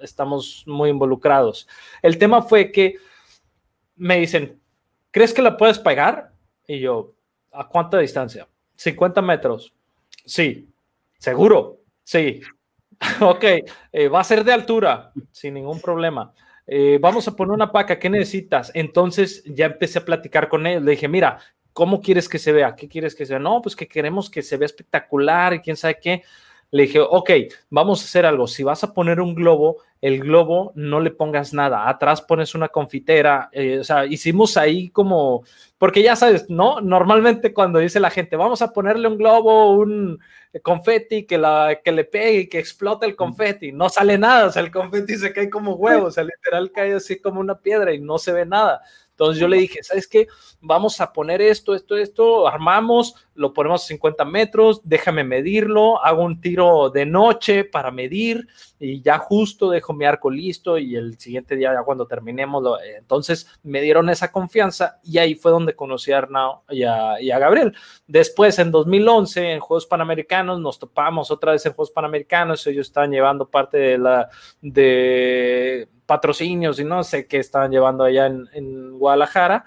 [0.00, 1.68] estamos muy involucrados.
[2.00, 2.96] El tema fue que
[3.96, 4.58] me dicen,
[5.10, 6.32] ¿crees que la puedes pagar?
[6.66, 7.12] Y yo,
[7.52, 8.48] ¿a cuánta distancia?
[8.76, 9.74] 50 metros.
[10.24, 10.70] Sí,
[11.18, 11.80] seguro.
[12.02, 12.40] Sí.
[13.20, 13.44] ok,
[13.92, 16.32] eh, va a ser de altura, sin ningún problema.
[16.66, 18.70] Eh, vamos a poner una paca, ¿qué necesitas?
[18.74, 21.38] Entonces ya empecé a platicar con él, le dije, mira,
[21.72, 22.74] ¿cómo quieres que se vea?
[22.74, 23.40] ¿Qué quieres que se vea?
[23.40, 26.22] No, pues que queremos que se vea espectacular y quién sabe qué.
[26.74, 27.30] Le dije, ok,
[27.70, 28.48] vamos a hacer algo.
[28.48, 31.88] Si vas a poner un globo, el globo no le pongas nada.
[31.88, 33.48] Atrás pones una confitera.
[33.52, 35.44] Eh, o sea, hicimos ahí como,
[35.78, 36.80] porque ya sabes, ¿no?
[36.80, 40.18] Normalmente cuando dice la gente, vamos a ponerle un globo, un
[40.64, 44.46] confeti que, la, que le pegue que explote el confeti, no sale nada.
[44.46, 46.06] O sea, el confeti se cae como huevo.
[46.06, 48.82] O sea, literal cae así como una piedra y no se ve nada.
[49.14, 50.26] Entonces yo le dije, ¿sabes qué?
[50.60, 56.24] Vamos a poner esto, esto, esto, armamos, lo ponemos a 50 metros, déjame medirlo, hago
[56.24, 58.48] un tiro de noche para medir
[58.80, 62.80] y ya justo dejo mi arco listo y el siguiente día ya cuando terminemos, lo,
[62.80, 67.72] entonces me dieron esa confianza y ahí fue donde conocí a Arnau y a, Gabriel.
[68.08, 73.12] Después en 2011 en Juegos Panamericanos nos topamos otra vez en Juegos Panamericanos, ellos estaban
[73.12, 74.28] llevando parte de la
[74.60, 79.64] de patrocinios y no sé qué estaban llevando allá en, Guadalajara.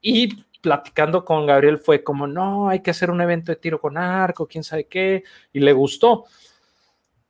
[0.00, 3.96] Y platicando con Gabriel fue como, no, hay que hacer un evento de tiro con
[3.96, 6.24] arco, quién sabe qué, y le gustó.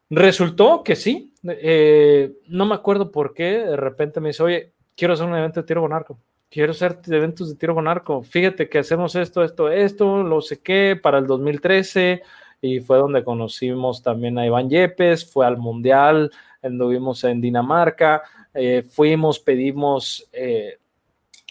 [0.08, 5.14] Resultó que sí, eh, no me acuerdo por qué, de repente me dice, oye, quiero
[5.14, 6.18] hacer un evento de tiro con arco,
[6.48, 10.60] quiero hacer eventos de tiro con arco, fíjate que hacemos esto, esto, esto, lo sé
[10.62, 12.22] qué, para el 2013,
[12.60, 16.30] y fue donde conocimos también a Iván Yepes, fue al Mundial,
[16.66, 18.22] anduvimos en Dinamarca,
[18.54, 20.78] eh, fuimos, pedimos, eh,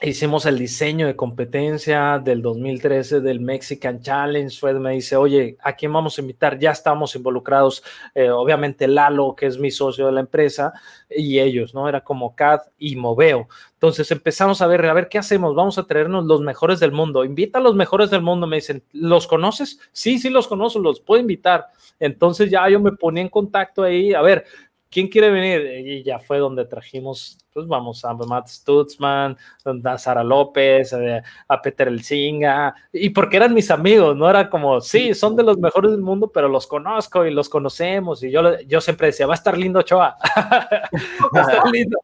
[0.02, 4.58] hicimos el diseño de competencia del 2013 del Mexican Challenge.
[4.58, 6.60] Fred me dice, oye, ¿a quién vamos a invitar?
[6.60, 7.84] Ya estamos involucrados,
[8.14, 10.74] eh, obviamente Lalo, que es mi socio de la empresa,
[11.10, 11.88] y ellos, ¿no?
[11.88, 13.48] Era como CAD y Moveo.
[13.74, 15.54] Entonces empezamos a ver, a ver, ¿qué hacemos?
[15.54, 17.24] Vamos a traernos los mejores del mundo.
[17.24, 18.48] Invita a los mejores del mundo.
[18.48, 19.80] Me dicen, ¿los conoces?
[19.92, 21.68] Sí, sí, los conozco, los puedo invitar.
[22.00, 24.46] Entonces ya yo me ponía en contacto ahí, a ver,
[24.90, 25.88] ¿quién quiere venir?
[25.88, 29.38] Y ya fue donde trajimos, pues vamos a Matt Stutzman,
[29.84, 35.14] a Sara López, a, Peter Elzinga, y porque eran mis amigos, no era como, sí,
[35.14, 38.82] son de los mejores del mundo, pero los conozco y los conocemos, y yo, yo
[38.82, 40.16] siempre decía, va a estar lindo Choa,
[41.36, 41.98] va a estar lindo.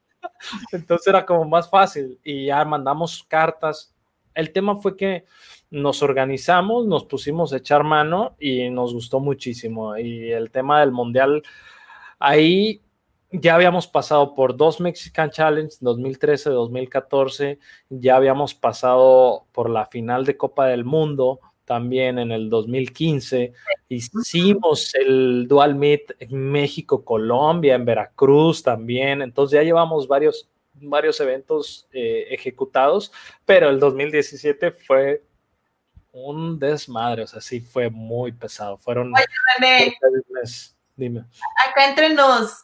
[0.72, 3.94] Entonces era como más fácil y ya mandamos cartas.
[4.34, 5.26] El tema fue que
[5.70, 9.98] nos organizamos, nos pusimos a echar mano y nos gustó muchísimo.
[9.98, 11.44] Y el tema del mundial,
[12.22, 12.82] Ahí
[13.32, 20.26] ya habíamos pasado por dos Mexican Challenge, 2013, 2014, ya habíamos pasado por la final
[20.26, 23.54] de Copa del Mundo también en el 2015,
[23.88, 31.20] hicimos el Dual Meet en México, Colombia, en Veracruz también, entonces ya llevamos varios, varios
[31.22, 33.14] eventos eh, ejecutados,
[33.46, 35.24] pero el 2017 fue
[36.12, 39.14] un desmadre, o sea, sí fue muy pesado, fueron...
[41.02, 41.26] Dime.
[41.68, 42.64] Acá entre nos,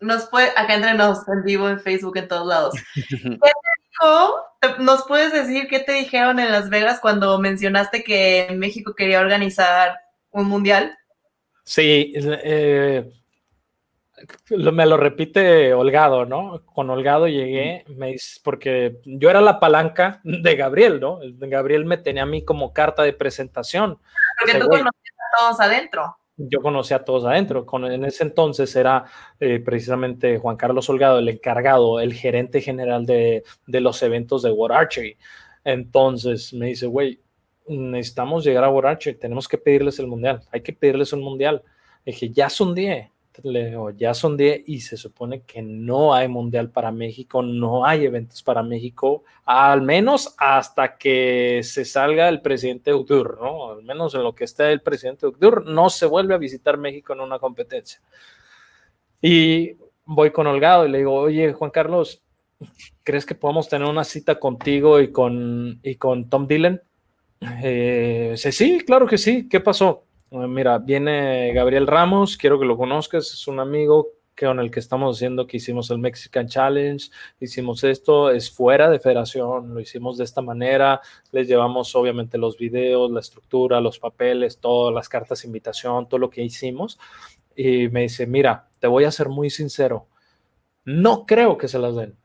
[0.00, 2.74] nos puede, acá entre nos, en vivo, en Facebook, en todos lados.
[2.96, 4.44] ¿Qué te dijo?
[4.80, 10.00] ¿Nos puedes decir qué te dijeron en Las Vegas cuando mencionaste que México quería organizar
[10.32, 10.98] un mundial?
[11.62, 13.08] Sí, eh,
[14.50, 16.66] me lo repite Holgado, ¿no?
[16.66, 21.20] Con Holgado llegué, me porque yo era la palanca de Gabriel, ¿no?
[21.22, 24.00] Gabriel me tenía a mí como carta de presentación.
[24.40, 27.66] Porque tú conocías a todos adentro yo conocí a todos adentro.
[27.66, 29.04] Con, en ese entonces era
[29.40, 34.50] eh, precisamente Juan Carlos Holgado el encargado, el gerente general de, de los eventos de
[34.50, 35.16] War Archery.
[35.64, 37.20] Entonces me dice, güey,
[37.68, 41.62] necesitamos llegar a War Archery, tenemos que pedirles el mundial, hay que pedirles un mundial.
[42.04, 42.74] dije, ya son
[43.40, 48.04] 10 ya son 10 y se supone que no hay mundial para México, no hay
[48.04, 53.70] eventos para México, al menos hasta que se salga el presidente Ucdur, ¿no?
[53.70, 57.12] Al menos en lo que está el presidente Ucdur, no se vuelve a visitar México
[57.12, 58.00] en una competencia.
[59.22, 62.22] Y voy con Holgado y le digo, oye, Juan Carlos,
[63.02, 66.82] ¿crees que podamos tener una cita contigo y con, y con Tom Dillon?
[67.62, 69.48] Eh, sí, claro que sí.
[69.48, 70.04] ¿Qué pasó?
[70.32, 75.18] Mira, viene Gabriel Ramos, quiero que lo conozcas, es un amigo con el que estamos
[75.18, 80.24] haciendo, que hicimos el Mexican Challenge, hicimos esto, es fuera de federación, lo hicimos de
[80.24, 81.02] esta manera,
[81.32, 86.18] les llevamos obviamente los videos, la estructura, los papeles, todas las cartas de invitación, todo
[86.18, 86.98] lo que hicimos,
[87.54, 90.06] y me dice, mira, te voy a ser muy sincero,
[90.86, 92.16] no creo que se las den.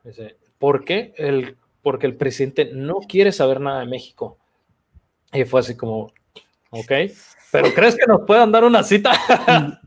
[0.57, 1.13] ¿Por qué?
[1.17, 4.37] El, porque el presidente no quiere saber nada de México.
[5.33, 6.13] Y fue así como,
[6.69, 6.91] ok,
[7.51, 9.11] pero ¿crees que nos puedan dar una cita?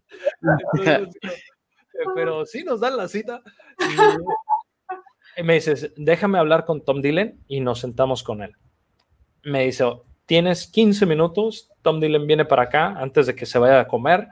[2.15, 3.43] pero sí nos dan la cita.
[5.37, 8.53] Y me dices, déjame hablar con Tom Dillon y nos sentamos con él.
[9.43, 9.85] Me dice,
[10.27, 14.29] tienes 15 minutos, Tom Dillon viene para acá antes de que se vaya a comer.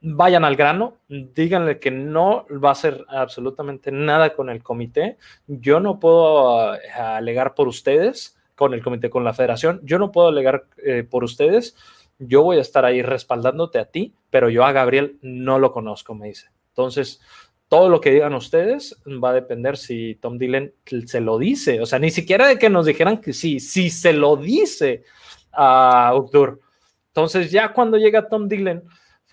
[0.00, 5.16] Vayan al grano, díganle que no va a hacer absolutamente nada con el comité.
[5.46, 9.80] Yo no puedo eh, alegar por ustedes, con el comité, con la federación.
[9.84, 11.76] Yo no puedo alegar eh, por ustedes
[12.18, 16.14] yo voy a estar ahí respaldándote a ti, pero yo a Gabriel no lo conozco,
[16.14, 16.48] me dice.
[16.68, 17.20] Entonces,
[17.68, 20.72] todo lo que digan ustedes va a depender si Tom Dillon
[21.06, 24.12] se lo dice, o sea, ni siquiera de que nos dijeran que sí, si se
[24.12, 25.04] lo dice
[25.52, 26.60] a Ukdur.
[27.08, 28.84] Entonces, ya cuando llega Tom Dillon,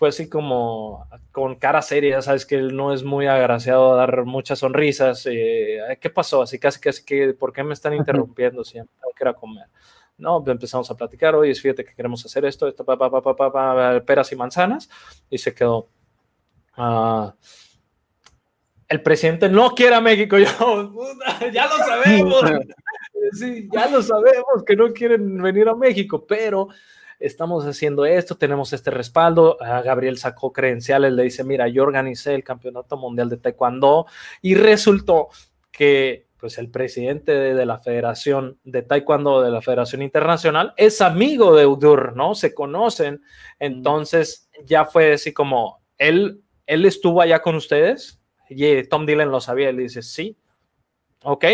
[0.02, 4.24] fue así como con cara seria, sabes que él no es muy agraciado a dar
[4.24, 5.28] muchas sonrisas.
[5.30, 6.42] Eh, ¿Qué pasó?
[6.42, 9.66] Así casi, casi que, ¿por qué me están interrumpiendo si tengo que ir a comer?
[10.18, 14.00] No, pues empezamos a platicar, oye, fíjate que queremos hacer esto, esto, pa, pa, pa,
[14.04, 14.90] peras y manzanas,
[15.30, 15.88] y se quedó.
[16.76, 17.30] Uh,
[18.88, 20.92] el presidente no quiere a México, yo,
[21.52, 22.42] ya lo sabemos,
[23.34, 26.70] sí, ya lo sabemos que no quieren venir a México, pero
[27.22, 29.56] estamos haciendo esto, tenemos este respaldo.
[29.60, 34.06] Gabriel sacó credenciales, le dice, mira, yo organicé el Campeonato Mundial de Taekwondo
[34.40, 35.28] y resultó
[35.70, 41.54] que pues el presidente de, la Federación de Taekwondo de la Federación Internacional es amigo
[41.54, 42.34] de Udur, ¿no?
[42.34, 43.22] Se conocen.
[43.60, 49.40] Entonces ya fue así como, él, él estuvo allá con ustedes y Tom Dillon lo
[49.40, 50.36] sabía, él dice, sí,
[51.22, 51.44] ok,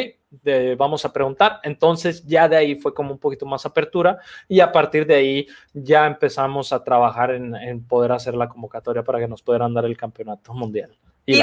[0.76, 1.60] vamos a preguntar.
[1.62, 4.18] Entonces ya de ahí fue como un poquito más apertura
[4.48, 9.18] y a partir de ahí ya empezamos a trabajar en, poder hacer la convocatoria para
[9.18, 10.96] que nos pudieran dar el campeonato mundial.
[11.26, 11.40] Y,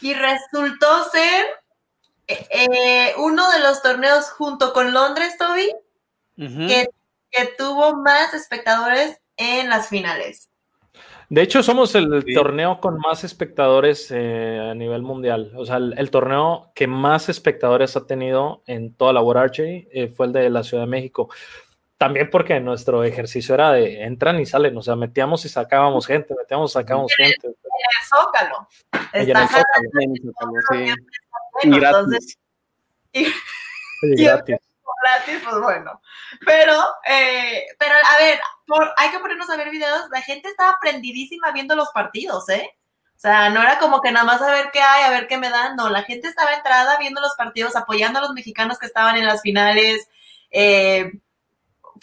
[0.00, 1.46] y resultó ser
[2.28, 5.74] eh, uno de los torneos junto con Londres, Toby,
[6.36, 6.88] que,
[7.56, 10.50] tuvo más espectadores en las finales.
[11.30, 15.52] De hecho, somos el torneo con más espectadores eh, a nivel mundial.
[15.56, 20.08] O sea, el, torneo que más espectadores ha tenido en toda la World Archery eh,
[20.08, 21.28] fue el de la Ciudad de México.
[21.98, 26.34] También porque nuestro ejercicio era de entran y salen, o sea, metíamos y sacábamos gente,
[26.34, 27.46] metíamos y sacábamos gente.
[27.46, 28.68] En el Zócalo.
[29.12, 30.94] en el Zócalo, sí.
[31.64, 32.38] Y gratis.
[33.12, 34.56] y, gratis.
[35.16, 36.00] Gratis, pues bueno.
[36.44, 36.74] Pero,
[37.06, 38.40] eh, pero a ver,
[38.96, 40.08] hay que ponernos a ver videos.
[40.10, 42.76] La gente estaba prendidísima viendo los partidos, ¿eh?
[43.16, 45.38] O sea, no era como que nada más a ver qué hay, a ver qué
[45.38, 45.74] me dan.
[45.74, 49.26] No, la gente estaba entrada viendo los partidos, apoyando a los mexicanos que estaban en
[49.26, 50.08] las finales.
[50.50, 51.10] Eh,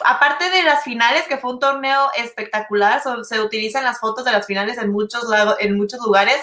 [0.04, 4.46] aparte de las finales, que fue un torneo espectacular, se utilizan las fotos de las
[4.46, 6.38] finales en muchos, lados, en muchos lugares.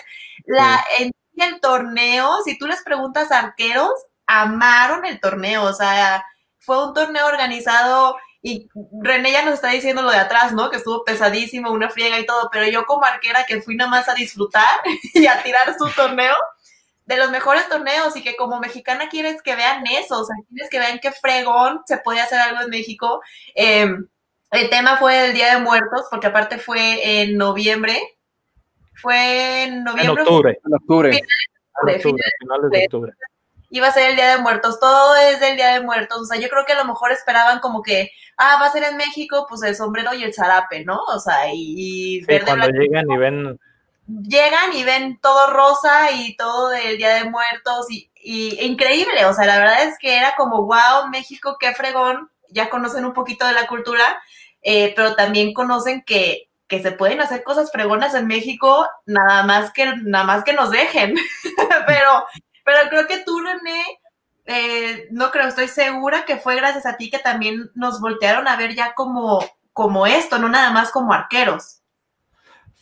[0.46, 3.92] La, en el torneo, si tú les preguntas a arqueros,
[4.26, 6.24] amaron el torneo, o sea,
[6.64, 8.68] fue un torneo organizado y
[9.00, 10.68] René ya nos está diciendo lo de atrás, ¿no?
[10.70, 14.08] Que estuvo pesadísimo, una friega y todo, pero yo como arquera que fui nada más
[14.08, 14.80] a disfrutar
[15.14, 16.34] y a tirar su torneo,
[17.04, 20.70] de los mejores torneos y que como mexicana quieres que vean eso, o sea, quieres
[20.70, 23.20] que vean qué fregón se puede hacer algo en México.
[23.54, 24.08] Em,
[24.50, 28.00] el tema fue el Día de Muertos, porque aparte fue en noviembre.
[28.94, 30.22] Fue en noviembre.
[30.22, 30.58] En octubre.
[30.64, 31.22] En octubre.
[32.00, 33.12] Finales, de octubre.
[33.74, 36.20] Iba a ser el Día de Muertos, todo es del Día de Muertos.
[36.20, 38.84] O sea, yo creo que a lo mejor esperaban como que, ah, va a ser
[38.84, 41.00] en México, pues el sombrero y el zarape, ¿no?
[41.04, 43.58] O sea, y, cuando llegan y ven
[44.06, 48.10] llegan y ven todo rosa y todo del Día de Muertos y,
[48.60, 53.04] increíble, o sea, la verdad es que era como, wow, México, qué fregón, ya conocen
[53.04, 54.22] un poquito de la cultura,
[54.62, 59.72] eh, pero también conocen que, que se pueden hacer cosas fregonas en México, nada más
[59.72, 61.14] que, nada más que nos dejen,
[61.86, 62.26] pero,
[62.64, 63.82] pero creo que tú, René,
[64.46, 68.56] eh, no creo, estoy segura que fue gracias a ti que también nos voltearon a
[68.56, 69.40] ver ya como,
[69.72, 71.82] como esto, no nada más como arqueros.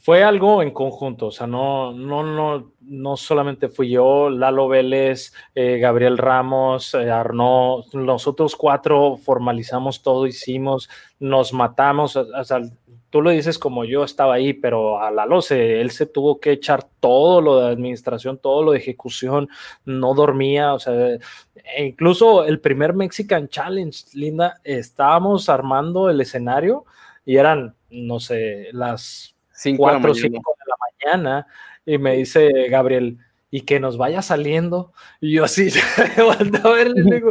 [0.02, 5.34] Fue algo en conjunto, o sea, no, no, no, no solamente fui yo, Lalo Vélez,
[5.54, 10.88] eh, Gabriel Ramos, eh, Arnaud, nosotros cuatro formalizamos todo, hicimos,
[11.18, 12.62] nos matamos, o sea,
[13.10, 16.52] tú lo dices como yo estaba ahí, pero a Lalo se, él se tuvo que
[16.52, 19.48] echar todo lo de administración, todo lo de ejecución,
[19.84, 26.84] no dormía, o sea, e incluso el primer Mexican Challenge, Linda, estábamos armando el escenario
[27.26, 29.34] y eran, no sé, las
[29.76, 31.46] 4 o 5 de la mañana
[31.84, 33.18] y me dice Gabriel,
[33.50, 34.92] y que nos vaya saliendo.
[35.20, 35.68] Y yo así,
[36.64, 37.30] a ver, le digo,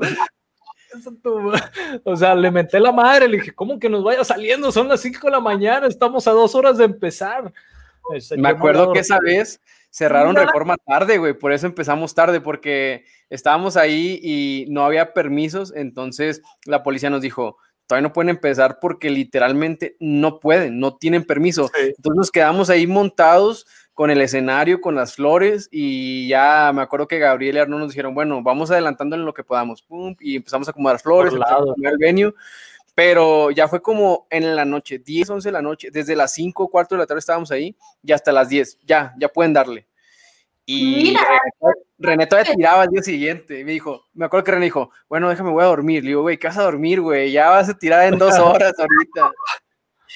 [2.03, 4.71] o sea, le menté la madre, le dije, ¿cómo que nos vaya saliendo?
[4.71, 7.51] Son las 5 de la mañana, estamos a dos horas de empezar.
[8.37, 13.77] Me acuerdo que esa vez cerraron reforma tarde, güey, por eso empezamos tarde, porque estábamos
[13.77, 17.57] ahí y no había permisos, entonces la policía nos dijo,
[17.87, 21.71] todavía no pueden empezar porque literalmente no pueden, no tienen permiso.
[21.75, 23.65] Entonces nos quedamos ahí montados
[23.99, 27.89] con el escenario, con las flores y ya me acuerdo que Gabriel y Arno nos
[27.89, 29.85] dijeron, bueno, vamos adelantando en lo que podamos,
[30.21, 32.33] y empezamos a acomodar flores, a el venue,
[32.95, 36.69] pero ya fue como en la noche, 10, 11 de la noche, desde las 5,
[36.69, 39.85] cuarto de la tarde estábamos ahí y hasta las 10, ya, ya pueden darle.
[40.65, 41.13] Y
[41.97, 43.65] René, todavía tiraba al día siguiente.
[43.65, 46.03] Me dijo, me acuerdo que René dijo, bueno, déjame, voy a dormir.
[46.03, 47.33] Le digo, güey, ¿qué vas a dormir, güey?
[47.33, 49.31] Ya vas a tirar en dos horas ahorita.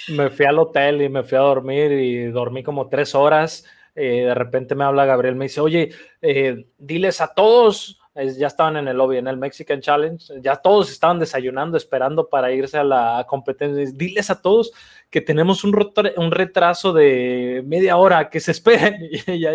[0.09, 3.65] Me fui al hotel y me fui a dormir y dormí como tres horas.
[3.95, 5.91] Eh, de repente me habla Gabriel, me dice, oye,
[6.21, 10.91] eh, diles a todos ya estaban en el lobby, en el Mexican Challenge, ya todos
[10.91, 13.91] estaban desayunando, esperando para irse a la competencia.
[13.95, 14.71] Diles a todos
[15.09, 19.09] que tenemos un, retraso de media hora, que se esperen.
[19.39, 19.53] Ya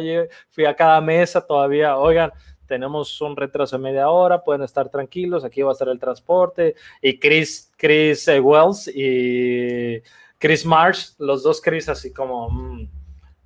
[0.51, 2.33] fui a cada mesa todavía, oigan,
[2.67, 6.75] tenemos un retraso de media hora, pueden estar tranquilos, aquí va a estar el transporte.
[7.01, 10.03] Y Chris, Chris eh, Wells y
[10.39, 12.51] Chris Marsh, los dos Chris así como...
[12.51, 12.89] Mm,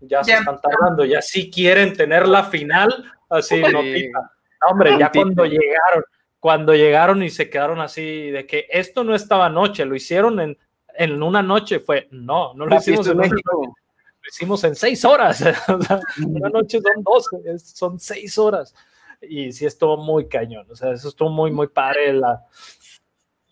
[0.04, 3.80] ya se están tardando, ya sí quieren tener la final, así, no
[4.68, 6.04] hombre, ya cuando llegaron,
[6.40, 10.58] cuando llegaron y se quedaron así de que esto no estaba anoche, lo hicieron en,
[10.96, 13.74] en una noche, fue, no, no lo hicimos en México.
[14.22, 15.42] Lo hicimos en seis horas.
[16.26, 17.28] una noche son dos,
[17.62, 18.74] son seis horas.
[19.20, 20.66] Y sí estuvo muy cañón.
[20.70, 22.12] O sea, eso estuvo muy, muy padre.
[22.12, 22.44] La...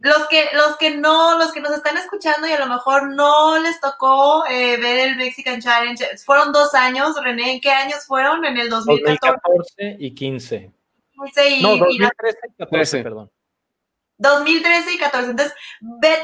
[0.01, 3.59] Los que, los que no, los que nos están escuchando y a lo mejor no
[3.59, 8.45] les tocó eh, ver el Mexican Challenge, fueron dos años, René, ¿en qué años fueron?
[8.45, 10.73] En el 2014, 2014 y 15
[11.61, 13.31] no, 2013 14, perdón.
[14.19, 15.31] 2013 y 14.
[15.31, 15.55] Entonces,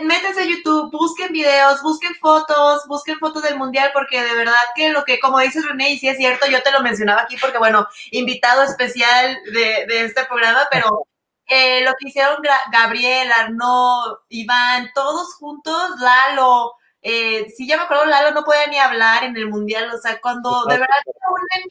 [0.03, 4.91] métanse a YouTube, busquen videos, busquen fotos, busquen fotos del mundial, porque de verdad que
[4.91, 7.59] lo que, como dices René, y si es cierto, yo te lo mencionaba aquí porque,
[7.59, 11.07] bueno, invitado especial de, de este programa, pero
[11.47, 12.37] eh, lo que hicieron
[12.73, 18.79] Gabriel, Arnaud, Iván, todos juntos, Lalo, eh, si ya me acuerdo, Lalo no podía ni
[18.79, 21.69] hablar en el mundial, o sea, cuando de verdad se unen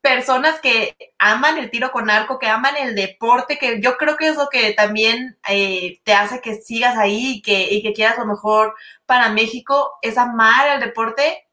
[0.00, 4.28] personas que aman el tiro con arco, que aman el deporte, que yo creo que
[4.28, 8.16] es lo que también eh, te hace que sigas ahí y que, y que quieras
[8.16, 8.76] lo mejor
[9.06, 11.45] para México, es amar el deporte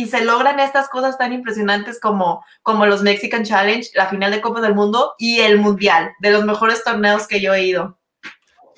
[0.00, 4.40] y se logran estas cosas tan impresionantes como, como los Mexican Challenge, la final de
[4.40, 7.98] Copa del Mundo y el Mundial, de los mejores torneos que yo he ido.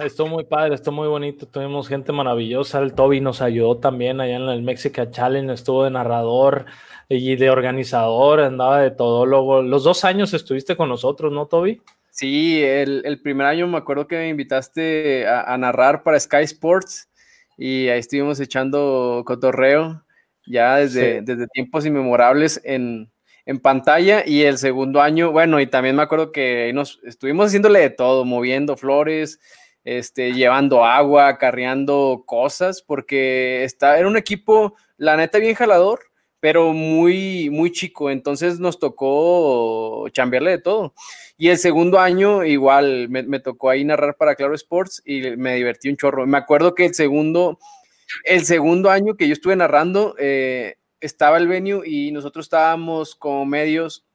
[0.01, 4.35] Estuvo muy padre, estuvo muy bonito, tuvimos gente maravillosa, el Toby nos ayudó también allá
[4.35, 6.65] en el Mexican Challenge, estuvo de narrador
[7.09, 9.63] y de organizador, andaba de todólogo.
[9.63, 11.81] Los dos años estuviste con nosotros, ¿no, Toby?
[12.11, 17.09] Sí, el, primer año me acuerdo que me invitaste a, a narrar para Sky Sports
[17.57, 20.03] y ahí estuvimos echando cotorreo
[20.47, 23.11] ya desde, desde tiempos inmemorables en,
[23.63, 27.91] pantalla y el segundo año, bueno, y también me acuerdo que nos estuvimos haciéndole de
[27.91, 29.41] todo, moviendo flores,
[29.85, 36.01] este, llevando agua, carreando cosas, porque está, era un equipo, la neta, bien jalador,
[36.39, 40.95] pero muy, muy chico, entonces nos tocó chambearle de todo.
[41.37, 45.57] Y el segundo año, igual, me, me tocó ahí narrar para Claro Sports y me
[45.57, 46.27] divertí un chorro.
[46.27, 47.59] Me acuerdo que el segundo
[48.25, 53.45] el segundo año que yo estuve narrando, eh, estaba el venue y nosotros estábamos como
[53.45, 54.07] medios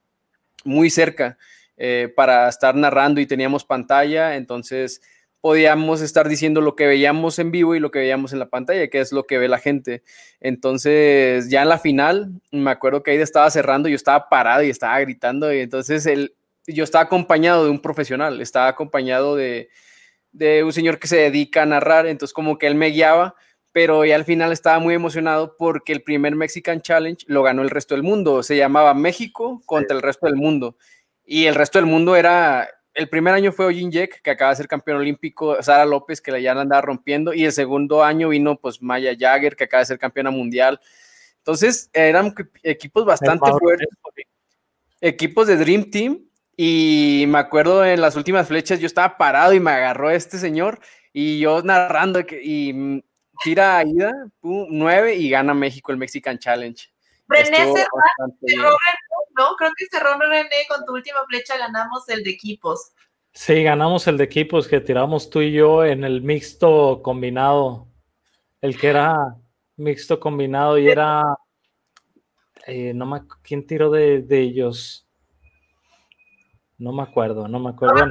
[0.64, 1.38] muy cerca
[1.76, 5.00] eh, para estar narrando y teníamos pantalla, entonces
[5.40, 8.88] podíamos estar diciendo lo que veíamos en vivo y lo que veíamos en la pantalla,
[8.88, 10.02] que es lo que ve la gente.
[10.40, 14.70] Entonces, ya en la final, me acuerdo que ahí estaba cerrando, yo estaba parado y
[14.70, 16.34] estaba gritando, y entonces él,
[16.66, 19.68] yo estaba acompañado de un profesional, estaba acompañado de,
[20.32, 23.36] de un señor que se dedica a narrar, entonces como que él me guiaba
[23.72, 27.70] pero ya al final estaba muy emocionado porque el primer Mexican Challenge lo ganó el
[27.70, 28.42] resto del mundo.
[28.42, 30.76] Se llamaba México contra el resto del mundo.
[31.24, 34.56] Y el resto del mundo era, el primer año fue Ojin Jack, que acaba de
[34.56, 38.56] ser campeón olímpico, Sara López, que ya la andaba rompiendo, y el segundo año vino
[38.56, 40.80] pues Maya Jagger, que acaba de ser campeona mundial.
[41.38, 43.88] Entonces eran equipos bastante fuertes,
[45.00, 49.60] equipos de Dream Team, y me acuerdo en las últimas flechas yo estaba parado y
[49.60, 50.80] me agarró este señor
[51.12, 53.04] y yo narrando y
[53.42, 54.12] tira a ida,
[54.42, 56.88] 9 y gana México el Mexican Challenge.
[57.28, 58.76] René cerró,
[59.36, 59.56] ¿no?
[59.56, 62.92] Creo que cerró René con tu última flecha, ganamos el de equipos.
[63.32, 67.86] Sí, ganamos el de equipos que tiramos tú y yo en el mixto combinado.
[68.60, 69.36] El que era
[69.76, 71.22] mixto combinado y era.
[72.66, 75.06] Eh, no me, ¿Quién tiró de, ellos?
[76.78, 78.06] No me acuerdo, no me acuerdo.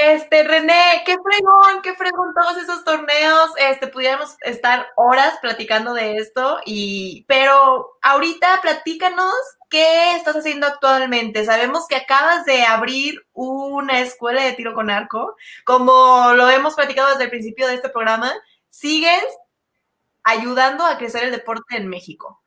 [0.00, 3.50] Este, René, qué fregón, qué fregón todos esos torneos.
[3.58, 9.34] Este, pudiéramos estar horas platicando de esto, y, pero ahorita platícanos
[9.68, 11.44] qué estás haciendo actualmente.
[11.44, 15.34] Sabemos que acabas de abrir una escuela de tiro con arco.
[15.64, 18.32] Como lo hemos platicado desde el principio de este programa,
[18.68, 19.24] sigues
[20.22, 22.40] ayudando a crecer el deporte en México.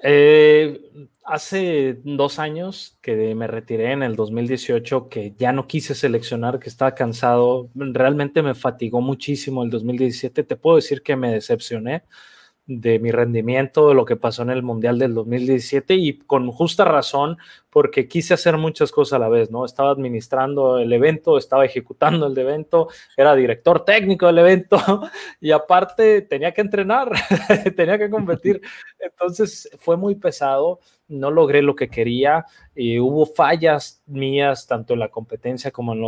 [0.00, 0.80] Eh,
[1.28, 6.68] hace dos años que me retiré en el 2018, que ya no quise seleccionar, que
[6.68, 10.42] estaba cansado, realmente me fatigó muchísimo el 2017.
[10.42, 12.04] Te puedo decir que me decepcioné
[12.68, 16.84] de mi rendimiento, de lo que pasó en el Mundial del 2017 y con justa
[16.84, 17.38] razón
[17.70, 19.64] porque quise hacer muchas cosas a la vez, ¿no?
[19.64, 24.78] Estaba administrando el evento, estaba ejecutando el evento, era director técnico del evento
[25.40, 27.10] y aparte tenía que entrenar,
[27.76, 28.60] tenía que competir.
[28.98, 32.44] Entonces fue muy pesado no logré lo que quería,
[32.74, 36.00] y hubo fallas mías tanto en la competencia como en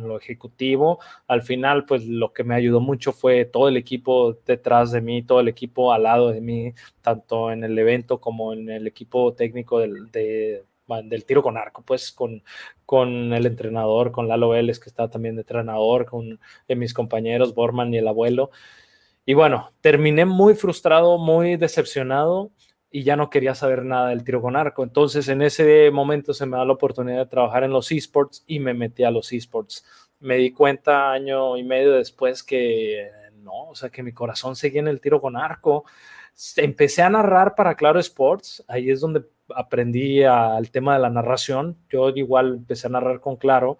[0.00, 0.98] lo, ejecutivo.
[1.26, 5.22] Al final, pues lo que me ayudó mucho fue todo el equipo detrás de mí,
[5.22, 9.32] todo el equipo al lado de mí, tanto en el evento como en el equipo
[9.34, 12.42] técnico del, del tiro con arco, pues con,
[12.84, 17.94] con el entrenador, con Lalo Vélez, que está también de entrenador, con mis compañeros, Borman
[17.94, 18.50] y el abuelo.
[19.24, 22.50] Y bueno, terminé muy frustrado, muy decepcionado
[22.90, 24.82] y ya no quería saber nada del tiro con arco.
[24.82, 28.60] Entonces en ese momento se me da la oportunidad de trabajar en los esports y
[28.60, 29.84] me metí a los esports.
[30.20, 33.10] Me di cuenta año y medio después que
[33.42, 35.84] no, o sea, que mi corazón seguía en el tiro con arco.
[36.56, 39.24] Empecé a narrar para Claro Sports, ahí es donde
[39.54, 41.76] aprendí al tema de la narración.
[41.88, 43.78] Yo igual empecé a narrar con Claro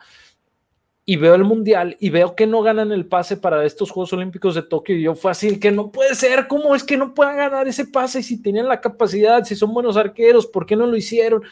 [1.08, 4.54] y veo el mundial y veo que no ganan el pase para estos Juegos Olímpicos
[4.54, 7.38] de Tokio y yo fue así, que no puede ser, ¿cómo es que no puedan
[7.38, 10.98] ganar ese pase si tenían la capacidad, si son buenos arqueros, ¿por qué no lo
[10.98, 11.42] hicieron?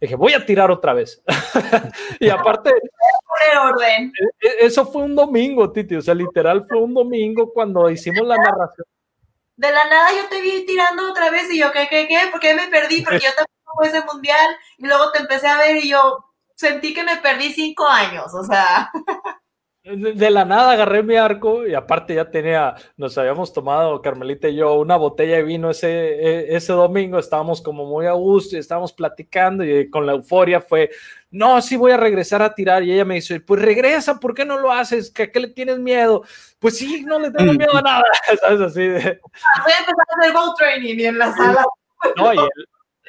[0.00, 1.20] dije, voy a tirar otra vez.
[2.20, 2.70] y aparte,
[3.60, 4.12] orden.
[4.40, 8.24] E, e, eso fue un domingo, Titi, o sea, literal fue un domingo cuando hicimos
[8.24, 8.86] la narración.
[9.56, 12.28] De la nada yo te vi tirando otra vez y yo, ¿qué, qué, qué?
[12.30, 13.02] ¿Por qué me perdí?
[13.02, 16.24] Porque yo tampoco fue ese mundial y luego te empecé a ver y yo
[16.62, 18.90] sentí que me perdí cinco años, o sea.
[19.84, 24.54] De la nada agarré mi arco y aparte ya tenía, nos habíamos tomado, Carmelita y
[24.54, 28.60] yo, una botella de vino ese, e, ese domingo, estábamos como muy a gusto y
[28.60, 30.90] estábamos platicando y con la euforia fue,
[31.32, 34.44] no, sí voy a regresar a tirar y ella me dice, pues regresa, ¿por qué
[34.44, 35.10] no lo haces?
[35.10, 36.22] ¿Qué, qué le tienes miedo?
[36.60, 38.04] Pues sí, no le tengo miedo a nada,
[38.40, 38.60] ¿sabes?
[38.60, 39.00] Así de...
[39.00, 41.64] Voy a empezar a hacer bow training y en la sala.
[42.16, 42.38] No, y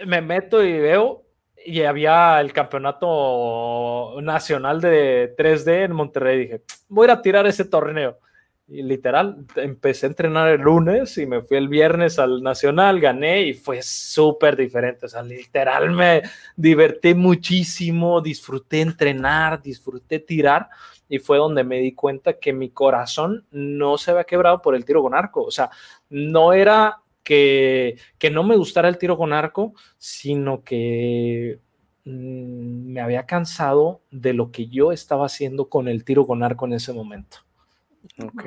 [0.08, 1.24] me meto y veo
[1.66, 6.40] y había el campeonato nacional de 3D en Monterrey.
[6.40, 8.20] Dije, voy a ir a tirar ese torneo.
[8.66, 13.44] Y literal, empecé a entrenar el lunes y me fui el viernes al nacional, gané
[13.44, 15.06] y fue súper diferente.
[15.06, 16.22] O sea, literal me
[16.56, 20.70] divertí muchísimo, disfruté entrenar, disfruté tirar
[21.10, 24.86] y fue donde me di cuenta que mi corazón no se había quebrado por el
[24.86, 25.44] tiro con arco.
[25.44, 25.70] O sea,
[26.10, 27.98] no era que,
[28.32, 31.60] no me gustara el tiro con arco, sino que
[32.06, 36.66] mm, me había cansado de lo que yo estaba haciendo con el tiro con arco
[36.66, 37.38] en ese momento.
[38.22, 38.46] Ok.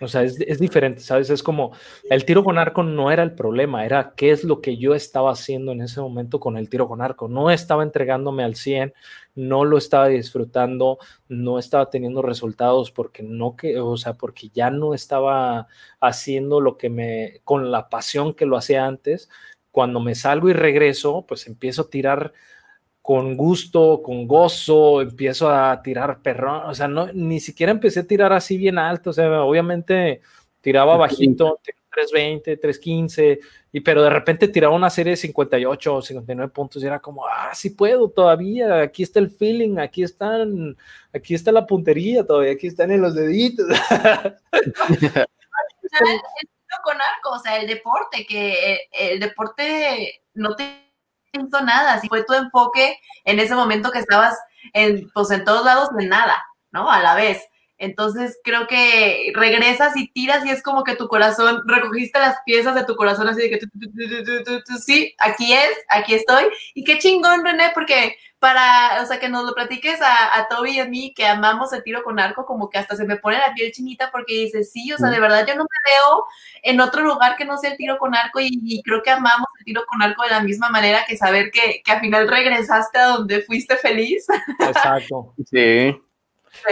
[0.00, 1.28] O sea, es, diferente, ¿sabes?
[1.30, 1.72] Es como
[2.08, 5.32] el tiro con arco no era el problema, era qué es lo que yo estaba
[5.32, 7.26] haciendo en ese momento con el tiro con arco.
[7.28, 8.94] No estaba entregándome al 100,
[9.34, 10.98] no lo estaba disfrutando,
[11.28, 15.66] no estaba teniendo resultados porque no que, o sea, porque ya no estaba
[16.00, 19.28] haciendo lo que me con la pasión que lo hacía antes.
[19.72, 22.32] Cuando me salgo y regreso, pues empiezo a tirar
[23.08, 28.06] con gusto, con gozo, empiezo a tirar perrón, o sea, no, ni siquiera empecé a
[28.06, 30.20] tirar así bien alto, o sea, obviamente
[30.60, 33.40] tiraba bajito, 320, 315,
[33.72, 37.26] y pero de repente tiraba una serie de 58 o 59 puntos y era como,
[37.26, 40.76] ah, sí puedo todavía, aquí está el feeling, aquí están,
[41.10, 43.68] aquí está la puntería todavía, aquí están en los deditos.
[46.84, 50.87] con arco, o sea, el deporte, que el deporte no te
[51.64, 54.38] nada, si fue tu enfoque en ese momento que estabas
[54.72, 56.90] en, pues en todos lados de nada, ¿no?
[56.90, 57.42] A la vez.
[57.78, 62.74] Entonces creo que regresas y tiras y es como que tu corazón, recogiste las piezas
[62.74, 63.60] de tu corazón así de que
[64.84, 66.44] sí, aquí es, aquí estoy.
[66.74, 70.72] Y qué chingón, René, porque para, o sea, que nos lo platiques a, a Toby
[70.72, 73.38] y a mí que amamos el tiro con arco, como que hasta se me pone
[73.38, 76.24] la piel chinita porque dices, sí, o sea, de verdad yo no me veo
[76.62, 79.64] en otro lugar que no sea el tiro con arco y, creo que amamos el
[79.64, 83.06] tiro con arco de la misma manera que saber que, que al final regresaste a
[83.06, 84.26] donde fuiste feliz.
[84.60, 85.34] Exacto.
[85.50, 85.96] Sí.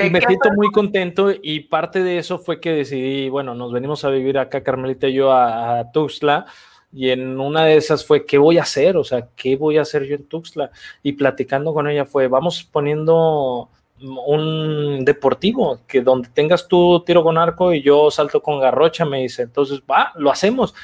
[0.05, 4.05] Y me siento muy contento y parte de eso fue que decidí, bueno, nos venimos
[4.05, 6.47] a vivir acá, Carmelita y yo, a, a Tuxtla
[6.93, 8.97] y en una de esas fue, ¿qué voy a hacer?
[8.97, 10.71] O sea, ¿qué voy a hacer yo en Tuxtla?
[11.03, 13.69] Y platicando con ella fue, vamos poniendo
[14.01, 19.23] un deportivo, que donde tengas tu tiro con arco y yo salto con garrocha, me
[19.23, 20.75] dice, entonces, va, lo hacemos.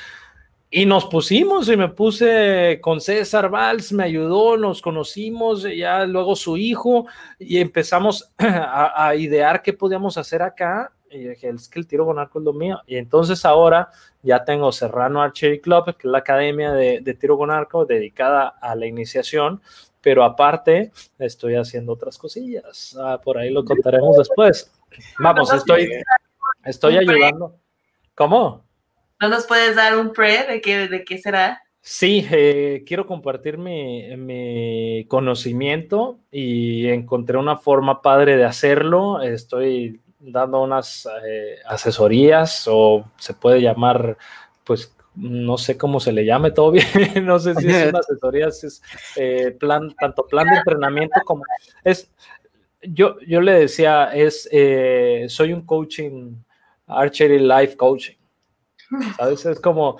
[0.74, 6.34] Y nos pusimos y me puse con César Valls, me ayudó, nos conocimos, ya luego
[6.34, 7.06] su hijo,
[7.38, 12.06] y empezamos a, a idear qué podíamos hacer acá y dije, es que el tiro
[12.06, 12.80] con arco es lo mío.
[12.86, 13.90] Y entonces ahora
[14.22, 18.74] ya tengo Serrano Archery Club, que es la academia de, tiro con arco dedicada a
[18.74, 19.60] la iniciación,
[20.00, 22.96] pero aparte estoy haciendo otras cosillas.
[22.98, 24.72] Ah, por ahí lo contaremos después.
[25.18, 26.02] Vamos, estoy,
[26.64, 27.56] estoy ayudando.
[28.14, 28.64] ¿Cómo?
[29.22, 31.62] ¿No nos puedes dar un pre de qué, de qué será?
[31.80, 39.22] Sí, eh, quiero compartir mi, mi, conocimiento y encontré una forma padre de hacerlo.
[39.22, 44.18] Estoy dando unas eh, asesorías o se puede llamar,
[44.64, 48.48] pues no sé cómo se le llame todo bien, no sé si es una asesoría,
[48.48, 48.82] es
[49.14, 51.44] eh, plan, tanto plan de entrenamiento como
[51.84, 52.10] es,
[52.82, 56.34] yo, yo le decía, es, eh, soy un coaching,
[56.88, 58.16] archery life coaching.
[59.16, 59.46] ¿Sabes?
[59.46, 59.98] Es como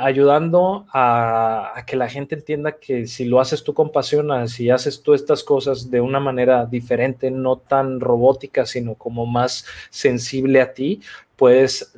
[0.00, 5.02] ayudando a, que la gente entienda que si lo haces tú con pasión, si haces
[5.02, 10.72] tú estas cosas de una manera diferente, no tan robótica, sino como más sensible a
[10.72, 11.00] ti,
[11.36, 11.94] puedes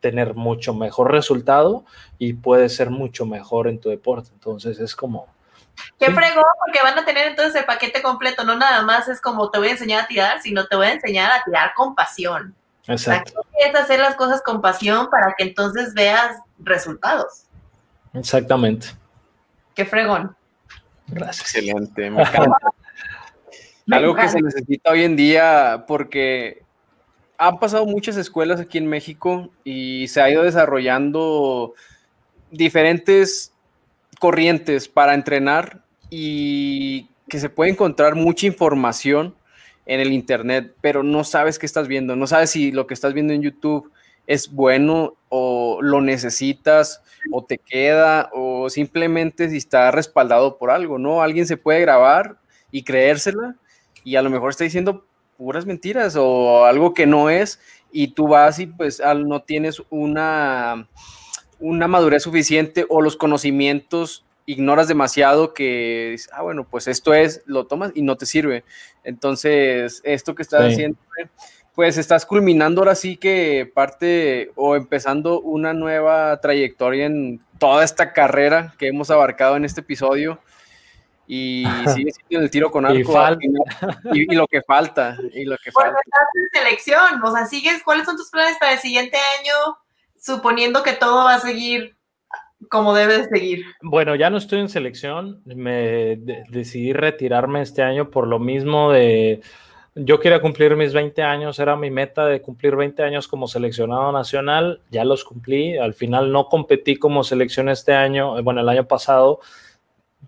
[0.00, 1.84] tener mucho mejor resultado
[2.18, 4.30] y puedes ser mucho mejor en tu deporte.
[4.32, 5.26] Entonces es como...
[5.98, 9.50] Qué fregón, porque van a tener entonces el paquete completo, no nada más es como
[9.50, 12.54] te voy a enseñar a tirar, sino te voy a enseñar a tirar con pasión.
[12.86, 13.42] Exacto.
[13.58, 17.44] Es hacer las cosas con pasión para que entonces veas resultados.
[18.14, 18.88] Exactamente.
[19.74, 20.36] Qué fregón.
[21.06, 21.54] Gracias.
[21.54, 22.56] Excelente, me encanta.
[23.90, 26.62] Algo que se necesita hoy en día porque
[27.36, 31.74] han pasado muchas escuelas aquí en México y se ha ido desarrollando
[32.50, 33.52] diferentes
[34.20, 39.34] corrientes para entrenar y que se puede encontrar mucha información
[39.86, 43.14] en el Internet, pero no sabes qué estás viendo, no sabes si lo que estás
[43.14, 43.90] viendo en YouTube
[44.26, 47.02] es bueno o lo necesitas
[47.32, 51.22] o te queda o simplemente si está respaldado por algo, ¿no?
[51.22, 52.36] Alguien se puede grabar
[52.70, 53.56] y creérsela
[54.04, 55.04] y a lo mejor está diciendo
[55.36, 57.58] puras mentiras o algo que no es
[57.90, 60.88] y tú vas y pues no tienes una,
[61.58, 67.66] una madurez suficiente o los conocimientos ignoras demasiado que, ah, bueno, pues esto es, lo
[67.66, 68.64] tomas y no te sirve.
[69.04, 70.98] Entonces, esto que estás haciendo,
[71.74, 78.12] pues estás culminando ahora sí que parte o empezando una nueva trayectoria en toda esta
[78.12, 80.38] carrera que hemos abarcado en este episodio
[81.26, 81.64] y
[81.94, 82.98] sigue siendo el tiro con arco
[84.12, 85.98] y, lo que falta y lo que falta.
[86.04, 89.78] estás en selección, o sea, sigues, ¿cuáles son tus planes para el siguiente año?
[90.20, 91.96] Suponiendo que todo va a seguir
[92.72, 93.66] como debe de seguir.
[93.82, 96.16] Bueno, ya no estoy en selección, me
[96.48, 99.42] decidí retirarme este año por lo mismo de
[99.94, 104.10] yo quería cumplir mis 20 años, era mi meta de cumplir 20 años como seleccionado
[104.10, 108.68] nacional, ya los cumplí, al final no competí como selección este año, eh, bueno, el
[108.70, 109.40] año pasado,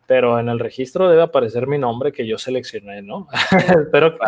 [0.07, 3.27] pero en el registro debe aparecer mi nombre que yo seleccioné, ¿no?
[3.87, 4.19] espero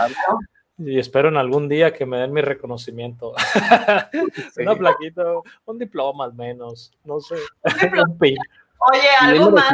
[0.79, 3.35] y espero en algún día que me den mi reconocimiento.
[4.59, 5.25] Una plaquita,
[5.65, 7.37] un diploma al menos, no sé.
[8.21, 9.73] Oye, algo más.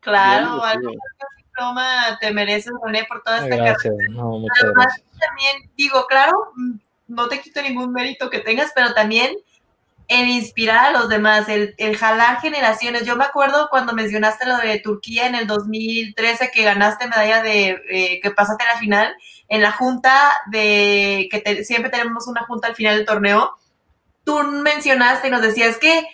[0.00, 3.94] Claro, algo más diploma te mereces, René, por toda esta gracias.
[4.10, 5.04] No, muchas gracias.
[5.20, 6.32] También digo, claro,
[7.08, 9.36] no te quito ningún mérito que tengas, pero también
[10.08, 13.06] en inspirar a los demás, el, el, jalar generaciones.
[13.06, 17.80] Yo me acuerdo cuando mencionaste lo de Turquía en el 2013, que ganaste medalla de,
[17.88, 19.14] eh, que pasaste a la final,
[19.52, 23.56] en la junta de, que siempre tenemos una junta al final del torneo,
[24.24, 26.06] tú mencionaste y nos decías que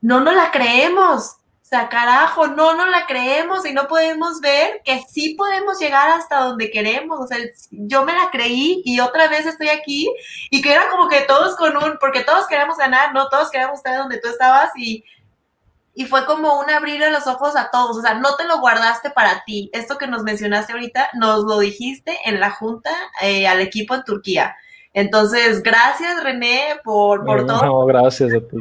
[0.00, 1.36] no nos la creemos,
[1.70, 6.40] sea, carajo, no no la creemos y no podemos ver que sí podemos llegar hasta
[6.40, 7.20] donde queremos.
[7.20, 7.38] O sea,
[7.70, 10.12] yo me la creí y otra vez estoy aquí
[10.50, 13.28] y que era como que todos con un, porque todos queremos ganar, ¿no?
[13.28, 15.04] Todos queremos estar donde tú estabas y,
[15.94, 17.96] y fue como un abrir los ojos a todos.
[17.96, 19.70] O sea, no te lo guardaste para ti.
[19.72, 22.90] Esto que nos mencionaste ahorita, nos lo dijiste en la junta
[23.22, 24.56] eh, al equipo en Turquía.
[24.92, 27.64] Entonces, gracias René por, por todo.
[27.64, 28.56] No, gracias a ti.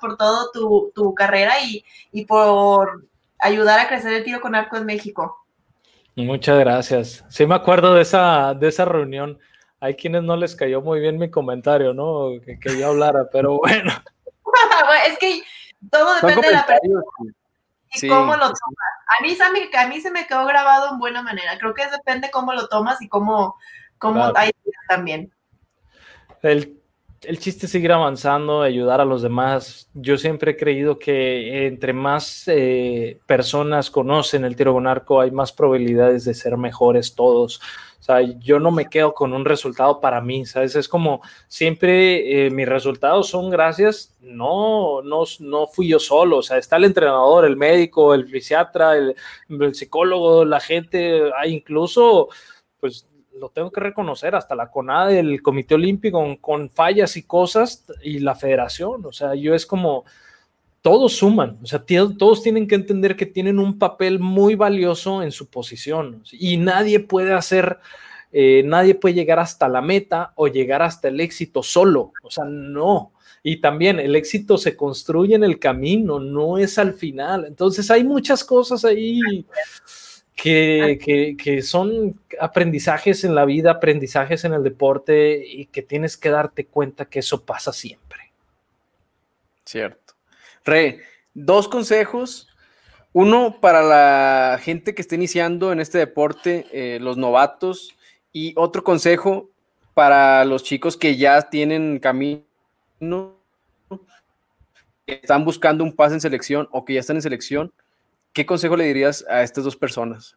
[0.00, 3.06] Por todo tu, tu carrera y, y, por
[3.38, 5.46] ayudar a crecer el tiro con arco en México.
[6.16, 7.24] Muchas gracias.
[7.28, 9.38] Sí me acuerdo de esa, de esa reunión.
[9.80, 12.30] Hay quienes no les cayó muy bien mi comentario, ¿no?
[12.44, 13.92] Que, que yo hablara, pero bueno.
[15.08, 15.42] es que
[15.90, 17.02] todo depende de la persona
[18.02, 18.58] y cómo lo tomas.
[19.18, 19.36] A mí,
[19.76, 21.58] a mí se me quedó grabado en buena manera.
[21.58, 23.56] Creo que depende cómo lo tomas y cómo,
[23.98, 24.50] cómo hay
[24.88, 25.32] también.
[26.42, 26.78] El,
[27.22, 29.88] el, chiste es seguir avanzando, ayudar a los demás.
[29.94, 35.30] Yo siempre he creído que entre más eh, personas conocen el tiro con arco, hay
[35.30, 37.60] más probabilidades de ser mejores todos.
[38.04, 40.76] O sea, yo no me quedo con un resultado para mí, ¿sabes?
[40.76, 46.42] Es como siempre eh, mis resultados son gracias, no, no, no fui yo solo, o
[46.42, 49.16] sea, está el entrenador, el médico, el fisiatra, el,
[49.48, 52.28] el psicólogo, la gente, hay incluso,
[52.78, 53.08] pues
[53.40, 58.18] lo tengo que reconocer, hasta la CONADE, el Comité Olímpico con, fallas y cosas y
[58.18, 60.04] la federación, o sea, yo es como,
[60.84, 65.32] todos suman, o sea, todos tienen que entender que tienen un papel muy valioso en
[65.32, 67.78] su posición y nadie puede hacer,
[68.30, 72.44] eh, nadie puede llegar hasta la meta o llegar hasta el éxito solo, o sea,
[72.44, 73.12] no.
[73.42, 77.46] Y también el éxito se construye en el camino, no es al final.
[77.46, 79.46] Entonces hay muchas cosas ahí
[80.36, 86.28] que, que, son aprendizajes en la vida, aprendizajes en el deporte y que tienes que
[86.28, 88.32] darte cuenta que eso pasa siempre.
[89.64, 90.03] Cierto.
[90.64, 91.00] Re,
[91.34, 92.48] dos consejos.
[93.12, 97.94] Uno para la gente que está iniciando en este deporte, eh, los novatos,
[98.32, 99.50] y otro consejo
[99.94, 102.42] para los chicos que ya tienen camino,
[105.06, 107.72] que están buscando un pase en selección o que ya están en selección
[108.34, 110.36] ¿Qué consejo le dirías a estas dos personas?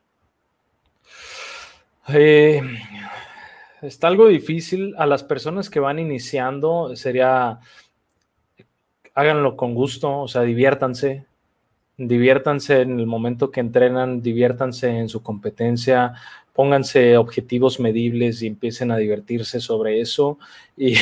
[2.10, 2.62] Eh,
[3.82, 4.94] está algo difícil.
[5.00, 7.60] A las personas que van iniciando sería,
[9.18, 11.26] háganlo con gusto, o sea, diviértanse,
[11.98, 16.14] diviértanse en el momento que entrenan, diviértanse en su competencia,
[16.54, 20.38] pónganse objetivos medibles y empiecen a divertirse sobre eso.
[20.80, 20.94] Y,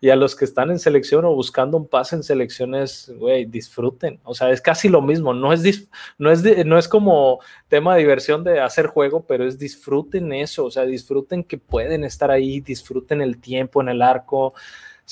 [0.00, 4.18] y, a los que están en selección o buscando un pase en selecciones, güey, disfruten.
[4.24, 5.32] O sea, es casi lo mismo.
[5.32, 5.88] No es,
[6.18, 7.38] no, es no es como
[7.68, 10.64] tema de diversión de hacer juego, pero es disfruten eso.
[10.64, 14.52] O sea, disfruten que pueden estar ahí, disfruten el tiempo en el arco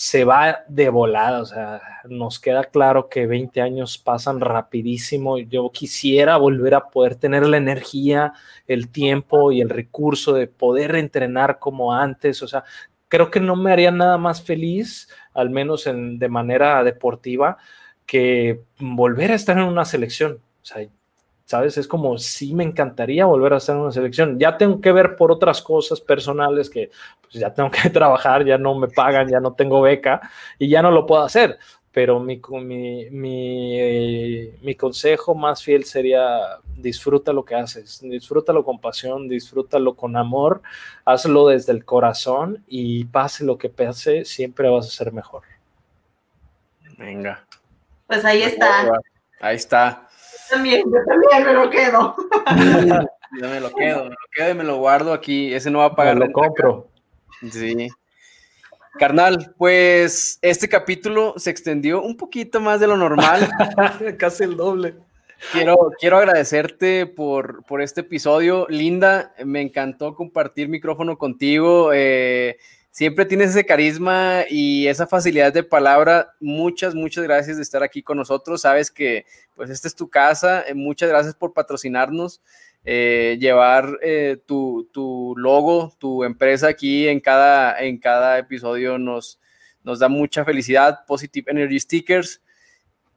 [0.00, 5.36] se va de volada, o sea, nos queda claro que 20 años pasan rapidísimo.
[5.36, 8.32] Yo quisiera volver a poder tener la energía,
[8.66, 12.64] el tiempo y el recurso de poder entrenar como antes, o sea,
[13.08, 17.58] creo que no me haría nada más feliz, al menos en, de manera deportiva,
[18.06, 20.40] que volver a estar en una selección.
[20.62, 20.88] O sea,
[21.50, 21.76] ¿sabes?
[21.78, 24.38] Es como, sí me encantaría volver a estar en una selección.
[24.38, 28.56] Ya tengo que ver por otras cosas personales que pues, ya tengo que trabajar, ya
[28.56, 30.20] no me pagan, ya no tengo beca
[30.60, 31.58] y ya no lo puedo hacer.
[31.90, 36.38] Pero mi, mi, mi, mi consejo más fiel sería
[36.76, 40.62] disfruta lo que haces, disfrútalo con pasión, disfrútalo con amor,
[41.04, 45.42] hazlo desde el corazón y pase lo que pase, siempre vas a ser mejor.
[46.96, 47.44] Venga.
[48.06, 48.88] Pues ahí está.
[49.40, 50.09] Ahí está
[50.50, 52.16] también, yo también me lo quedo.
[53.40, 55.54] yo me lo quedo, me lo quedo y me lo guardo aquí.
[55.54, 56.16] Ese no va a pagar.
[56.16, 56.88] lo compro.
[57.50, 57.88] Sí.
[58.98, 63.48] Carnal, pues este capítulo se extendió un poquito más de lo normal.
[64.18, 64.96] Casi el doble.
[65.52, 68.66] Quiero, quiero agradecerte por, por este episodio.
[68.68, 71.92] Linda, me encantó compartir micrófono contigo.
[71.94, 72.58] Eh,
[72.90, 76.34] siempre tienes ese carisma y esa facilidad de palabra.
[76.40, 78.60] Muchas, muchas gracias de estar aquí con nosotros.
[78.60, 79.24] Sabes que
[79.60, 80.62] pues esta es tu casa.
[80.66, 82.40] Eh, muchas gracias por patrocinarnos.
[82.82, 89.38] Eh, llevar eh, tu, tu, logo, tu empresa aquí en cada, en cada episodio nos,
[89.82, 91.04] nos da mucha felicidad.
[91.06, 92.40] Positive Energy Stickers,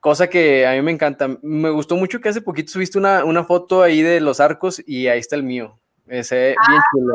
[0.02, 1.30] cosa que a mí me encanta.
[1.41, 5.07] Me gustó mucho que hace poquito subiste una, una foto ahí de los arcos y
[5.07, 5.80] ahí está el mío.
[6.07, 7.14] Ese bien ah, chulo.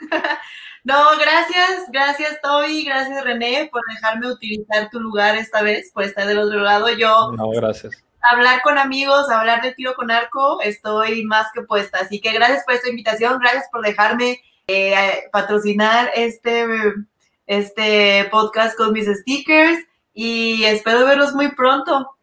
[0.84, 6.26] No, gracias, gracias Toby, gracias René por dejarme utilizar tu lugar esta vez, por estar
[6.26, 6.88] del otro lado.
[6.88, 8.07] Yo, no, gracias.
[8.20, 11.98] Hablar con amigos, hablar de tiro con arco, estoy más que puesta.
[12.00, 16.66] Así que gracias por esta invitación, gracias por dejarme eh, patrocinar este,
[17.46, 19.78] este podcast con mis stickers
[20.12, 22.18] y espero verlos muy pronto.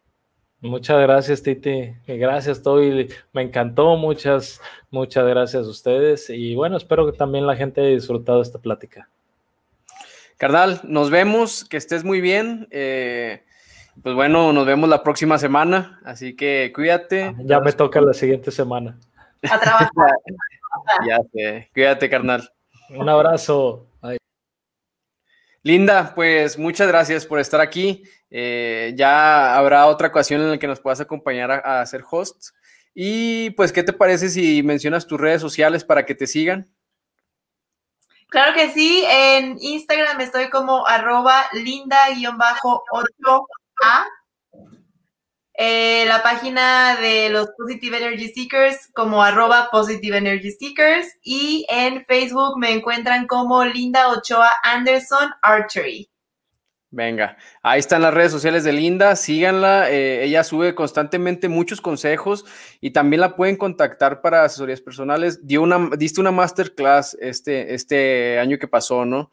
[0.60, 1.94] Muchas gracias, Titi.
[2.06, 3.08] Gracias, Toby.
[3.32, 3.96] Me encantó.
[3.96, 4.60] Muchas,
[4.90, 6.30] muchas gracias a ustedes.
[6.30, 9.08] Y bueno, espero que también la gente haya disfrutado esta plática.
[10.38, 11.64] Carnal, nos vemos.
[11.64, 12.68] Que estés muy bien.
[12.70, 13.44] Eh,
[14.02, 16.00] pues bueno, nos vemos la próxima semana.
[16.04, 17.24] Así que cuídate.
[17.24, 18.98] Ah, ya me toca la siguiente semana.
[19.50, 19.90] A trabajar.
[21.08, 21.70] ya sé.
[21.72, 22.50] Cuídate, carnal.
[22.90, 23.86] Un abrazo.
[25.62, 28.04] Linda, pues muchas gracias por estar aquí.
[28.30, 32.54] Eh, ya habrá otra ocasión en la que nos puedas acompañar a, hacer hosts.
[32.94, 36.70] Y pues, ¿qué te parece si mencionas tus redes sociales para que te sigan?
[38.28, 41.46] Claro que sí, en Instagram estoy como arroba
[43.82, 44.06] linda-8a
[45.58, 52.04] eh, la página de los Positive Energy Stickers como arroba Positive Energy Stickers y en
[52.04, 56.10] Facebook me encuentran como Linda Ochoa Anderson Archery.
[56.90, 62.44] Venga, ahí están las redes sociales de Linda, síganla, eh, ella sube constantemente muchos consejos
[62.80, 65.46] y también la pueden contactar para asesorías personales.
[65.46, 69.30] Dio una, diste una masterclass este, este año que pasó, ¿no?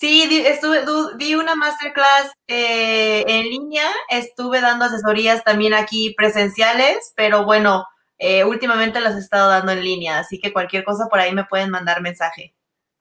[0.00, 0.84] Sí, estuve,
[1.16, 7.84] di una masterclass eh, en línea, estuve dando asesorías también aquí presenciales, pero bueno,
[8.16, 11.46] eh, últimamente las he estado dando en línea, así que cualquier cosa por ahí me
[11.46, 12.54] pueden mandar mensaje.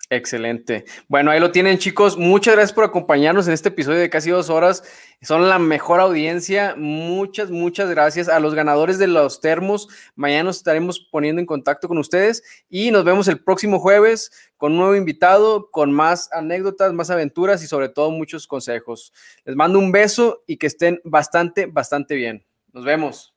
[0.09, 0.85] Excelente.
[1.09, 2.17] Bueno, ahí lo tienen, chicos.
[2.17, 4.83] Muchas gracias por acompañarnos en este episodio de casi dos horas.
[5.21, 6.75] Son la mejor audiencia.
[6.77, 9.89] Muchas, muchas gracias a los ganadores de los termos.
[10.15, 14.73] Mañana nos estaremos poniendo en contacto con ustedes y nos vemos el próximo jueves con
[14.73, 19.13] un nuevo invitado, con más anécdotas, más aventuras y sobre todo muchos consejos.
[19.45, 22.45] Les mando un beso y que estén bastante, bastante bien.
[22.73, 23.33] Nos vemos.